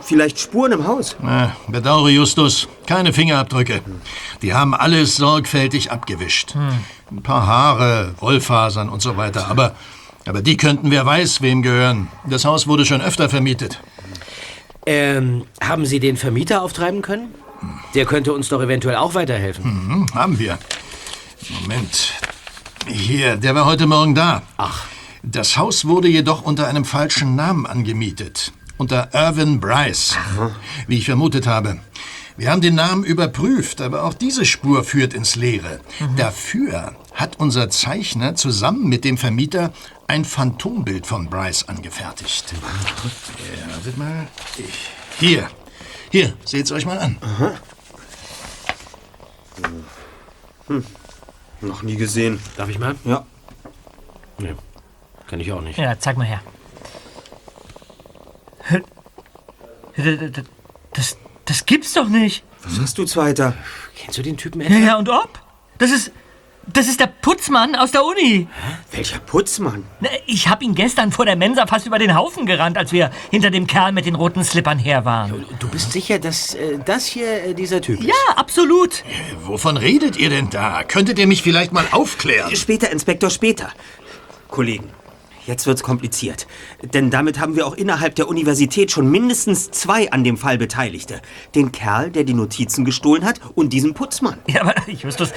Vielleicht 0.02 0.40
Spuren 0.40 0.72
im 0.72 0.86
Haus? 0.86 1.16
Na, 1.22 1.56
bedauere 1.68 2.10
Justus, 2.10 2.68
keine 2.86 3.12
Fingerabdrücke. 3.12 3.80
Die 4.42 4.52
haben 4.52 4.74
alles 4.74 5.16
sorgfältig 5.16 5.92
abgewischt. 5.92 6.54
Ein 7.10 7.22
paar 7.22 7.46
Haare, 7.46 8.14
Wollfasern 8.18 8.88
und 8.88 9.00
so 9.00 9.16
weiter. 9.16 9.48
Aber, 9.48 9.76
aber 10.26 10.42
die 10.42 10.56
könnten 10.56 10.90
wer 10.90 11.06
weiß 11.06 11.40
wem 11.40 11.62
gehören. 11.62 12.08
Das 12.28 12.44
Haus 12.44 12.66
wurde 12.66 12.84
schon 12.84 13.00
öfter 13.00 13.28
vermietet. 13.28 13.80
Ähm, 14.84 15.44
haben 15.62 15.86
Sie 15.86 16.00
den 16.00 16.16
Vermieter 16.16 16.62
auftreiben 16.62 17.02
können? 17.02 17.32
Der 17.94 18.04
könnte 18.04 18.32
uns 18.32 18.48
doch 18.48 18.60
eventuell 18.60 18.96
auch 18.96 19.14
weiterhelfen. 19.14 19.64
Hm, 19.64 20.06
haben 20.14 20.38
wir. 20.40 20.58
Moment. 21.60 22.14
Hier, 22.86 23.36
der 23.36 23.54
war 23.54 23.64
heute 23.66 23.86
Morgen 23.86 24.14
da. 24.14 24.42
Ach. 24.56 24.86
Das 25.22 25.56
Haus 25.56 25.84
wurde 25.84 26.08
jedoch 26.08 26.42
unter 26.42 26.66
einem 26.66 26.84
falschen 26.84 27.36
Namen 27.36 27.66
angemietet. 27.66 28.52
Unter 28.76 29.10
Irvin 29.14 29.60
Bryce. 29.60 30.16
Wie 30.88 30.98
ich 30.98 31.04
vermutet 31.04 31.46
habe. 31.46 31.78
Wir 32.36 32.50
haben 32.50 32.60
den 32.60 32.74
Namen 32.74 33.04
überprüft, 33.04 33.80
aber 33.80 34.04
auch 34.04 34.14
diese 34.14 34.44
Spur 34.44 34.82
führt 34.84 35.14
ins 35.14 35.36
Leere. 35.36 35.80
Dafür 36.16 36.96
hat 37.14 37.38
unser 37.38 37.70
Zeichner 37.70 38.34
zusammen 38.34 38.88
mit 38.88 39.04
dem 39.04 39.16
Vermieter 39.18 39.72
ein 40.08 40.24
Phantombild 40.24 41.06
von 41.06 41.28
Bryce 41.30 41.64
angefertigt. 41.68 42.52
Ja, 42.52 43.74
wartet 43.74 43.96
mal. 43.98 44.26
Ich- 44.58 44.90
Hier. 45.20 45.48
Hier, 46.10 46.32
seht's 46.44 46.72
euch 46.72 46.84
mal 46.84 46.98
an. 46.98 47.16
Noch 51.62 51.82
nie 51.82 51.96
gesehen. 51.96 52.40
Darf 52.56 52.68
ich 52.68 52.78
mal? 52.78 52.94
Ja. 53.04 53.24
Nee, 54.38 54.54
kann 55.28 55.40
ich 55.40 55.52
auch 55.52 55.60
nicht. 55.62 55.78
Ja, 55.78 55.98
zeig 55.98 56.16
mal 56.16 56.26
her. 56.26 56.40
Das, 60.92 61.16
das 61.44 61.66
gibt's 61.66 61.92
doch 61.94 62.08
nicht. 62.08 62.44
Was 62.64 62.80
hast 62.80 62.98
du, 62.98 63.04
Zweiter? 63.04 63.54
Kennst 63.96 64.18
du 64.18 64.22
den 64.22 64.36
Typen 64.36 64.60
Ja, 64.60 64.66
etwa? 64.68 64.76
ja, 64.78 64.98
und 64.98 65.08
ob? 65.08 65.40
Das 65.78 65.90
ist. 65.90 66.12
Das 66.66 66.86
ist 66.86 67.00
der 67.00 67.08
Putzmann 67.08 67.74
aus 67.74 67.90
der 67.90 68.04
Uni. 68.04 68.46
Welcher 68.92 69.18
Putzmann? 69.18 69.84
Ne, 70.00 70.08
Ich 70.26 70.48
hab 70.48 70.62
ihn 70.62 70.74
gestern 70.74 71.10
vor 71.10 71.24
der 71.24 71.34
Mensa 71.36 71.66
fast 71.66 71.86
über 71.86 71.98
den 71.98 72.14
Haufen 72.14 72.46
gerannt, 72.46 72.78
als 72.78 72.92
wir 72.92 73.10
hinter 73.30 73.50
dem 73.50 73.66
Kerl 73.66 73.90
mit 73.92 74.06
den 74.06 74.14
roten 74.14 74.44
Slippern 74.44 74.78
her 74.78 75.04
waren. 75.04 75.44
Du 75.58 75.68
bist 75.68 75.90
sicher, 75.92 76.18
dass 76.20 76.54
äh, 76.54 76.78
das 76.84 77.06
hier 77.06 77.44
äh, 77.44 77.54
dieser 77.54 77.80
Typ 77.80 77.98
ist? 78.00 78.06
Ja, 78.06 78.36
absolut. 78.36 79.02
Wovon 79.44 79.76
redet 79.76 80.16
ihr 80.16 80.30
denn 80.30 80.50
da? 80.50 80.84
Könntet 80.84 81.18
ihr 81.18 81.26
mich 81.26 81.42
vielleicht 81.42 81.72
mal 81.72 81.86
aufklären? 81.90 82.54
Später, 82.54 82.90
Inspektor, 82.90 83.30
später. 83.30 83.72
Kollegen, 84.48 84.88
jetzt 85.46 85.66
wird's 85.66 85.82
kompliziert. 85.82 86.46
Denn 86.94 87.10
damit 87.10 87.38
haben 87.38 87.56
wir 87.56 87.66
auch 87.66 87.74
innerhalb 87.74 88.14
der 88.14 88.28
Universität 88.28 88.90
schon 88.90 89.10
mindestens 89.10 89.70
zwei 89.70 90.10
an 90.10 90.24
dem 90.24 90.36
Fall 90.36 90.58
Beteiligte. 90.58 91.20
Den 91.54 91.72
Kerl, 91.72 92.10
der 92.10 92.24
die 92.24 92.34
Notizen 92.34 92.84
gestohlen 92.84 93.24
hat, 93.24 93.40
und 93.54 93.72
diesen 93.72 93.94
Putzmann. 93.94 94.38
Ja, 94.46 94.62
aber 94.62 94.74
Justus, 94.88 95.32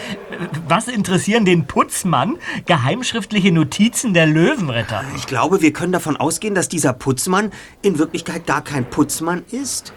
was 0.67 0.87
interessieren 0.87 1.45
den 1.45 1.67
Putzmann 1.67 2.37
geheimschriftliche 2.65 3.51
Notizen 3.51 4.13
der 4.13 4.25
Löwenritter? 4.25 5.03
Ich 5.15 5.27
glaube, 5.27 5.61
wir 5.61 5.73
können 5.73 5.91
davon 5.91 6.17
ausgehen, 6.17 6.55
dass 6.55 6.69
dieser 6.69 6.93
Putzmann 6.93 7.51
in 7.81 7.97
Wirklichkeit 7.97 8.45
gar 8.45 8.63
kein 8.63 8.89
Putzmann 8.89 9.43
ist. 9.51 9.93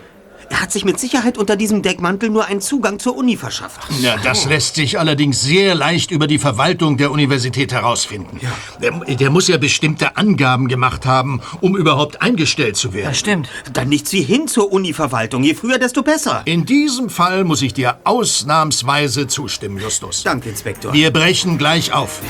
Er 0.50 0.62
hat 0.62 0.72
sich 0.72 0.84
mit 0.84 0.98
Sicherheit 0.98 1.36
unter 1.36 1.56
diesem 1.56 1.82
Deckmantel 1.82 2.30
nur 2.30 2.46
einen 2.46 2.60
Zugang 2.60 2.98
zur 2.98 3.16
Uni 3.16 3.36
verschafft. 3.36 3.80
Ja, 4.00 4.16
das 4.16 4.46
lässt 4.46 4.76
sich 4.76 4.98
allerdings 4.98 5.42
sehr 5.42 5.74
leicht 5.74 6.10
über 6.10 6.26
die 6.26 6.38
Verwaltung 6.38 6.96
der 6.96 7.10
Universität 7.10 7.72
herausfinden. 7.72 8.40
Der, 8.80 8.92
der 8.92 9.30
muss 9.30 9.48
ja 9.48 9.58
bestimmte 9.58 10.16
Angaben 10.16 10.68
gemacht 10.68 11.06
haben, 11.06 11.40
um 11.60 11.76
überhaupt 11.76 12.22
eingestellt 12.22 12.76
zu 12.76 12.94
werden. 12.94 13.08
Das 13.08 13.18
stimmt. 13.18 13.48
Dann 13.72 13.88
nicht 13.88 14.08
Sie 14.08 14.22
hin 14.22 14.48
zur 14.48 14.72
Uni-Verwaltung. 14.72 15.42
Je 15.42 15.54
früher, 15.54 15.78
desto 15.78 16.02
besser. 16.02 16.42
In 16.44 16.64
diesem 16.64 17.10
Fall 17.10 17.44
muss 17.44 17.62
ich 17.62 17.74
dir 17.74 17.98
ausnahmsweise 18.04 19.26
zustimmen, 19.26 19.78
Justus. 19.78 20.22
Danke, 20.22 20.48
Inspektor. 20.48 20.92
Wir 20.92 21.12
brechen 21.12 21.58
gleich 21.58 21.92
auf. 21.92 22.20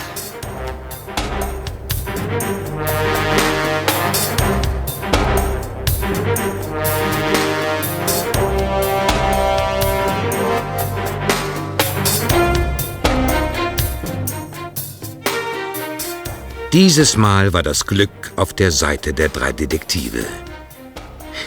Dieses 16.74 17.16
Mal 17.16 17.54
war 17.54 17.62
das 17.62 17.86
Glück 17.86 18.10
auf 18.36 18.52
der 18.52 18.70
Seite 18.70 19.14
der 19.14 19.30
drei 19.30 19.52
Detektive. 19.52 20.22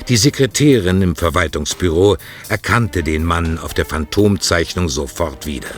Die 0.10 0.18
Sekretärin 0.18 1.04
im 1.04 1.16
Verwaltungsbüro 1.16 2.18
erkannte 2.50 3.04
den 3.04 3.24
Mann 3.24 3.60
auf 3.60 3.76
der 3.76 3.86
Phantomzeichnung 3.86 4.90
sofort 4.90 5.46
wieder. 5.46 5.70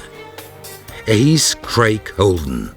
Er 1.05 1.15
hieß 1.15 1.57
Craig 1.61 2.13
Holden 2.17 2.71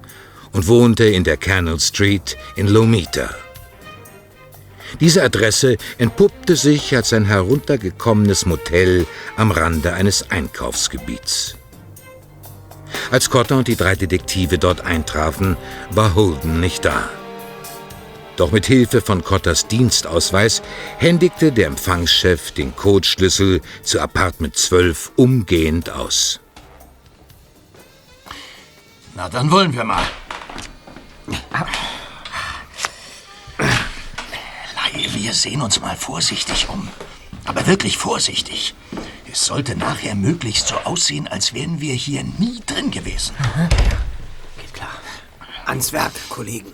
und 0.51 0.67
wohnte 0.67 1.05
in 1.05 1.23
der 1.23 1.37
Canal 1.37 1.79
Street 1.79 2.37
in 2.57 2.67
Lomita. 2.67 3.31
Diese 4.99 5.23
Adresse 5.23 5.77
entpuppte 5.99 6.57
sich 6.57 6.97
als 6.97 7.13
ein 7.13 7.27
heruntergekommenes 7.27 8.45
Motel 8.45 9.07
am 9.37 9.53
Rande 9.53 9.93
eines 9.93 10.33
Einkaufsgebiets. 10.33 11.55
Als 13.11 13.31
Cotter 13.31 13.57
und 13.57 13.69
die 13.69 13.77
drei 13.77 13.95
Detektive 13.95 14.59
dort 14.59 14.83
eintrafen, 14.83 15.57
war 15.91 16.15
Holden 16.15 16.61
nicht 16.61 16.85
da. 16.85 17.09
Doch 18.37 18.53
mit 18.53 18.67
Hilfe 18.67 19.01
von 19.01 19.25
Cotters 19.25 19.67
Dienstausweis 19.67 20.63
händigte 20.99 21.53
der 21.53 21.69
Empfangschef 21.69 22.53
den 22.53 22.77
Codeschlüssel 22.77 23.63
zu 23.83 24.01
Apartment 24.01 24.57
12 24.57 25.13
umgehend 25.17 25.91
aus. 25.91 26.41
Na, 29.15 29.29
dann 29.31 29.51
wollen 29.51 29.73
wir 29.75 29.85
mal. 29.85 30.05
Wir 35.27 35.33
sehen 35.33 35.61
uns 35.61 35.81
mal 35.81 35.97
vorsichtig 35.97 36.69
um. 36.69 36.89
Aber 37.47 37.67
wirklich 37.67 37.99
vorsichtig. 37.99 38.75
Es 39.37 39.45
sollte 39.45 39.77
nachher 39.77 40.15
möglichst 40.15 40.69
so 40.69 40.77
aussehen, 40.77 41.29
als 41.29 41.53
wären 41.53 41.79
wir 41.79 41.93
hier 41.93 42.25
nie 42.39 42.63
drin 42.65 42.91
gewesen. 42.91 43.37
Geht 44.59 44.73
klar. 44.73 44.99
Ans 45.67 45.93
Werk, 45.93 46.15
Kollegen. 46.31 46.73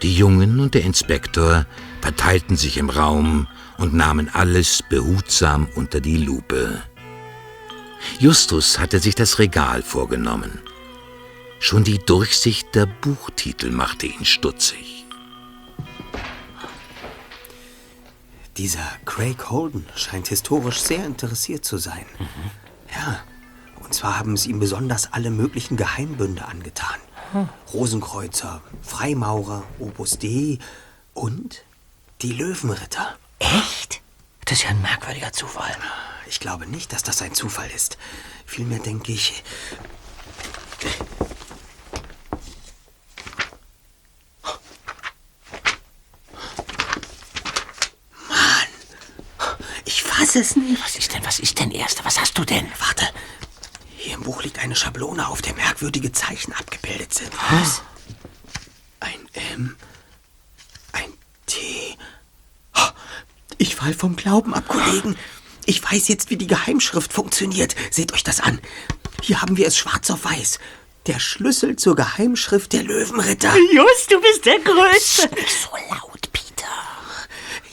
Die 0.00 0.14
Jungen 0.14 0.60
und 0.60 0.74
der 0.74 0.84
Inspektor 0.84 1.66
verteilten 2.02 2.56
sich 2.56 2.76
im 2.76 2.88
Raum 2.88 3.48
und 3.78 3.94
nahmen 3.94 4.30
alles 4.32 4.84
behutsam 4.88 5.66
unter 5.74 6.00
die 6.00 6.18
Lupe. 6.18 6.84
Justus 8.20 8.78
hatte 8.78 9.00
sich 9.00 9.16
das 9.16 9.40
Regal 9.40 9.82
vorgenommen. 9.82 10.60
Schon 11.58 11.82
die 11.82 11.98
Durchsicht 11.98 12.76
der 12.76 12.86
Buchtitel 12.86 13.72
machte 13.72 14.06
ihn 14.06 14.24
stutzig. 14.24 14.95
Dieser 18.56 18.90
Craig 19.04 19.50
Holden 19.50 19.86
scheint 19.94 20.28
historisch 20.28 20.80
sehr 20.80 21.04
interessiert 21.04 21.64
zu 21.64 21.76
sein. 21.76 22.06
Ja, 22.94 23.20
und 23.82 23.92
zwar 23.92 24.18
haben 24.18 24.32
es 24.32 24.46
ihm 24.46 24.58
besonders 24.58 25.12
alle 25.12 25.30
möglichen 25.30 25.76
Geheimbünde 25.76 26.46
angetan. 26.46 26.96
Rosenkreuzer, 27.72 28.62
Freimaurer, 28.80 29.62
Opus 29.78 30.18
Dei 30.18 30.58
und 31.12 31.64
die 32.22 32.32
Löwenritter. 32.32 33.16
Echt? 33.40 34.00
Das 34.46 34.58
ist 34.58 34.64
ja 34.64 34.70
ein 34.70 34.80
merkwürdiger 34.80 35.32
Zufall. 35.32 35.76
Ich 36.26 36.40
glaube 36.40 36.66
nicht, 36.66 36.92
dass 36.92 37.02
das 37.02 37.20
ein 37.20 37.34
Zufall 37.34 37.70
ist. 37.70 37.98
Vielmehr 38.46 38.78
denke 38.78 39.12
ich. 39.12 39.42
Mann! 50.18 50.25
Es 50.36 50.54
nicht. 50.54 50.82
Was 50.84 50.96
ist 50.96 51.14
denn, 51.14 51.24
was 51.24 51.38
ist 51.40 51.58
denn, 51.58 51.70
Erster? 51.70 52.04
Was 52.04 52.20
hast 52.20 52.36
du 52.36 52.44
denn? 52.44 52.70
Warte. 52.78 53.08
Hier 53.96 54.14
im 54.14 54.22
Buch 54.22 54.42
liegt 54.42 54.58
eine 54.58 54.76
Schablone, 54.76 55.28
auf 55.28 55.40
der 55.40 55.54
merkwürdige 55.54 56.12
Zeichen 56.12 56.52
abgebildet 56.52 57.14
sind. 57.14 57.30
Was? 57.50 57.80
Ein 59.00 59.28
M. 59.54 59.76
Ein 60.92 61.10
T. 61.46 61.96
Ich 63.56 63.74
fall 63.76 63.94
vom 63.94 64.14
Glauben 64.16 64.52
ab, 64.52 64.68
Kollegen. 64.68 65.16
Ich 65.64 65.82
weiß 65.82 66.06
jetzt, 66.08 66.28
wie 66.28 66.36
die 66.36 66.46
Geheimschrift 66.46 67.14
funktioniert. 67.14 67.74
Seht 67.90 68.12
euch 68.12 68.22
das 68.22 68.40
an. 68.40 68.60
Hier 69.22 69.40
haben 69.40 69.56
wir 69.56 69.66
es 69.66 69.78
schwarz 69.78 70.10
auf 70.10 70.24
weiß. 70.24 70.58
Der 71.06 71.18
Schlüssel 71.18 71.76
zur 71.76 71.96
Geheimschrift 71.96 72.74
der 72.74 72.82
Löwenritter. 72.82 73.56
Just, 73.72 74.12
du 74.12 74.20
bist 74.20 74.44
der 74.44 74.58
Größte. 74.58 75.34
Nicht 75.34 75.62
so 75.62 75.70
laut, 75.90 76.30
Peter. 76.30 76.68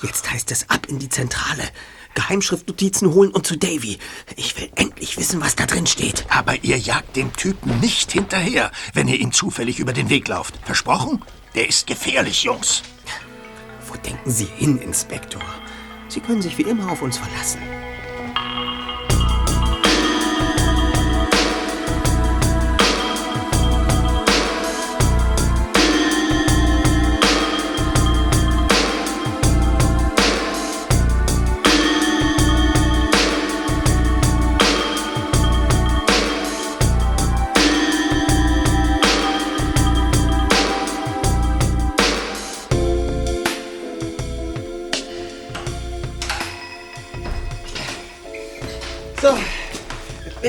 Jetzt 0.01 0.31
heißt 0.31 0.49
es 0.51 0.69
ab 0.69 0.87
in 0.87 0.99
die 0.99 1.09
Zentrale. 1.09 1.69
Geheimschriftnotizen 2.13 3.13
holen 3.13 3.31
und 3.31 3.45
zu 3.45 3.57
Davy. 3.57 3.97
Ich 4.35 4.57
will 4.59 4.69
endlich 4.75 5.17
wissen, 5.17 5.41
was 5.41 5.55
da 5.55 5.65
drin 5.65 5.87
steht. 5.87 6.25
Aber 6.29 6.63
ihr 6.63 6.77
jagt 6.77 7.15
dem 7.15 7.33
Typen 7.33 7.79
nicht 7.79 8.11
hinterher, 8.11 8.71
wenn 8.93 9.07
ihr 9.07 9.19
ihm 9.19 9.31
zufällig 9.31 9.79
über 9.79 9.93
den 9.93 10.09
Weg 10.09 10.27
lauft. 10.27 10.59
Versprochen? 10.63 11.21
Der 11.55 11.67
ist 11.67 11.87
gefährlich, 11.87 12.43
Jungs. 12.43 12.83
Wo 13.87 13.95
denken 13.95 14.31
Sie 14.31 14.47
hin, 14.57 14.77
Inspektor? 14.79 15.43
Sie 16.07 16.19
können 16.19 16.41
sich 16.41 16.57
wie 16.57 16.63
immer 16.63 16.91
auf 16.91 17.01
uns 17.01 17.17
verlassen. 17.17 17.59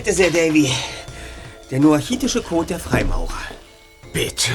Bitte 0.05 0.17
sehr, 0.17 0.31
Davy. 0.31 0.71
Der 1.71 1.81
noachitische 1.81 2.43
Code 2.43 2.67
der 2.67 2.79
Freimaurer. 2.79 3.41
Bitte? 4.13 4.53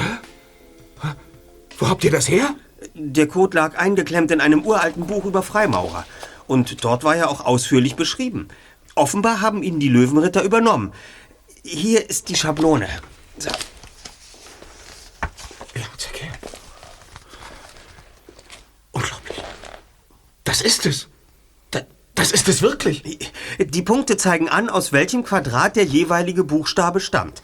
Wo 1.76 1.88
habt 1.88 2.04
ihr 2.04 2.12
das 2.12 2.28
her? 2.28 2.54
Der 2.94 3.26
Code 3.26 3.56
lag 3.56 3.76
eingeklemmt 3.76 4.30
in 4.30 4.40
einem 4.40 4.64
uralten 4.64 5.08
Buch 5.08 5.24
über 5.24 5.42
Freimaurer. 5.42 6.06
Und 6.46 6.84
dort 6.84 7.02
war 7.02 7.16
er 7.16 7.28
auch 7.28 7.44
ausführlich 7.44 7.96
beschrieben. 7.96 8.46
Offenbar 8.94 9.40
haben 9.40 9.64
ihn 9.64 9.80
die 9.80 9.88
Löwenritter 9.88 10.44
übernommen. 10.44 10.92
Hier 11.64 12.08
ist 12.08 12.28
die 12.28 12.36
Schablone. 12.36 12.88
So. 13.38 13.50
Unglaublich. 18.92 19.42
Das 20.44 20.62
ist 20.62 20.86
es. 20.86 21.09
Da, 22.20 22.24
das 22.24 22.32
ist 22.32 22.48
es 22.48 22.60
wirklich. 22.60 23.02
Die 23.58 23.80
Punkte 23.82 24.18
zeigen 24.18 24.50
an, 24.50 24.68
aus 24.68 24.92
welchem 24.92 25.24
Quadrat 25.24 25.76
der 25.76 25.84
jeweilige 25.84 26.44
Buchstabe 26.44 27.00
stammt. 27.00 27.40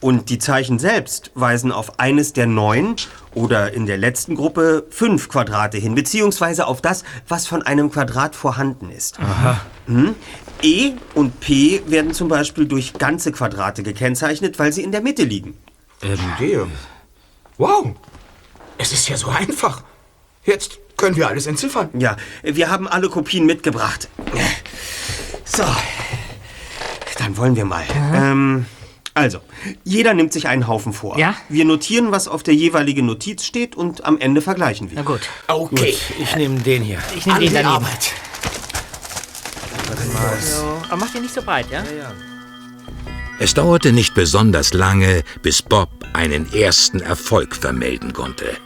Und 0.00 0.30
die 0.30 0.38
Zeichen 0.38 0.78
selbst 0.78 1.30
weisen 1.34 1.70
auf 1.70 1.98
eines 1.98 2.32
der 2.32 2.46
neun 2.46 2.96
oder 3.34 3.74
in 3.74 3.84
der 3.84 3.98
letzten 3.98 4.34
Gruppe 4.34 4.86
fünf 4.88 5.28
Quadrate 5.28 5.76
hin, 5.76 5.94
beziehungsweise 5.94 6.66
auf 6.66 6.80
das, 6.80 7.04
was 7.28 7.46
von 7.46 7.62
einem 7.62 7.90
Quadrat 7.90 8.34
vorhanden 8.34 8.90
ist. 8.90 9.18
Hm? 9.86 10.14
E 10.62 10.92
und 11.14 11.40
P 11.40 11.82
werden 11.86 12.14
zum 12.14 12.28
Beispiel 12.28 12.66
durch 12.66 12.94
ganze 12.94 13.30
Quadrate 13.30 13.82
gekennzeichnet, 13.82 14.58
weil 14.58 14.72
sie 14.72 14.82
in 14.82 14.92
der 14.92 15.02
Mitte 15.02 15.24
liegen. 15.24 15.58
Ähm. 16.02 16.70
Wow. 17.58 17.94
Es 18.78 18.92
ist 18.92 19.06
ja 19.10 19.18
so 19.18 19.28
einfach. 19.28 19.82
Jetzt 20.44 20.78
können 20.96 21.16
wir 21.16 21.28
alles 21.28 21.46
entziffern. 21.46 21.90
Ja, 21.98 22.16
wir 22.42 22.70
haben 22.70 22.88
alle 22.88 23.08
Kopien 23.08 23.46
mitgebracht. 23.46 24.08
So, 25.44 25.64
dann 27.18 27.36
wollen 27.36 27.56
wir 27.56 27.64
mal. 27.64 27.84
Ähm, 28.14 28.66
also, 29.14 29.38
jeder 29.84 30.12
nimmt 30.12 30.32
sich 30.32 30.48
einen 30.48 30.66
Haufen 30.66 30.92
vor. 30.92 31.16
Ja? 31.18 31.36
Wir 31.48 31.64
notieren, 31.64 32.10
was 32.10 32.26
auf 32.26 32.42
der 32.42 32.54
jeweiligen 32.54 33.06
Notiz 33.06 33.44
steht 33.44 33.76
und 33.76 34.04
am 34.04 34.18
Ende 34.18 34.40
vergleichen 34.40 34.90
wir. 34.90 34.96
Na 34.96 35.02
gut. 35.02 35.28
Okay. 35.46 35.94
Ich 36.18 36.34
nehme 36.34 36.58
den 36.60 36.82
hier. 36.82 36.98
Ich 37.16 37.24
nehme 37.24 37.38
den 37.38 37.48
die 37.48 37.54
daneben. 37.54 37.74
Arbeit. 37.74 38.12
So. 40.40 40.82
Aber 40.88 40.96
mach 40.96 41.10
den 41.10 41.22
nicht 41.22 41.34
so 41.34 41.42
breit, 41.42 41.66
ja? 41.70 41.84
Es 43.38 43.54
dauerte 43.54 43.92
nicht 43.92 44.14
besonders 44.14 44.74
lange, 44.74 45.22
bis 45.42 45.62
Bob 45.62 45.90
einen 46.12 46.52
ersten 46.52 47.00
Erfolg 47.00 47.54
vermelden 47.54 48.12
konnte. 48.12 48.56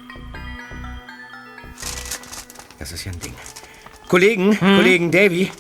Das 2.89 3.01
ist 3.01 3.05
ja 3.05 3.13
ein 3.13 3.21
Ding. 3.21 3.35
Kollegen, 4.09 4.59
Kollegen 4.59 5.11
Davy, 5.11 5.51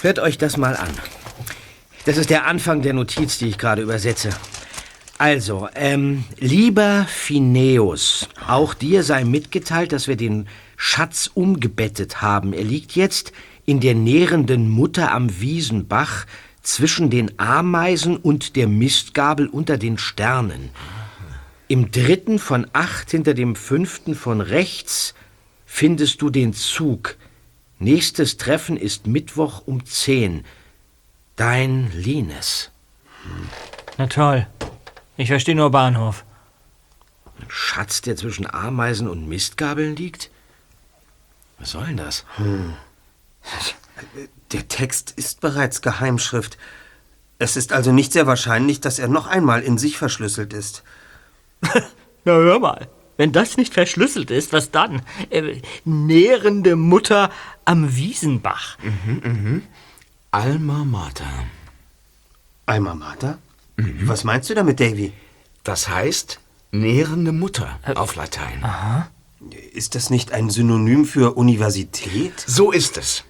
hört 0.00 0.18
euch 0.18 0.38
das 0.38 0.56
mal 0.56 0.74
an. 0.76 0.90
Das 2.04 2.16
ist 2.16 2.30
der 2.30 2.46
Anfang 2.48 2.82
der 2.82 2.94
Notiz, 2.94 3.38
die 3.38 3.46
ich 3.46 3.58
gerade 3.58 3.80
übersetze. 3.80 4.30
Also, 5.18 5.68
ähm, 5.76 6.24
lieber 6.40 7.06
Phineus, 7.08 8.28
auch 8.48 8.74
dir 8.74 9.04
sei 9.04 9.22
mitgeteilt, 9.22 9.92
dass 9.92 10.08
wir 10.08 10.16
den 10.16 10.48
Schatz 10.76 11.30
umgebettet 11.32 12.22
haben. 12.22 12.52
Er 12.54 12.64
liegt 12.64 12.96
jetzt 12.96 13.32
in 13.64 13.78
der 13.78 13.94
nährenden 13.94 14.68
Mutter 14.68 15.12
am 15.12 15.40
Wiesenbach 15.40 16.26
zwischen 16.60 17.08
den 17.08 17.38
Ameisen 17.38 18.16
und 18.16 18.56
der 18.56 18.66
Mistgabel 18.66 19.46
unter 19.46 19.78
den 19.78 19.96
Sternen. 19.96 20.70
Im 21.68 21.92
dritten 21.92 22.40
von 22.40 22.66
acht 22.72 23.12
hinter 23.12 23.32
dem 23.32 23.54
fünften 23.54 24.16
von 24.16 24.40
rechts 24.40 25.14
findest 25.72 26.20
du 26.20 26.28
den 26.28 26.52
Zug. 26.52 27.16
Nächstes 27.78 28.36
Treffen 28.36 28.76
ist 28.76 29.06
Mittwoch 29.06 29.62
um 29.66 29.86
zehn. 29.86 30.44
Dein 31.34 31.90
Lines. 31.94 32.70
Na 33.96 34.06
toll. 34.06 34.46
Ich 35.16 35.28
verstehe 35.28 35.54
nur 35.54 35.70
Bahnhof. 35.70 36.26
Ein 37.40 37.46
Schatz, 37.48 38.02
der 38.02 38.16
zwischen 38.16 38.46
Ameisen 38.46 39.08
und 39.08 39.26
Mistgabeln 39.26 39.96
liegt? 39.96 40.30
Was 41.58 41.70
soll 41.70 41.86
denn 41.86 41.96
das? 41.96 42.26
Der 44.52 44.68
Text 44.68 45.12
ist 45.12 45.40
bereits 45.40 45.80
Geheimschrift. 45.80 46.58
Es 47.38 47.56
ist 47.56 47.72
also 47.72 47.92
nicht 47.92 48.12
sehr 48.12 48.26
wahrscheinlich, 48.26 48.80
dass 48.80 48.98
er 48.98 49.08
noch 49.08 49.26
einmal 49.26 49.62
in 49.62 49.78
sich 49.78 49.96
verschlüsselt 49.96 50.52
ist. 50.52 50.84
Na 52.24 52.34
hör 52.34 52.58
mal. 52.58 52.88
Wenn 53.22 53.30
das 53.30 53.56
nicht 53.56 53.72
verschlüsselt 53.72 54.32
ist, 54.32 54.52
was 54.52 54.72
dann? 54.72 55.00
Äh, 55.30 55.60
nährende 55.84 56.74
Mutter 56.74 57.30
am 57.64 57.94
Wiesenbach. 57.94 58.78
Alma 60.32 60.84
Mater. 60.84 61.32
Alma 62.66 62.96
Mater? 62.96 63.38
Was 63.76 64.24
meinst 64.24 64.50
du 64.50 64.54
damit, 64.54 64.80
Davy? 64.80 65.12
Das 65.62 65.88
heißt 65.88 66.40
nährende 66.72 67.30
Mutter 67.30 67.78
auf 67.94 68.16
Latein. 68.16 68.66
Ist 69.72 69.94
das 69.94 70.10
nicht 70.10 70.32
ein 70.32 70.50
Synonym 70.50 71.04
für 71.04 71.36
Universität? 71.36 72.34
So 72.44 72.72
ist 72.72 72.96
es. 72.96 73.22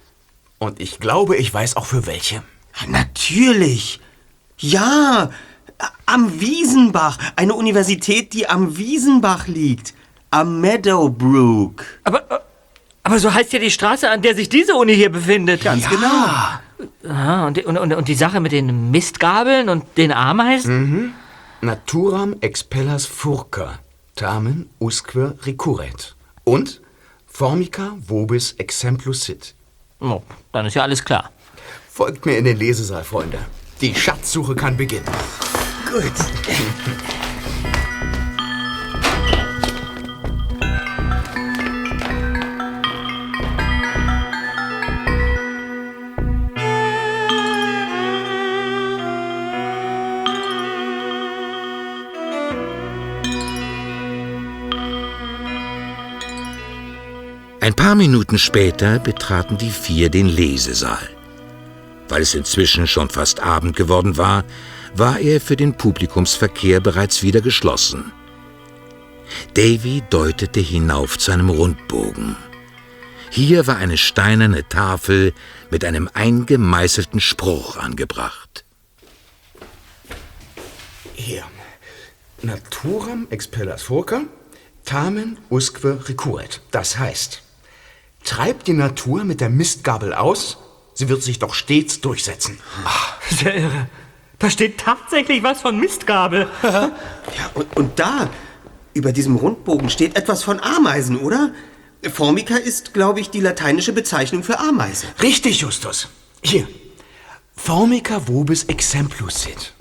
Und 0.57 0.79
ich 0.79 0.99
glaube, 0.99 1.37
ich 1.37 1.53
weiß 1.53 1.75
auch 1.77 1.85
für 1.85 2.07
welche. 2.07 2.41
Natürlich. 2.87 3.99
Ja, 4.57 5.29
am 6.05 6.39
Wiesenbach. 6.39 7.17
Eine 7.35 7.53
Universität, 7.55 8.33
die 8.33 8.47
am 8.47 8.77
Wiesenbach 8.77 9.47
liegt. 9.47 9.93
Am 10.31 10.61
Meadowbrook. 10.61 11.83
Aber, 12.03 12.31
äh, 12.31 12.39
aber 13.03 13.19
so 13.19 13.33
heißt 13.33 13.53
ja 13.53 13.59
die 13.59 13.71
Straße, 13.71 14.09
an 14.09 14.21
der 14.21 14.35
sich 14.35 14.49
diese 14.49 14.75
Uni 14.75 14.95
hier 14.95 15.11
befindet. 15.11 15.63
Ganz 15.63 15.87
genau. 15.89 16.25
Aha, 17.07 17.47
und, 17.47 17.57
die- 17.57 17.63
und, 17.65 17.77
und, 17.77 17.93
und 17.93 18.07
die 18.07 18.15
Sache 18.15 18.39
mit 18.39 18.51
den 18.51 18.91
Mistgabeln 18.91 19.69
und 19.69 19.85
den 19.97 20.11
Ameisen? 20.11 21.13
Naturam 21.61 22.35
expellas 22.41 23.05
furca, 23.05 23.79
tamen 24.15 24.69
usque 24.79 25.37
recurret. 25.43 26.15
Und 26.43 26.81
Formica 27.25 27.95
vobis 28.05 28.53
exemplus 28.53 29.23
sit. 29.23 29.55
Oh, 30.01 30.21
dann 30.51 30.65
ist 30.65 30.73
ja 30.73 30.81
alles 30.83 31.05
klar. 31.05 31.31
Folgt 31.89 32.25
mir 32.25 32.37
in 32.37 32.43
den 32.45 32.57
Lesesaal, 32.57 33.03
Freunde. 33.03 33.37
Die 33.79 33.95
Schatzsuche 33.95 34.55
kann 34.55 34.75
beginnen. 34.75 35.05
Gut. 35.93 36.01
Ein 57.61 57.75
paar 57.75 57.93
Minuten 57.93 58.39
später 58.39 58.97
betraten 58.97 59.59
die 59.59 59.69
vier 59.69 60.09
den 60.09 60.25
Lesesaal. 60.25 60.97
Weil 62.09 62.23
es 62.23 62.33
inzwischen 62.33 62.87
schon 62.87 63.09
fast 63.09 63.43
Abend 63.43 63.75
geworden 63.75 64.17
war, 64.17 64.43
war 64.95 65.19
er 65.19 65.41
für 65.41 65.55
den 65.55 65.73
Publikumsverkehr 65.73 66.79
bereits 66.79 67.23
wieder 67.23 67.41
geschlossen. 67.41 68.11
Davy 69.55 70.03
deutete 70.09 70.59
hinauf 70.59 71.17
zu 71.17 71.31
einem 71.31 71.49
Rundbogen. 71.49 72.35
Hier 73.31 73.65
war 73.65 73.77
eine 73.77 73.97
steinerne 73.97 74.67
Tafel 74.69 75.33
mit 75.71 75.83
einem 75.85 76.07
eingemeißelten 76.13 77.19
Spruch 77.19 77.77
angebracht. 77.77 78.63
Hier. 81.15 81.43
Naturam 82.43 83.27
expellas 83.29 83.83
furca, 83.83 84.23
tamen 84.85 85.39
usque 85.49 86.07
recurret. 86.07 86.61
Das 86.71 86.99
heißt, 86.99 87.41
treibt 88.23 88.67
die 88.67 88.73
Natur 88.73 89.23
mit 89.23 89.39
der 89.41 89.49
Mistgabel 89.49 90.13
aus, 90.13 90.57
sie 90.93 91.09
wird 91.09 91.23
sich 91.23 91.39
doch 91.39 91.53
stets 91.53 92.01
durchsetzen. 92.01 92.59
Sehr 93.29 93.55
irre. 93.55 93.89
Da 94.43 94.49
steht 94.49 94.77
tatsächlich 94.77 95.41
was 95.41 95.61
von 95.61 95.79
Mistgabel. 95.79 96.49
Ja, 96.61 96.91
und, 97.53 97.77
und 97.77 97.97
da, 97.97 98.29
über 98.93 99.13
diesem 99.13 99.37
Rundbogen, 99.37 99.89
steht 99.89 100.17
etwas 100.17 100.43
von 100.43 100.59
Ameisen, 100.59 101.17
oder? 101.17 101.53
Formica 102.11 102.57
ist, 102.57 102.93
glaube 102.93 103.21
ich, 103.21 103.29
die 103.29 103.39
lateinische 103.39 103.93
Bezeichnung 103.93 104.43
für 104.43 104.59
Ameise. 104.59 105.07
Richtig, 105.21 105.61
Justus. 105.61 106.09
Hier. 106.43 106.67
Formica 107.55 108.27
vobis 108.27 108.65
exemplus 108.65 109.43
sit. 109.43 109.73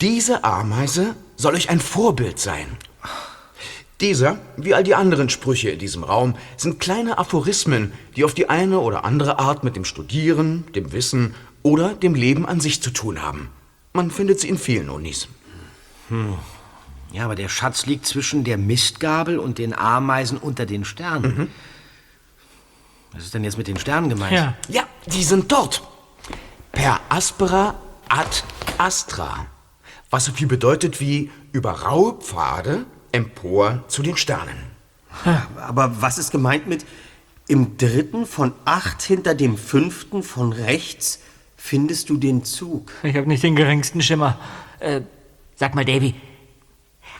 Diese 0.00 0.44
Ameise 0.44 1.16
soll 1.36 1.54
euch 1.54 1.68
ein 1.68 1.80
Vorbild 1.80 2.38
sein. 2.38 2.68
Dieser, 4.00 4.38
wie 4.56 4.72
all 4.72 4.84
die 4.84 4.94
anderen 4.94 5.30
Sprüche 5.30 5.70
in 5.70 5.80
diesem 5.80 6.04
Raum, 6.04 6.36
sind 6.56 6.78
kleine 6.78 7.18
Aphorismen, 7.18 7.92
die 8.14 8.22
auf 8.22 8.34
die 8.34 8.48
eine 8.48 8.78
oder 8.78 9.04
andere 9.04 9.40
Art 9.40 9.64
mit 9.64 9.74
dem 9.74 9.84
Studieren, 9.84 10.64
dem 10.76 10.92
Wissen 10.92 11.34
oder 11.64 11.94
dem 11.94 12.14
Leben 12.14 12.46
an 12.46 12.60
sich 12.60 12.80
zu 12.80 12.92
tun 12.92 13.20
haben. 13.20 13.50
Man 13.92 14.10
findet 14.10 14.40
sie 14.40 14.48
in 14.48 14.58
vielen 14.58 14.88
Unis. 14.88 15.28
Ja, 17.12 17.24
aber 17.24 17.34
der 17.34 17.48
Schatz 17.48 17.86
liegt 17.86 18.06
zwischen 18.06 18.44
der 18.44 18.56
Mistgabel 18.56 19.38
und 19.38 19.58
den 19.58 19.74
Ameisen 19.74 20.38
unter 20.38 20.66
den 20.66 20.84
Sternen. 20.84 21.50
Was 23.12 23.24
ist 23.24 23.34
denn 23.34 23.42
jetzt 23.42 23.58
mit 23.58 23.66
den 23.66 23.78
Sternen 23.78 24.08
gemeint? 24.08 24.32
Ja. 24.32 24.54
Ja, 24.68 24.86
die 25.06 25.24
sind 25.24 25.50
dort. 25.50 25.82
Per 26.72 27.00
aspera 27.08 27.74
ad 28.08 28.44
astra. 28.78 29.46
Was 30.10 30.24
so 30.24 30.32
viel 30.32 30.46
bedeutet 30.46 31.00
wie 31.00 31.30
über 31.52 31.82
raue 31.82 32.14
Pfade 32.14 32.86
empor 33.12 33.84
zu 33.88 34.02
den 34.02 34.16
Sternen. 34.16 34.70
Aber 35.56 36.00
was 36.00 36.18
ist 36.18 36.30
gemeint 36.30 36.68
mit 36.68 36.86
im 37.48 37.76
dritten 37.76 38.26
von 38.26 38.52
acht 38.64 39.02
hinter 39.02 39.34
dem 39.34 39.58
fünften 39.58 40.22
von 40.22 40.52
rechts 40.52 41.18
findest 41.60 42.08
du 42.08 42.16
den 42.16 42.42
Zug? 42.44 42.90
Ich 43.02 43.14
habe 43.14 43.28
nicht 43.28 43.42
den 43.42 43.54
geringsten 43.54 44.00
Schimmer. 44.00 44.38
Äh, 44.80 45.02
sag 45.56 45.74
mal, 45.74 45.84
Davy, 45.84 46.14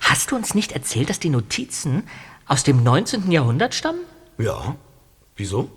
hast 0.01 0.30
du 0.30 0.36
uns 0.36 0.55
nicht 0.55 0.72
erzählt, 0.72 1.11
dass 1.11 1.20
die 1.20 1.28
Notizen 1.28 2.05
aus 2.47 2.64
dem 2.64 2.82
19. 2.82 3.30
Jahrhundert 3.30 3.74
stammen? 3.74 4.01
Ja. 4.38 4.76
Wieso? 5.36 5.70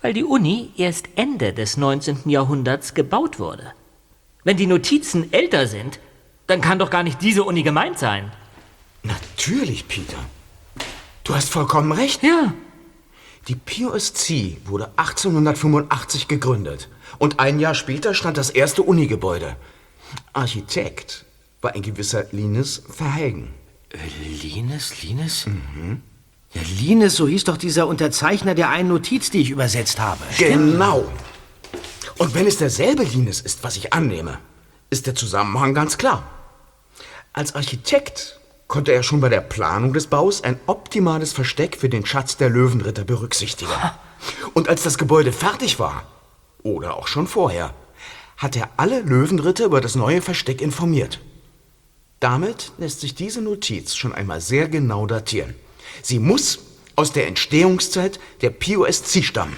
Weil 0.00 0.14
die 0.14 0.24
Uni 0.24 0.72
erst 0.76 1.10
Ende 1.14 1.52
des 1.52 1.76
19. 1.76 2.28
Jahrhunderts 2.28 2.94
gebaut 2.94 3.38
wurde. 3.38 3.72
Wenn 4.42 4.56
die 4.56 4.66
Notizen 4.66 5.32
älter 5.32 5.68
sind, 5.68 6.00
dann 6.48 6.60
kann 6.60 6.78
doch 6.78 6.90
gar 6.90 7.04
nicht 7.04 7.22
diese 7.22 7.44
Uni 7.44 7.62
gemeint 7.62 7.98
sein. 7.98 8.32
Natürlich, 9.04 9.86
Peter. 9.86 10.18
Du 11.22 11.34
hast 11.34 11.50
vollkommen 11.50 11.92
recht. 11.92 12.22
Ja. 12.22 12.52
Die 13.46 13.54
POSC 13.54 14.56
wurde 14.64 14.90
1885 14.96 16.28
gegründet 16.28 16.88
und 17.22 17.38
ein 17.38 17.60
Jahr 17.60 17.76
später 17.76 18.14
stand 18.14 18.36
das 18.36 18.50
erste 18.50 18.82
Unigebäude. 18.82 19.54
Architekt 20.32 21.24
war 21.60 21.72
ein 21.72 21.82
gewisser 21.82 22.24
Linus 22.32 22.82
Verhelgen. 22.90 23.54
Äh, 23.90 23.98
Linus, 24.42 25.00
Linus? 25.04 25.46
Ja, 26.52 26.62
Linus, 26.80 27.14
so 27.14 27.28
hieß 27.28 27.44
doch 27.44 27.58
dieser 27.58 27.86
Unterzeichner 27.86 28.56
der 28.56 28.70
einen 28.70 28.88
Notiz, 28.88 29.30
die 29.30 29.38
ich 29.38 29.50
übersetzt 29.50 30.00
habe. 30.00 30.18
Genau. 30.36 31.04
Und 32.18 32.34
wenn 32.34 32.48
es 32.48 32.58
derselbe 32.58 33.04
Linus 33.04 33.40
ist, 33.40 33.62
was 33.62 33.76
ich 33.76 33.92
annehme, 33.92 34.40
ist 34.90 35.06
der 35.06 35.14
Zusammenhang 35.14 35.74
ganz 35.74 35.98
klar. 35.98 36.24
Als 37.32 37.54
Architekt 37.54 38.40
konnte 38.66 38.90
er 38.90 39.04
schon 39.04 39.20
bei 39.20 39.28
der 39.28 39.42
Planung 39.42 39.92
des 39.92 40.08
Baus 40.08 40.42
ein 40.42 40.58
optimales 40.66 41.32
Versteck 41.32 41.76
für 41.76 41.88
den 41.88 42.04
Schatz 42.04 42.36
der 42.36 42.50
Löwenritter 42.50 43.04
berücksichtigen. 43.04 43.70
Und 44.54 44.68
als 44.68 44.82
das 44.82 44.98
Gebäude 44.98 45.30
fertig 45.30 45.78
war, 45.78 46.02
oder 46.62 46.96
auch 46.96 47.06
schon 47.06 47.26
vorher, 47.26 47.74
hat 48.36 48.56
er 48.56 48.68
alle 48.76 49.00
Löwenritter 49.00 49.64
über 49.66 49.80
das 49.80 49.94
neue 49.94 50.22
Versteck 50.22 50.60
informiert. 50.60 51.20
Damit 52.20 52.72
lässt 52.78 53.00
sich 53.00 53.14
diese 53.14 53.40
Notiz 53.42 53.94
schon 53.94 54.12
einmal 54.14 54.40
sehr 54.40 54.68
genau 54.68 55.06
datieren. 55.06 55.54
Sie 56.02 56.18
muss 56.18 56.60
aus 56.96 57.12
der 57.12 57.26
Entstehungszeit 57.26 58.20
der 58.42 58.50
POSC 58.50 59.24
stammen. 59.24 59.56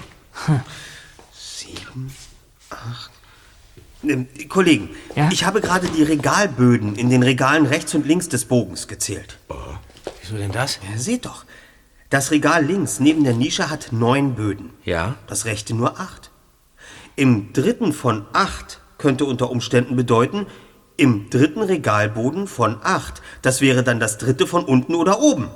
Ähm, 4.03 4.27
Kollegen, 4.49 4.89
Ja? 5.15 5.29
ich 5.31 5.45
habe 5.45 5.61
gerade 5.61 5.87
die 5.89 6.03
Regalböden 6.03 6.95
in 6.95 7.09
den 7.09 7.23
Regalen 7.23 7.65
rechts 7.65 7.93
und 7.95 8.05
links 8.05 8.29
des 8.29 8.45
Bogens 8.45 8.87
gezählt. 8.87 9.37
Wieso 10.21 10.37
denn 10.37 10.51
das? 10.51 10.79
Ja, 10.91 10.97
seht 10.97 11.25
doch. 11.25 11.45
Das 12.09 12.31
Regal 12.31 12.63
links 12.65 12.99
neben 12.99 13.23
der 13.23 13.33
Nische 13.33 13.69
hat 13.69 13.91
neun 13.91 14.35
Böden. 14.35 14.69
Ja. 14.83 15.15
Das 15.27 15.45
rechte 15.45 15.73
nur 15.73 15.99
acht. 15.99 16.29
Im 17.15 17.53
dritten 17.53 17.93
von 17.93 18.25
acht 18.33 18.81
könnte 18.97 19.25
unter 19.25 19.49
Umständen 19.49 19.95
bedeuten, 19.95 20.47
im 20.97 21.29
dritten 21.29 21.61
Regalboden 21.61 22.47
von 22.47 22.77
acht. 22.83 23.21
Das 23.41 23.61
wäre 23.61 23.83
dann 23.83 23.99
das 23.99 24.17
dritte 24.17 24.47
von 24.47 24.65
unten 24.65 24.95
oder 24.95 25.19
oben. 25.19 25.49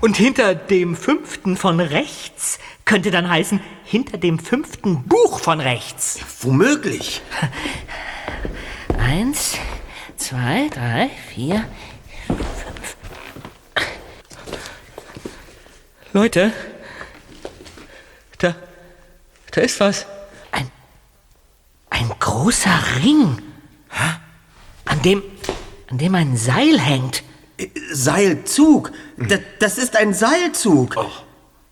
Und 0.00 0.16
hinter 0.16 0.54
dem 0.54 0.96
fünften 0.96 1.56
von 1.56 1.80
rechts 1.80 2.58
könnte 2.84 3.10
dann 3.10 3.28
heißen, 3.28 3.60
hinter 3.84 4.18
dem 4.18 4.38
fünften 4.38 5.04
Buch 5.04 5.40
von 5.40 5.60
rechts. 5.60 6.20
Womöglich. 6.40 7.22
Eins, 8.98 9.56
zwei, 10.16 10.68
drei, 10.68 11.10
vier, 11.34 11.64
fünf. 12.26 12.96
Leute, 16.12 16.52
da, 18.38 18.54
da 19.50 19.60
ist 19.60 19.78
was. 19.80 20.06
Ein, 21.98 22.12
großer 22.20 22.78
Ring. 23.02 23.38
An 24.84 25.02
dem, 25.02 25.22
an 25.90 25.98
dem 25.98 26.14
ein 26.14 26.36
Seil 26.36 26.78
hängt. 26.78 27.22
Äh, 27.56 27.68
Seilzug. 27.92 28.92
Da, 29.16 29.36
das 29.58 29.78
ist 29.78 29.96
ein 29.96 30.14
Seilzug. 30.14 30.96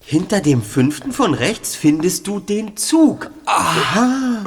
Hinter 0.01 0.41
dem 0.41 0.63
fünften 0.63 1.13
von 1.13 1.35
rechts 1.35 1.75
findest 1.75 2.27
du 2.27 2.39
den 2.41 2.77
Zug. 2.77 3.31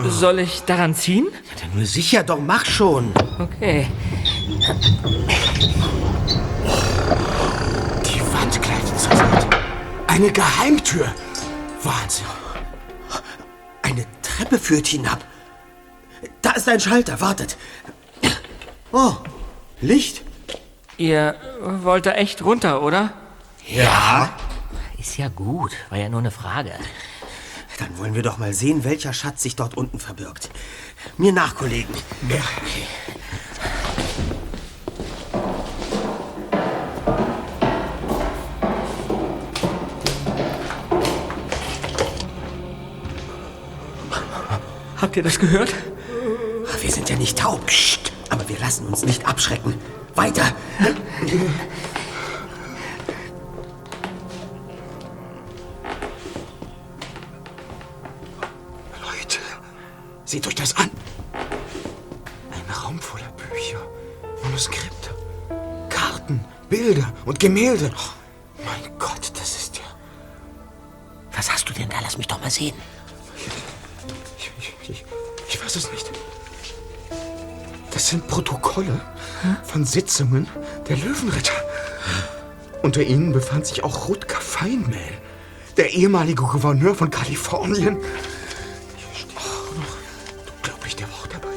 Soll 0.07 0.39
ich 0.39 0.61
daran 0.61 0.95
ziehen? 0.95 1.27
Ja, 1.31 1.67
nur 1.75 1.85
sicher, 1.85 2.23
doch 2.23 2.39
mach 2.39 2.65
schon. 2.65 3.11
Okay. 3.39 3.87
Die 8.05 8.21
Wand 8.33 8.61
gleitet 8.61 8.99
zur 8.99 9.15
Seite. 9.15 9.49
Eine 10.07 10.31
Geheimtür. 10.31 11.11
Wahnsinn. 11.83 12.25
Eine 13.81 14.05
Treppe 14.21 14.59
führt 14.59 14.87
hinab. 14.87 15.23
Da 16.41 16.51
ist 16.51 16.69
ein 16.69 16.79
Schalter, 16.79 17.21
wartet. 17.21 17.57
Oh, 18.91 19.15
Licht. 19.81 20.23
Ihr 20.97 21.35
wollt 21.61 22.05
da 22.05 22.11
echt 22.13 22.43
runter, 22.43 22.81
oder? 22.81 23.13
Ja. 23.67 24.29
Ist 24.97 25.17
ja 25.17 25.29
gut, 25.29 25.71
war 25.89 25.97
ja 25.97 26.09
nur 26.09 26.19
eine 26.19 26.31
Frage. 26.31 26.71
Dann 27.77 27.97
wollen 27.97 28.15
wir 28.15 28.23
doch 28.23 28.37
mal 28.37 28.53
sehen, 28.53 28.83
welcher 28.83 29.13
Schatz 29.13 29.43
sich 29.43 29.55
dort 29.55 29.77
unten 29.77 29.99
verbirgt. 29.99 30.49
Mir 31.17 31.31
nach, 31.31 31.55
Kollegen. 31.55 31.93
Ja. 32.27 32.41
Habt 44.99 45.15
ihr 45.15 45.23
das 45.23 45.39
gehört? 45.39 45.73
Wir 46.81 46.91
sind 46.91 47.09
ja 47.09 47.15
nicht 47.15 47.37
taub. 47.37 47.65
Psst. 47.65 48.11
Aber 48.29 48.47
wir 48.47 48.57
lassen 48.59 48.87
uns 48.87 49.03
nicht 49.03 49.27
abschrecken. 49.27 49.73
Weiter. 50.15 50.53
Leute, 59.01 59.39
seht 60.25 60.47
euch 60.47 60.55
das 60.55 60.75
an. 60.77 60.89
Ein 62.51 62.73
Raum 62.73 62.99
voller 62.99 63.31
Bücher, 63.31 63.79
Manuskripte, 64.43 65.15
Karten, 65.89 66.43
Bilder 66.69 67.11
und 67.25 67.39
Gemälde. 67.39 67.91
Oh, 67.95 68.63
mein 68.65 68.97
Gott, 68.99 69.31
das 69.35 69.55
ist 69.55 69.77
ja... 69.77 69.83
Was 71.35 71.51
hast 71.51 71.69
du 71.69 71.73
denn 71.73 71.89
da? 71.89 71.97
Lass 72.01 72.17
mich 72.17 72.27
doch 72.27 72.39
mal 72.41 72.51
sehen. 72.51 72.75
Sind 78.09 78.27
Protokolle 78.27 78.99
von 79.63 79.85
Sitzungen 79.85 80.47
der 80.87 80.97
Löwenritter. 80.97 81.53
Unter 82.81 83.03
ihnen 83.03 83.33
befand 83.33 83.67
sich 83.67 83.83
auch 83.83 84.07
Rutger 84.07 84.41
Feinmehl, 84.41 85.13
der 85.77 85.93
ehemalige 85.93 86.41
Gouverneur 86.41 86.95
von 86.95 87.11
Kalifornien. 87.11 87.97
Hier 88.95 89.15
steht 89.15 89.37
auch 89.37 89.75
noch. 89.75 90.55
Unglaublich, 90.57 90.95
der 90.95 91.05
auch 91.05 91.27
dabei. 91.27 91.49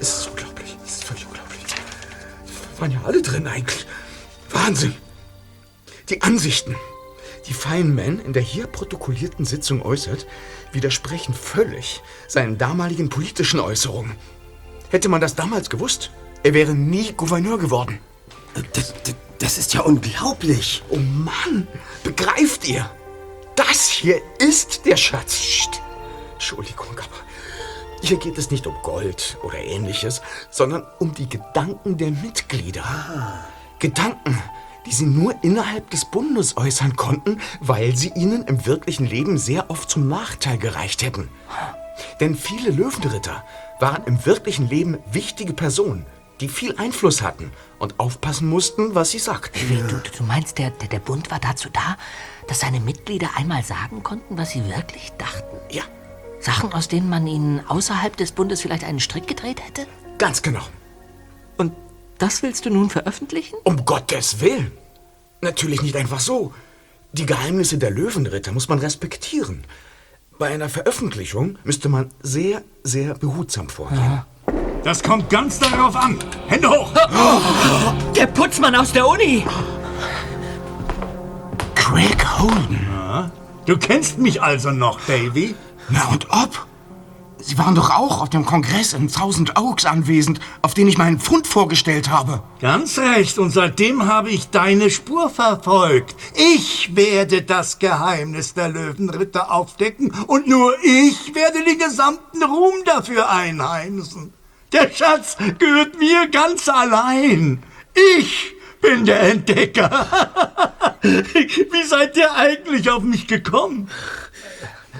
Es 0.00 0.18
ist 0.18 0.30
unglaublich. 0.30 0.76
Es 0.84 0.94
ist 0.94 1.04
völlig 1.04 1.26
unglaublich. 1.26 1.60
Waren 2.80 2.90
ja 2.90 3.00
alle 3.04 3.22
drin 3.22 3.46
eigentlich. 3.46 3.86
Wahnsinn. 4.50 4.96
Die 6.08 6.22
Ansichten, 6.22 6.74
die 7.46 7.54
Feynman 7.54 8.18
in 8.18 8.32
der 8.32 8.42
hier 8.42 8.66
protokollierten 8.66 9.44
Sitzung 9.44 9.82
äußert, 9.82 10.26
widersprechen 10.72 11.34
völlig 11.34 12.02
seinen 12.26 12.58
damaligen 12.58 13.10
politischen 13.10 13.60
Äußerungen. 13.60 14.16
Hätte 14.90 15.08
man 15.08 15.20
das 15.20 15.34
damals 15.34 15.68
gewusst, 15.70 16.10
er 16.42 16.54
wäre 16.54 16.74
nie 16.74 17.12
Gouverneur 17.12 17.58
geworden. 17.58 18.00
Das, 18.72 18.94
das, 19.04 19.14
das 19.38 19.58
ist 19.58 19.74
ja 19.74 19.82
unglaublich. 19.82 20.82
Oh 20.88 20.96
Mann, 20.96 21.68
begreift 22.02 22.66
ihr? 22.66 22.90
Das 23.54 23.88
hier 23.88 24.20
ist 24.38 24.86
der 24.86 24.96
Schatz. 24.96 25.34
Psst. 25.34 25.82
Entschuldigung, 26.34 26.86
aber 26.92 27.16
hier 28.00 28.16
geht 28.16 28.38
es 28.38 28.50
nicht 28.50 28.66
um 28.66 28.74
Gold 28.82 29.36
oder 29.42 29.58
ähnliches, 29.58 30.22
sondern 30.50 30.86
um 31.00 31.12
die 31.12 31.28
Gedanken 31.28 31.96
der 31.96 32.12
Mitglieder. 32.12 32.84
Gedanken, 33.80 34.40
die 34.86 34.92
sie 34.92 35.06
nur 35.06 35.34
innerhalb 35.42 35.90
des 35.90 36.04
Bundes 36.04 36.56
äußern 36.56 36.96
konnten, 36.96 37.40
weil 37.60 37.96
sie 37.96 38.12
ihnen 38.14 38.44
im 38.44 38.64
wirklichen 38.66 39.06
Leben 39.06 39.36
sehr 39.36 39.70
oft 39.70 39.90
zum 39.90 40.08
Nachteil 40.08 40.58
gereicht 40.58 41.02
hätten. 41.02 41.28
Denn 42.20 42.36
viele 42.36 42.70
Löwenritter 42.70 43.44
waren 43.80 44.04
im 44.04 44.24
wirklichen 44.26 44.68
Leben 44.68 44.98
wichtige 45.12 45.52
Personen, 45.52 46.06
die 46.40 46.48
viel 46.48 46.76
Einfluss 46.76 47.22
hatten 47.22 47.50
und 47.78 47.98
aufpassen 47.98 48.48
mussten, 48.48 48.94
was 48.94 49.10
sie 49.10 49.18
sagten. 49.18 49.58
Wie, 49.68 49.76
du, 49.76 50.00
du 50.16 50.24
meinst, 50.24 50.58
der, 50.58 50.70
der, 50.70 50.88
der 50.88 51.00
Bund 51.00 51.30
war 51.30 51.40
dazu 51.40 51.68
da, 51.72 51.96
dass 52.46 52.60
seine 52.60 52.80
Mitglieder 52.80 53.30
einmal 53.36 53.62
sagen 53.62 54.02
konnten, 54.02 54.38
was 54.38 54.50
sie 54.50 54.64
wirklich 54.68 55.12
dachten? 55.18 55.56
Ja, 55.70 55.82
Sachen, 56.40 56.72
aus 56.72 56.88
denen 56.88 57.08
man 57.08 57.26
ihnen 57.26 57.60
außerhalb 57.66 58.16
des 58.16 58.32
Bundes 58.32 58.60
vielleicht 58.60 58.84
einen 58.84 59.00
Strick 59.00 59.26
gedreht 59.26 59.64
hätte? 59.64 59.86
ganz 60.18 60.42
genau. 60.42 60.66
Und 61.56 61.72
das 62.18 62.42
willst 62.42 62.66
du 62.66 62.70
nun 62.70 62.90
veröffentlichen? 62.90 63.56
Um 63.64 63.84
Gottes 63.84 64.40
Willen. 64.40 64.72
Natürlich 65.40 65.82
nicht 65.82 65.96
einfach 65.96 66.20
so. 66.20 66.52
Die 67.12 67.26
Geheimnisse 67.26 67.78
der 67.78 67.90
Löwenritter 67.90 68.52
muss 68.52 68.68
man 68.68 68.80
respektieren. 68.80 69.64
Bei 70.38 70.50
einer 70.50 70.68
Veröffentlichung 70.68 71.58
müsste 71.64 71.88
man 71.88 72.10
sehr, 72.22 72.62
sehr 72.84 73.14
behutsam 73.14 73.68
vorgehen. 73.68 74.22
Das 74.84 75.02
kommt 75.02 75.28
ganz 75.30 75.58
darauf 75.58 75.96
an. 75.96 76.16
Hände 76.46 76.70
hoch! 76.70 76.92
Der 78.14 78.26
Putzmann 78.28 78.76
aus 78.76 78.92
der 78.92 79.08
Uni! 79.08 79.44
Craig 81.74 82.38
Holden. 82.38 82.86
Du 83.66 83.76
kennst 83.76 84.18
mich 84.18 84.40
also 84.40 84.70
noch, 84.70 85.00
Davy? 85.06 85.56
Na 85.88 86.06
und 86.06 86.30
ob? 86.30 86.67
Sie 87.40 87.56
waren 87.56 87.74
doch 87.74 87.90
auch 87.90 88.20
auf 88.20 88.30
dem 88.30 88.44
Kongress 88.44 88.92
in 88.92 89.08
Thousand 89.08 89.58
Oaks 89.58 89.86
anwesend, 89.86 90.40
auf 90.60 90.74
den 90.74 90.88
ich 90.88 90.98
meinen 90.98 91.20
Fund 91.20 91.46
vorgestellt 91.46 92.10
habe. 92.10 92.42
Ganz 92.60 92.98
recht. 92.98 93.38
Und 93.38 93.50
seitdem 93.50 94.06
habe 94.06 94.30
ich 94.30 94.50
deine 94.50 94.90
Spur 94.90 95.30
verfolgt. 95.30 96.16
Ich 96.34 96.96
werde 96.96 97.42
das 97.42 97.78
Geheimnis 97.78 98.54
der 98.54 98.68
Löwenritter 98.68 99.52
aufdecken 99.52 100.12
und 100.26 100.48
nur 100.48 100.74
ich 100.82 101.34
werde 101.34 101.64
den 101.64 101.78
gesamten 101.78 102.42
Ruhm 102.42 102.74
dafür 102.84 103.30
einheimsen. 103.30 104.32
Der 104.72 104.90
Schatz 104.90 105.36
gehört 105.58 105.98
mir 105.98 106.28
ganz 106.28 106.68
allein. 106.68 107.62
Ich 108.20 108.52
bin 108.80 109.04
der 109.04 109.22
Entdecker. 109.22 110.06
Wie 111.02 111.84
seid 111.84 112.16
ihr 112.16 112.32
eigentlich 112.34 112.90
auf 112.90 113.02
mich 113.02 113.26
gekommen? 113.26 113.88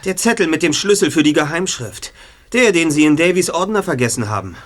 Der 0.05 0.16
Zettel 0.16 0.47
mit 0.47 0.62
dem 0.62 0.72
Schlüssel 0.72 1.11
für 1.11 1.22
die 1.22 1.32
Geheimschrift. 1.32 2.12
Der, 2.53 2.72
den 2.72 2.90
Sie 2.90 3.05
in 3.05 3.16
Davys 3.16 3.51
Ordner 3.51 3.82
vergessen 3.82 4.28
haben. 4.30 4.57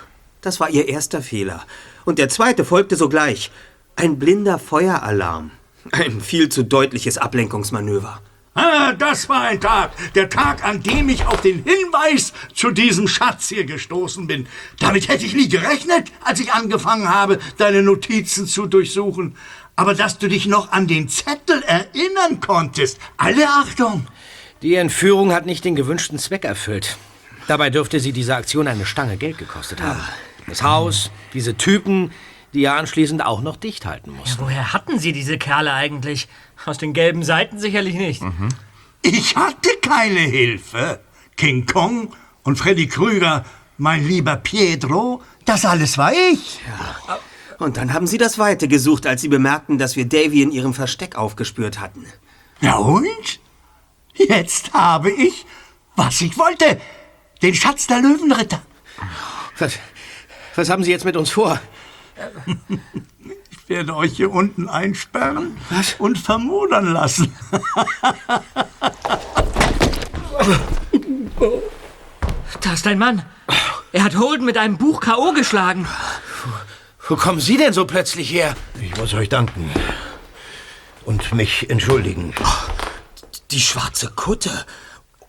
Das 0.41 0.61
war 0.61 0.71
Ihr 0.71 0.89
erster 0.89 1.21
Fehler. 1.21 1.65
Und 2.05 2.19
der 2.19 2.29
zweite 2.29 2.65
folgte 2.65 2.95
sogleich. 2.95 3.51
Ein 3.97 4.19
blinder 4.19 4.59
Feueralarm. 4.59 5.51
Ein 5.91 6.21
viel 6.21 6.49
zu 6.49 6.63
deutliches 6.63 7.19
Ablenkungsmanöver. 7.19 8.21
Ah, 8.55 8.93
das 8.93 9.29
war 9.29 9.43
ein 9.43 9.61
Tag, 9.61 9.93
der 10.15 10.29
Tag, 10.29 10.63
an 10.63 10.83
dem 10.83 11.09
ich 11.09 11.25
auf 11.25 11.41
den 11.41 11.65
Hinweis 11.65 12.35
zu 12.55 12.71
diesem 12.71 13.09
Schatz 13.09 13.49
hier 13.49 13.65
gestoßen 13.65 14.27
bin. 14.27 14.47
Damit 14.79 15.09
hätte 15.09 15.25
ich 15.25 15.35
nie 15.35 15.49
gerechnet, 15.49 16.09
als 16.23 16.39
ich 16.39 16.53
angefangen 16.53 17.09
habe, 17.09 17.39
deine 17.57 17.83
Notizen 17.83 18.47
zu 18.47 18.67
durchsuchen. 18.67 19.37
Aber 19.75 19.95
dass 19.95 20.19
du 20.19 20.29
dich 20.29 20.47
noch 20.47 20.71
an 20.71 20.87
den 20.87 21.09
Zettel 21.09 21.63
erinnern 21.63 22.41
konntest, 22.41 22.99
alle 23.17 23.49
Achtung! 23.49 24.07
Die 24.61 24.75
Entführung 24.75 25.33
hat 25.33 25.47
nicht 25.47 25.65
den 25.65 25.75
gewünschten 25.75 26.19
Zweck 26.19 26.45
erfüllt. 26.45 26.99
Dabei 27.49 27.71
dürfte 27.71 28.01
sie 28.01 28.13
diese 28.13 28.37
Aktion 28.37 28.69
eine 28.69 28.87
Stange 28.87 29.17
Geld 29.17 29.39
gekostet 29.39 29.83
haben. 29.83 30.01
Das 30.47 30.63
Haus, 30.63 31.11
diese 31.35 31.57
Typen, 31.57 32.13
die 32.53 32.61
ja 32.63 32.77
anschließend 32.77 33.25
auch 33.25 33.41
noch 33.41 33.57
dicht 33.57 33.87
halten 33.87 34.13
mussten. 34.13 34.43
Woher 34.43 34.73
hatten 34.73 34.99
sie 34.99 35.13
diese 35.13 35.39
Kerle 35.39 35.73
eigentlich? 35.73 36.29
Aus 36.65 36.79
den 36.79 36.93
gelben 36.93 37.23
Seiten 37.23 37.59
sicherlich 37.59 37.95
nicht. 37.95 38.23
Ich 39.03 39.37
hatte 39.37 39.71
keine 39.81 40.21
Hilfe. 40.21 41.01
King 41.37 41.67
Kong 41.67 42.15
und 42.45 42.57
Freddy 42.57 42.87
Krüger, 42.87 43.45
mein 43.79 44.07
lieber 44.07 44.37
Pietro, 44.37 45.23
das 45.45 45.65
alles 45.65 45.99
war 45.99 46.13
ich. 46.13 46.61
Und 47.59 47.77
dann 47.77 47.93
haben 47.93 48.07
Sie 48.07 48.19
das 48.19 48.39
Weite 48.39 48.69
gesucht, 48.69 49.07
als 49.07 49.23
Sie 49.23 49.29
bemerkten, 49.29 49.79
dass 49.79 49.97
wir 49.97 50.05
Davy 50.05 50.43
in 50.43 50.53
Ihrem 50.53 50.75
Versteck 50.75 51.17
aufgespürt 51.17 51.81
hatten. 51.81 52.05
Ja 52.61 52.77
und? 52.77 53.41
Jetzt 54.15 54.73
habe 54.73 55.11
ich, 55.11 55.47
was 55.97 56.21
ich 56.21 56.37
wollte. 56.39 56.81
Den 57.43 57.55
Schatz 57.55 57.89
der 57.89 58.01
Löwenritter. 58.01 58.63
Was, 59.59 59.79
was 60.55 60.71
haben 60.71 60.85
Sie 60.85 60.93
jetzt 60.93 61.05
mit 61.05 61.17
uns 61.17 61.31
vor? 61.31 61.61
Ich 63.51 63.69
werde 63.69 63.97
euch 63.97 64.13
hier 64.17 64.31
unten 64.31 64.69
einsperren 64.69 65.57
und 65.99 66.19
vermodern 66.19 66.93
lassen. 66.93 67.35
Da 72.61 72.73
ist 72.73 72.87
ein 72.87 72.99
Mann. 72.99 73.25
Er 73.93 74.05
hat 74.05 74.17
Holden 74.17 74.47
mit 74.47 74.57
einem 74.57 74.79
Buch 74.79 75.01
K.O. 75.01 75.33
geschlagen. 75.33 75.89
Wo 77.09 77.17
kommen 77.17 77.41
Sie 77.41 77.57
denn 77.57 77.73
so 77.73 77.85
plötzlich 77.87 78.33
her? 78.33 78.55
Ich 78.81 78.97
muss 78.97 79.15
euch 79.15 79.29
danken. 79.29 79.71
Und 81.05 81.33
mich 81.35 81.69
entschuldigen. 81.69 82.35
Die 83.51 83.61
schwarze 83.61 84.13
Kutte 84.15 84.65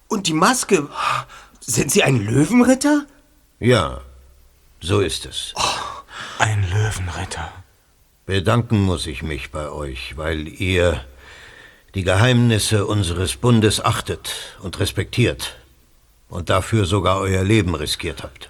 und 0.07 0.27
die 0.27 0.33
Maske. 0.33 0.87
Sind 1.65 1.91
Sie 1.91 2.03
ein 2.03 2.25
Löwenritter? 2.25 3.05
Ja, 3.59 4.01
so 4.81 4.99
ist 4.99 5.25
es. 5.25 5.53
Ein 6.37 6.69
Löwenritter. 6.69 7.51
Bedanken 8.25 8.81
muss 8.81 9.07
ich 9.07 9.23
mich 9.23 9.51
bei 9.51 9.69
euch, 9.69 10.17
weil 10.17 10.47
ihr 10.47 11.05
die 11.95 12.03
Geheimnisse 12.03 12.85
unseres 12.85 13.37
Bundes 13.37 13.83
achtet 13.83 14.57
und 14.61 14.79
respektiert 14.79 15.55
und 16.27 16.49
dafür 16.49 16.85
sogar 16.85 17.19
euer 17.19 17.43
Leben 17.43 17.75
riskiert 17.75 18.23
habt. 18.23 18.49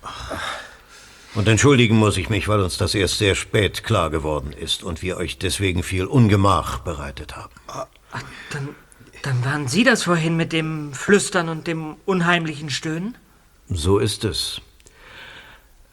Und 1.36 1.48
entschuldigen 1.48 1.98
muss 1.98 2.18
ich 2.18 2.30
mich, 2.30 2.48
weil 2.48 2.62
uns 2.62 2.78
das 2.78 2.96
erst 2.96 3.20
sehr 3.20 3.36
spät 3.36 3.84
klar 3.84 4.10
geworden 4.10 4.54
ist 4.54 4.82
und 4.82 5.04
wir 5.04 5.18
euch 5.18 5.38
deswegen 5.38 5.84
viel 5.84 6.06
Ungemach 6.06 6.80
bereitet 6.80 7.36
haben. 7.36 7.54
Dann, 8.50 8.70
dann 9.24 9.44
waren 9.46 9.68
Sie 9.68 9.84
das 9.84 10.04
vorhin 10.04 10.36
mit 10.36 10.54
dem 10.54 10.94
Flüstern 10.94 11.50
und 11.50 11.66
dem 11.66 11.96
unheimlichen 12.06 12.70
Stöhnen? 12.70 13.18
So 13.70 13.98
ist 13.98 14.26
es. 14.26 14.62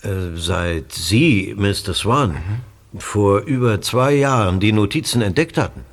Äh, 0.03 0.35
seit 0.35 0.93
Sie, 0.93 1.55
Mr. 1.57 1.95
Swan, 1.95 2.63
vor 2.99 3.41
über 3.41 3.81
zwei 3.81 4.15
Jahren 4.15 4.59
die 4.59 4.73
Notizen 4.73 5.23
entdeckt 5.23 5.59
hatten, 5.59 5.85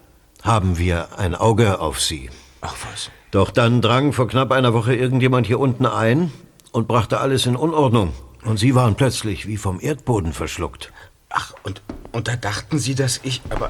haben 0.41 0.77
wir 0.77 1.19
ein 1.19 1.35
Auge 1.35 1.79
auf 1.79 2.01
Sie. 2.01 2.29
Ach 2.61 2.75
was. 2.91 3.11
Doch 3.31 3.51
dann 3.51 3.81
drang 3.81 4.13
vor 4.13 4.27
knapp 4.27 4.51
einer 4.51 4.73
Woche 4.73 4.95
irgendjemand 4.95 5.45
hier 5.45 5.59
unten 5.59 5.85
ein 5.85 6.31
und 6.71 6.87
brachte 6.87 7.19
alles 7.19 7.45
in 7.45 7.55
Unordnung. 7.55 8.13
Und 8.43 8.57
Sie 8.57 8.73
waren 8.73 8.95
plötzlich 8.95 9.45
wie 9.45 9.57
vom 9.57 9.79
Erdboden 9.79 10.33
verschluckt. 10.33 10.91
Ach, 11.29 11.53
und, 11.63 11.83
und 12.13 12.27
da 12.27 12.35
dachten 12.35 12.79
Sie, 12.79 12.95
dass 12.95 13.19
ich. 13.23 13.41
Aber. 13.49 13.69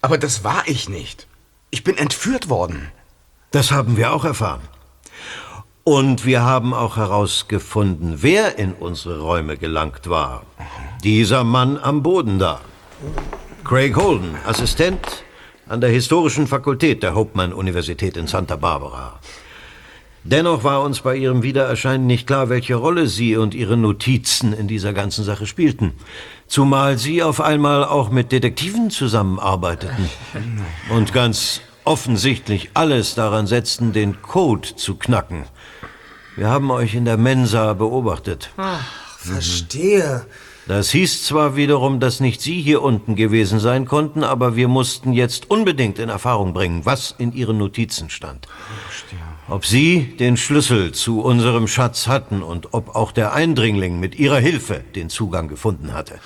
Aber 0.00 0.18
das 0.18 0.42
war 0.42 0.62
ich 0.66 0.88
nicht. 0.88 1.26
Ich 1.74 1.84
bin 1.84 1.96
entführt 1.96 2.50
worden. 2.50 2.92
Das 3.50 3.72
haben 3.72 3.96
wir 3.96 4.12
auch 4.12 4.26
erfahren. 4.26 4.60
Und 5.84 6.26
wir 6.26 6.42
haben 6.42 6.74
auch 6.74 6.98
herausgefunden, 6.98 8.18
wer 8.20 8.58
in 8.58 8.74
unsere 8.74 9.20
Räume 9.20 9.56
gelangt 9.56 10.10
war. 10.10 10.42
Dieser 11.02 11.44
Mann 11.44 11.78
am 11.78 12.02
Boden 12.02 12.38
da. 12.38 12.60
Craig 13.64 13.96
Holden, 13.96 14.36
Assistent 14.46 15.24
an 15.66 15.80
der 15.80 15.88
Historischen 15.88 16.46
Fakultät 16.46 17.02
der 17.02 17.14
Hauptmann-Universität 17.14 18.18
in 18.18 18.26
Santa 18.26 18.56
Barbara. 18.56 19.18
Dennoch 20.24 20.62
war 20.62 20.82
uns 20.82 21.00
bei 21.00 21.16
ihrem 21.16 21.42
Wiedererscheinen 21.42 22.06
nicht 22.06 22.28
klar, 22.28 22.48
welche 22.48 22.76
Rolle 22.76 23.08
Sie 23.08 23.36
und 23.36 23.54
Ihre 23.54 23.76
Notizen 23.76 24.52
in 24.52 24.68
dieser 24.68 24.92
ganzen 24.92 25.24
Sache 25.24 25.46
spielten. 25.46 25.94
Zumal 26.46 26.96
Sie 26.96 27.22
auf 27.22 27.40
einmal 27.40 27.84
auch 27.84 28.10
mit 28.10 28.30
Detektiven 28.30 28.90
zusammenarbeiteten. 28.90 30.08
Und 30.90 31.12
ganz 31.12 31.60
offensichtlich 31.84 32.70
alles 32.74 33.16
daran 33.16 33.46
setzten, 33.48 33.92
den 33.92 34.22
Code 34.22 34.76
zu 34.76 34.94
knacken. 34.94 35.46
Wir 36.36 36.48
haben 36.48 36.70
euch 36.70 36.94
in 36.94 37.04
der 37.04 37.16
Mensa 37.16 37.72
beobachtet. 37.74 38.50
Verstehe. 39.18 40.26
Das 40.68 40.90
hieß 40.90 41.26
zwar 41.26 41.56
wiederum, 41.56 41.98
dass 41.98 42.20
nicht 42.20 42.40
Sie 42.40 42.62
hier 42.62 42.82
unten 42.82 43.16
gewesen 43.16 43.58
sein 43.58 43.84
konnten, 43.84 44.22
aber 44.22 44.54
wir 44.54 44.68
mussten 44.68 45.12
jetzt 45.12 45.50
unbedingt 45.50 45.98
in 45.98 46.08
Erfahrung 46.08 46.52
bringen, 46.52 46.86
was 46.86 47.12
in 47.18 47.32
Ihren 47.32 47.58
Notizen 47.58 48.10
stand. 48.10 48.46
Ob 49.52 49.66
Sie 49.66 50.16
den 50.18 50.38
Schlüssel 50.38 50.92
zu 50.92 51.20
unserem 51.20 51.68
Schatz 51.68 52.06
hatten 52.06 52.42
und 52.42 52.72
ob 52.72 52.96
auch 52.96 53.12
der 53.12 53.34
Eindringling 53.34 54.00
mit 54.00 54.14
Ihrer 54.18 54.38
Hilfe 54.38 54.82
den 54.94 55.10
Zugang 55.10 55.46
gefunden 55.46 55.92
hatte. 55.92 56.20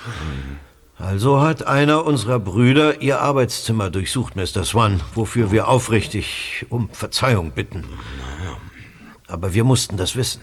Also 0.97 1.41
hat 1.41 1.67
einer 1.67 2.05
unserer 2.05 2.39
Brüder 2.39 3.01
Ihr 3.01 3.19
Arbeitszimmer 3.19 3.89
durchsucht, 3.89 4.37
Mr. 4.37 4.63
Swan, 4.63 5.01
wofür 5.13 5.51
wir 5.51 5.67
aufrichtig 5.67 6.65
um 6.69 6.89
Verzeihung 6.93 7.51
bitten. 7.51 7.83
Aber 9.27 9.53
wir 9.53 9.65
mussten 9.65 9.97
das 9.97 10.15
wissen. 10.15 10.39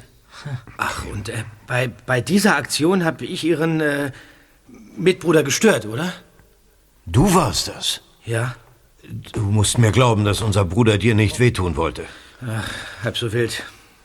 Ach, 0.76 1.07
und 1.11 1.30
äh, 1.30 1.45
bei, 1.66 1.91
bei 2.05 2.20
dieser 2.20 2.57
Aktion 2.57 3.03
habe 3.03 3.24
ich 3.24 3.45
Ihren 3.45 3.80
äh, 3.80 4.12
Mitbruder 4.95 5.43
gestört, 5.43 5.87
oder? 5.87 6.12
Du 7.07 7.32
warst 7.32 7.68
das. 7.68 8.03
Ja. 8.26 8.55
Du 9.32 9.41
musst 9.41 9.78
mir 9.78 9.91
glauben, 9.91 10.26
dass 10.26 10.43
unser 10.43 10.66
Bruder 10.66 10.99
dir 10.99 11.14
nicht 11.14 11.41
wehtun 11.41 11.76
wollte. 11.76 12.05
Ach, 12.47 12.69
halb 13.03 13.17
so 13.17 13.33
wild. 13.33 13.63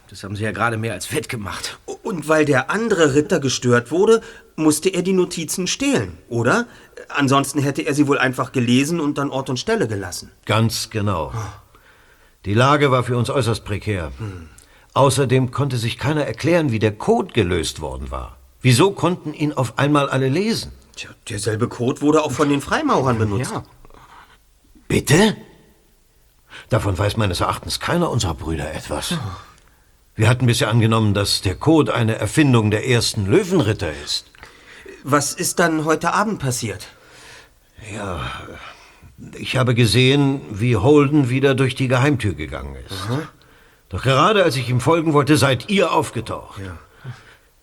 Das 0.10 0.24
haben 0.24 0.36
Sie 0.36 0.44
ja 0.44 0.52
gerade 0.52 0.78
mehr 0.78 0.94
als 0.94 1.06
fett 1.06 1.30
gemacht. 1.30 1.78
Und 2.04 2.28
weil 2.28 2.46
der 2.46 2.72
andere 2.72 3.14
Ritter 3.14 3.40
gestört 3.40 3.92
wurde, 3.92 4.22
musste 4.56 4.90
er 4.90 5.04
die 5.04 5.14
Notizen 5.14 5.68
stehlen, 5.68 6.18
oder? 6.30 6.66
Ansonsten 7.10 7.60
hätte 7.60 7.84
er 7.84 7.94
sie 7.94 8.08
wohl 8.08 8.18
einfach 8.18 8.52
gelesen 8.52 9.00
und 9.00 9.18
dann 9.18 9.30
Ort 9.30 9.50
und 9.50 9.60
Stelle 9.60 9.88
gelassen. 9.88 10.32
Ganz 10.46 10.90
genau. 10.90 11.32
Die 12.46 12.54
Lage 12.54 12.90
war 12.92 13.04
für 13.04 13.18
uns 13.18 13.30
äußerst 13.30 13.66
prekär. 13.66 14.12
Außerdem 14.94 15.52
konnte 15.52 15.78
sich 15.78 15.98
keiner 15.98 16.26
erklären, 16.26 16.72
wie 16.72 16.80
der 16.80 16.94
Code 16.94 17.34
gelöst 17.34 17.82
worden 17.82 18.10
war. 18.10 18.38
Wieso 18.62 18.92
konnten 18.92 19.34
ihn 19.34 19.54
auf 19.54 19.78
einmal 19.78 20.10
alle 20.10 20.30
lesen? 20.30 20.72
Tja, 20.96 21.10
derselbe 21.30 21.68
Code 21.68 22.02
wurde 22.02 22.24
auch 22.24 22.32
von 22.32 22.50
den 22.50 22.62
Freimaurern 22.62 23.18
benutzt. 23.18 23.54
Bitte? 24.88 25.36
Davon 26.70 26.98
weiß 26.98 27.18
meines 27.18 27.42
Erachtens 27.42 27.80
keiner 27.80 28.10
unserer 28.10 28.36
Brüder 28.36 28.74
etwas. 28.74 29.16
Wir 30.16 30.30
hatten 30.30 30.46
bisher 30.46 30.70
angenommen, 30.70 31.14
dass 31.14 31.42
der 31.42 31.56
Code 31.56 31.94
eine 31.94 32.16
Erfindung 32.16 32.72
der 32.72 32.88
ersten 32.88 33.26
Löwenritter 33.26 33.92
ist. 34.04 34.26
Was 35.04 35.34
ist 35.34 35.60
dann 35.60 35.86
heute 35.86 36.14
Abend 36.14 36.40
passiert? 36.40 36.88
Ja, 37.94 38.30
ich 39.34 39.58
habe 39.58 39.74
gesehen, 39.74 40.42
wie 40.52 40.76
Holden 40.76 41.30
wieder 41.30 41.56
durch 41.56 41.74
die 41.74 41.88
Geheimtür 41.88 42.34
gegangen 42.34 42.76
ist. 42.76 43.00
Doch 43.90 44.04
gerade 44.04 44.44
als 44.44 44.56
ich 44.56 44.70
ihm 44.70 44.82
folgen 44.82 45.14
wollte, 45.14 45.38
seid 45.38 45.70
ihr 45.70 45.92
aufgetaucht. 45.92 46.62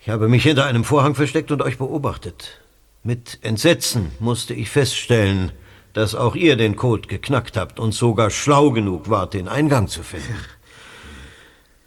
Ich 0.01 0.09
habe 0.09 0.29
mich 0.29 0.43
hinter 0.43 0.65
einem 0.65 0.85
Vorhang 0.85 1.15
versteckt 1.15 1.53
und 1.53 1.63
euch 1.63 1.79
beobachtet. 1.79 2.61
Mit 3.03 3.39
Entsetzen 3.43 4.11
musste 4.19 4.55
ich 4.55 4.71
feststellen, 4.71 5.53
dass 5.97 6.15
auch 6.15 6.35
ihr 6.35 6.57
den 6.57 6.77
Code 6.77 7.09
geknackt 7.09 7.57
habt 7.57 7.81
und 7.81 7.93
sogar 7.93 8.29
schlau 8.29 8.71
genug 8.71 9.09
wart, 9.09 9.33
den 9.33 9.49
Eingang 9.49 9.89
zu 9.89 10.03
finden. 10.03 10.37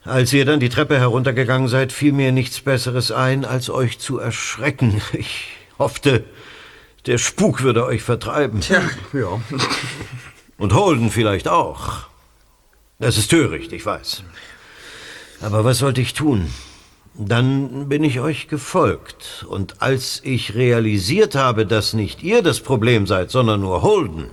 Als 0.03 0.33
ihr 0.33 0.45
dann 0.45 0.59
die 0.59 0.69
Treppe 0.69 0.97
heruntergegangen 0.97 1.67
seid, 1.67 1.91
fiel 1.91 2.13
mir 2.13 2.31
nichts 2.31 2.59
Besseres 2.61 3.11
ein, 3.11 3.45
als 3.45 3.69
euch 3.69 3.99
zu 3.99 4.17
erschrecken. 4.17 4.99
Ich 5.13 5.49
hoffte, 5.77 6.25
der 7.05 7.19
Spuk 7.19 7.61
würde 7.61 7.85
euch 7.85 8.01
vertreiben. 8.01 8.61
Tja, 8.61 8.81
Ja. 9.13 9.39
Und 10.57 10.73
Holden 10.73 11.11
vielleicht 11.11 11.47
auch. 11.47 12.07
Das 12.97 13.15
ist 13.15 13.29
töricht, 13.29 13.71
ich 13.73 13.85
weiß. 13.85 14.23
Aber 15.41 15.63
was 15.65 15.77
sollte 15.77 16.01
ich 16.01 16.15
tun? 16.15 16.51
Dann 17.21 17.89
bin 17.89 18.05
ich 18.05 18.21
euch 18.21 18.47
gefolgt. 18.47 19.45
Und 19.49 19.81
als 19.81 20.21
ich 20.23 20.55
realisiert 20.55 21.35
habe, 21.35 21.65
dass 21.65 21.91
nicht 21.91 22.23
ihr 22.23 22.41
das 22.41 22.61
Problem 22.61 23.07
seid, 23.07 23.29
sondern 23.29 23.59
nur 23.59 23.81
Holden, 23.81 24.27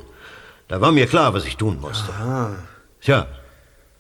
da 0.69 0.81
war 0.81 0.93
mir 0.93 1.09
klar, 1.09 1.35
was 1.35 1.47
ich 1.47 1.57
tun 1.57 1.81
musste. 1.81 2.13
Tja, 3.01 3.27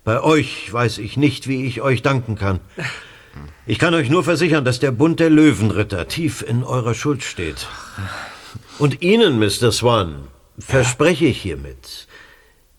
bei 0.05 0.22
euch 0.22 0.72
weiß 0.72 0.99
ich 0.99 1.16
nicht, 1.16 1.49
wie 1.49 1.66
ich 1.66 1.82
euch 1.82 2.03
danken 2.03 2.37
kann. 2.37 2.61
Ich 3.66 3.80
kann 3.80 3.93
euch 3.93 4.09
nur 4.09 4.22
versichern, 4.22 4.64
dass 4.64 4.78
der 4.78 4.93
Bund 4.93 5.18
der 5.18 5.30
Löwenritter 5.30 6.07
tief 6.07 6.43
in 6.43 6.62
eurer 6.62 6.95
Schuld 6.95 7.24
steht. 7.24 7.66
Und 8.78 9.03
Ihnen, 9.03 9.41
Mr. 9.41 9.72
Swan, 9.72 10.28
verspreche 10.61 11.26
ich 11.26 11.43
hiermit, 11.43 12.07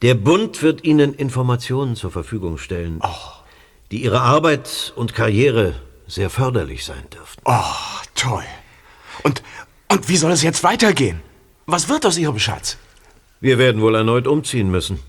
der 0.02 0.16
Bund 0.16 0.64
wird 0.64 0.86
Ihnen 0.86 1.14
Informationen 1.14 1.98
zur 1.98 2.12
Verfügung 2.12 2.58
stellen, 2.58 3.02
die 3.92 4.04
Ihre 4.04 4.22
Arbeit 4.22 4.94
und 4.96 5.14
Karriere 5.14 5.76
sehr 6.08 6.30
förderlich 6.30 6.86
sein 6.86 7.04
dürften. 7.14 7.42
Oh, 7.46 7.62
toll. 8.16 8.44
Und, 9.24 9.44
und 9.90 10.08
wie 10.10 10.18
soll 10.18 10.32
es 10.32 10.42
jetzt 10.42 10.64
weitergehen? 10.64 11.22
Was 11.66 11.90
wird 11.90 12.06
aus 12.06 12.18
Ihrem 12.18 12.40
Schatz? 12.40 12.78
Wir 13.40 13.58
werden 13.58 13.82
wohl 13.82 13.96
erneut 13.96 14.26
umziehen 14.26 14.72
müssen. 14.72 15.00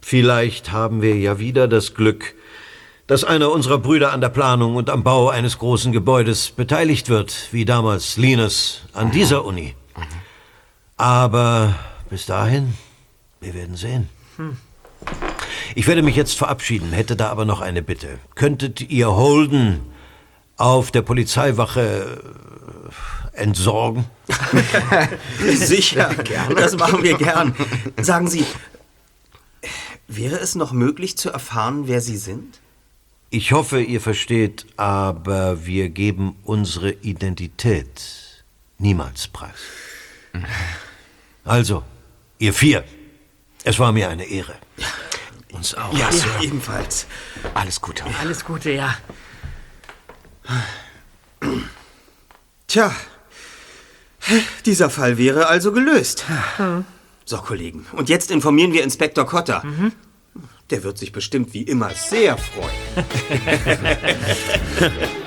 Vielleicht 0.00 0.72
haben 0.72 1.02
wir 1.02 1.16
ja 1.16 1.38
wieder 1.38 1.68
das 1.68 1.94
Glück, 1.94 2.34
dass 3.06 3.24
einer 3.24 3.50
unserer 3.50 3.78
Brüder 3.78 4.12
an 4.12 4.20
der 4.20 4.28
Planung 4.28 4.76
und 4.76 4.88
am 4.88 5.02
Bau 5.02 5.28
eines 5.28 5.58
großen 5.58 5.92
Gebäudes 5.92 6.50
beteiligt 6.50 7.08
wird, 7.08 7.48
wie 7.52 7.64
damals 7.64 8.16
Linus 8.16 8.82
an 8.92 9.10
dieser 9.10 9.44
Uni. 9.44 9.74
Aber 10.96 11.74
bis 12.08 12.26
dahin, 12.26 12.74
wir 13.40 13.54
werden 13.54 13.76
sehen. 13.76 14.08
Ich 15.74 15.86
werde 15.86 16.02
mich 16.02 16.16
jetzt 16.16 16.36
verabschieden, 16.38 16.92
hätte 16.92 17.16
da 17.16 17.28
aber 17.28 17.44
noch 17.44 17.60
eine 17.60 17.82
Bitte. 17.82 18.18
Könntet 18.34 18.80
ihr 18.80 19.14
Holden 19.14 19.80
auf 20.56 20.90
der 20.90 21.02
Polizeiwache 21.02 22.20
äh, 23.34 23.40
entsorgen? 23.40 24.06
Sicher, 25.46 26.14
das 26.56 26.76
machen 26.76 27.02
wir 27.02 27.16
gern. 27.16 27.54
Sagen 28.00 28.28
Sie, 28.28 28.44
wäre 30.08 30.36
es 30.36 30.54
noch 30.54 30.72
möglich 30.72 31.16
zu 31.16 31.30
erfahren, 31.30 31.88
wer 31.88 32.00
Sie 32.00 32.16
sind? 32.16 32.60
Ich 33.30 33.52
hoffe, 33.52 33.80
ihr 33.82 34.00
versteht, 34.00 34.66
aber 34.76 35.66
wir 35.66 35.88
geben 35.90 36.36
unsere 36.44 36.92
Identität 36.92 38.44
niemals 38.78 39.28
preis. 39.28 39.58
Also, 41.44 41.82
ihr 42.38 42.52
vier, 42.52 42.84
es 43.64 43.78
war 43.78 43.92
mir 43.92 44.08
eine 44.08 44.24
Ehre. 44.24 44.54
Uns 45.52 45.74
auch. 45.74 45.96
Ja, 45.96 46.12
Sir. 46.12 46.28
ebenfalls. 46.42 47.06
Alles 47.54 47.80
Gute. 47.80 48.04
Alles 48.20 48.44
Gute, 48.44 48.70
ja. 48.70 48.96
Tja, 52.66 52.94
dieser 54.64 54.90
Fall 54.90 55.18
wäre 55.18 55.46
also 55.46 55.72
gelöst. 55.72 56.24
So, 57.24 57.38
Kollegen, 57.38 57.86
und 57.92 58.08
jetzt 58.08 58.30
informieren 58.30 58.72
wir 58.72 58.82
Inspektor 58.82 59.26
Cotter. 59.26 59.62
Der 60.70 60.82
wird 60.82 60.98
sich 60.98 61.12
bestimmt 61.12 61.54
wie 61.54 61.62
immer 61.62 61.90
sehr 61.90 62.36
freuen. 62.36 62.70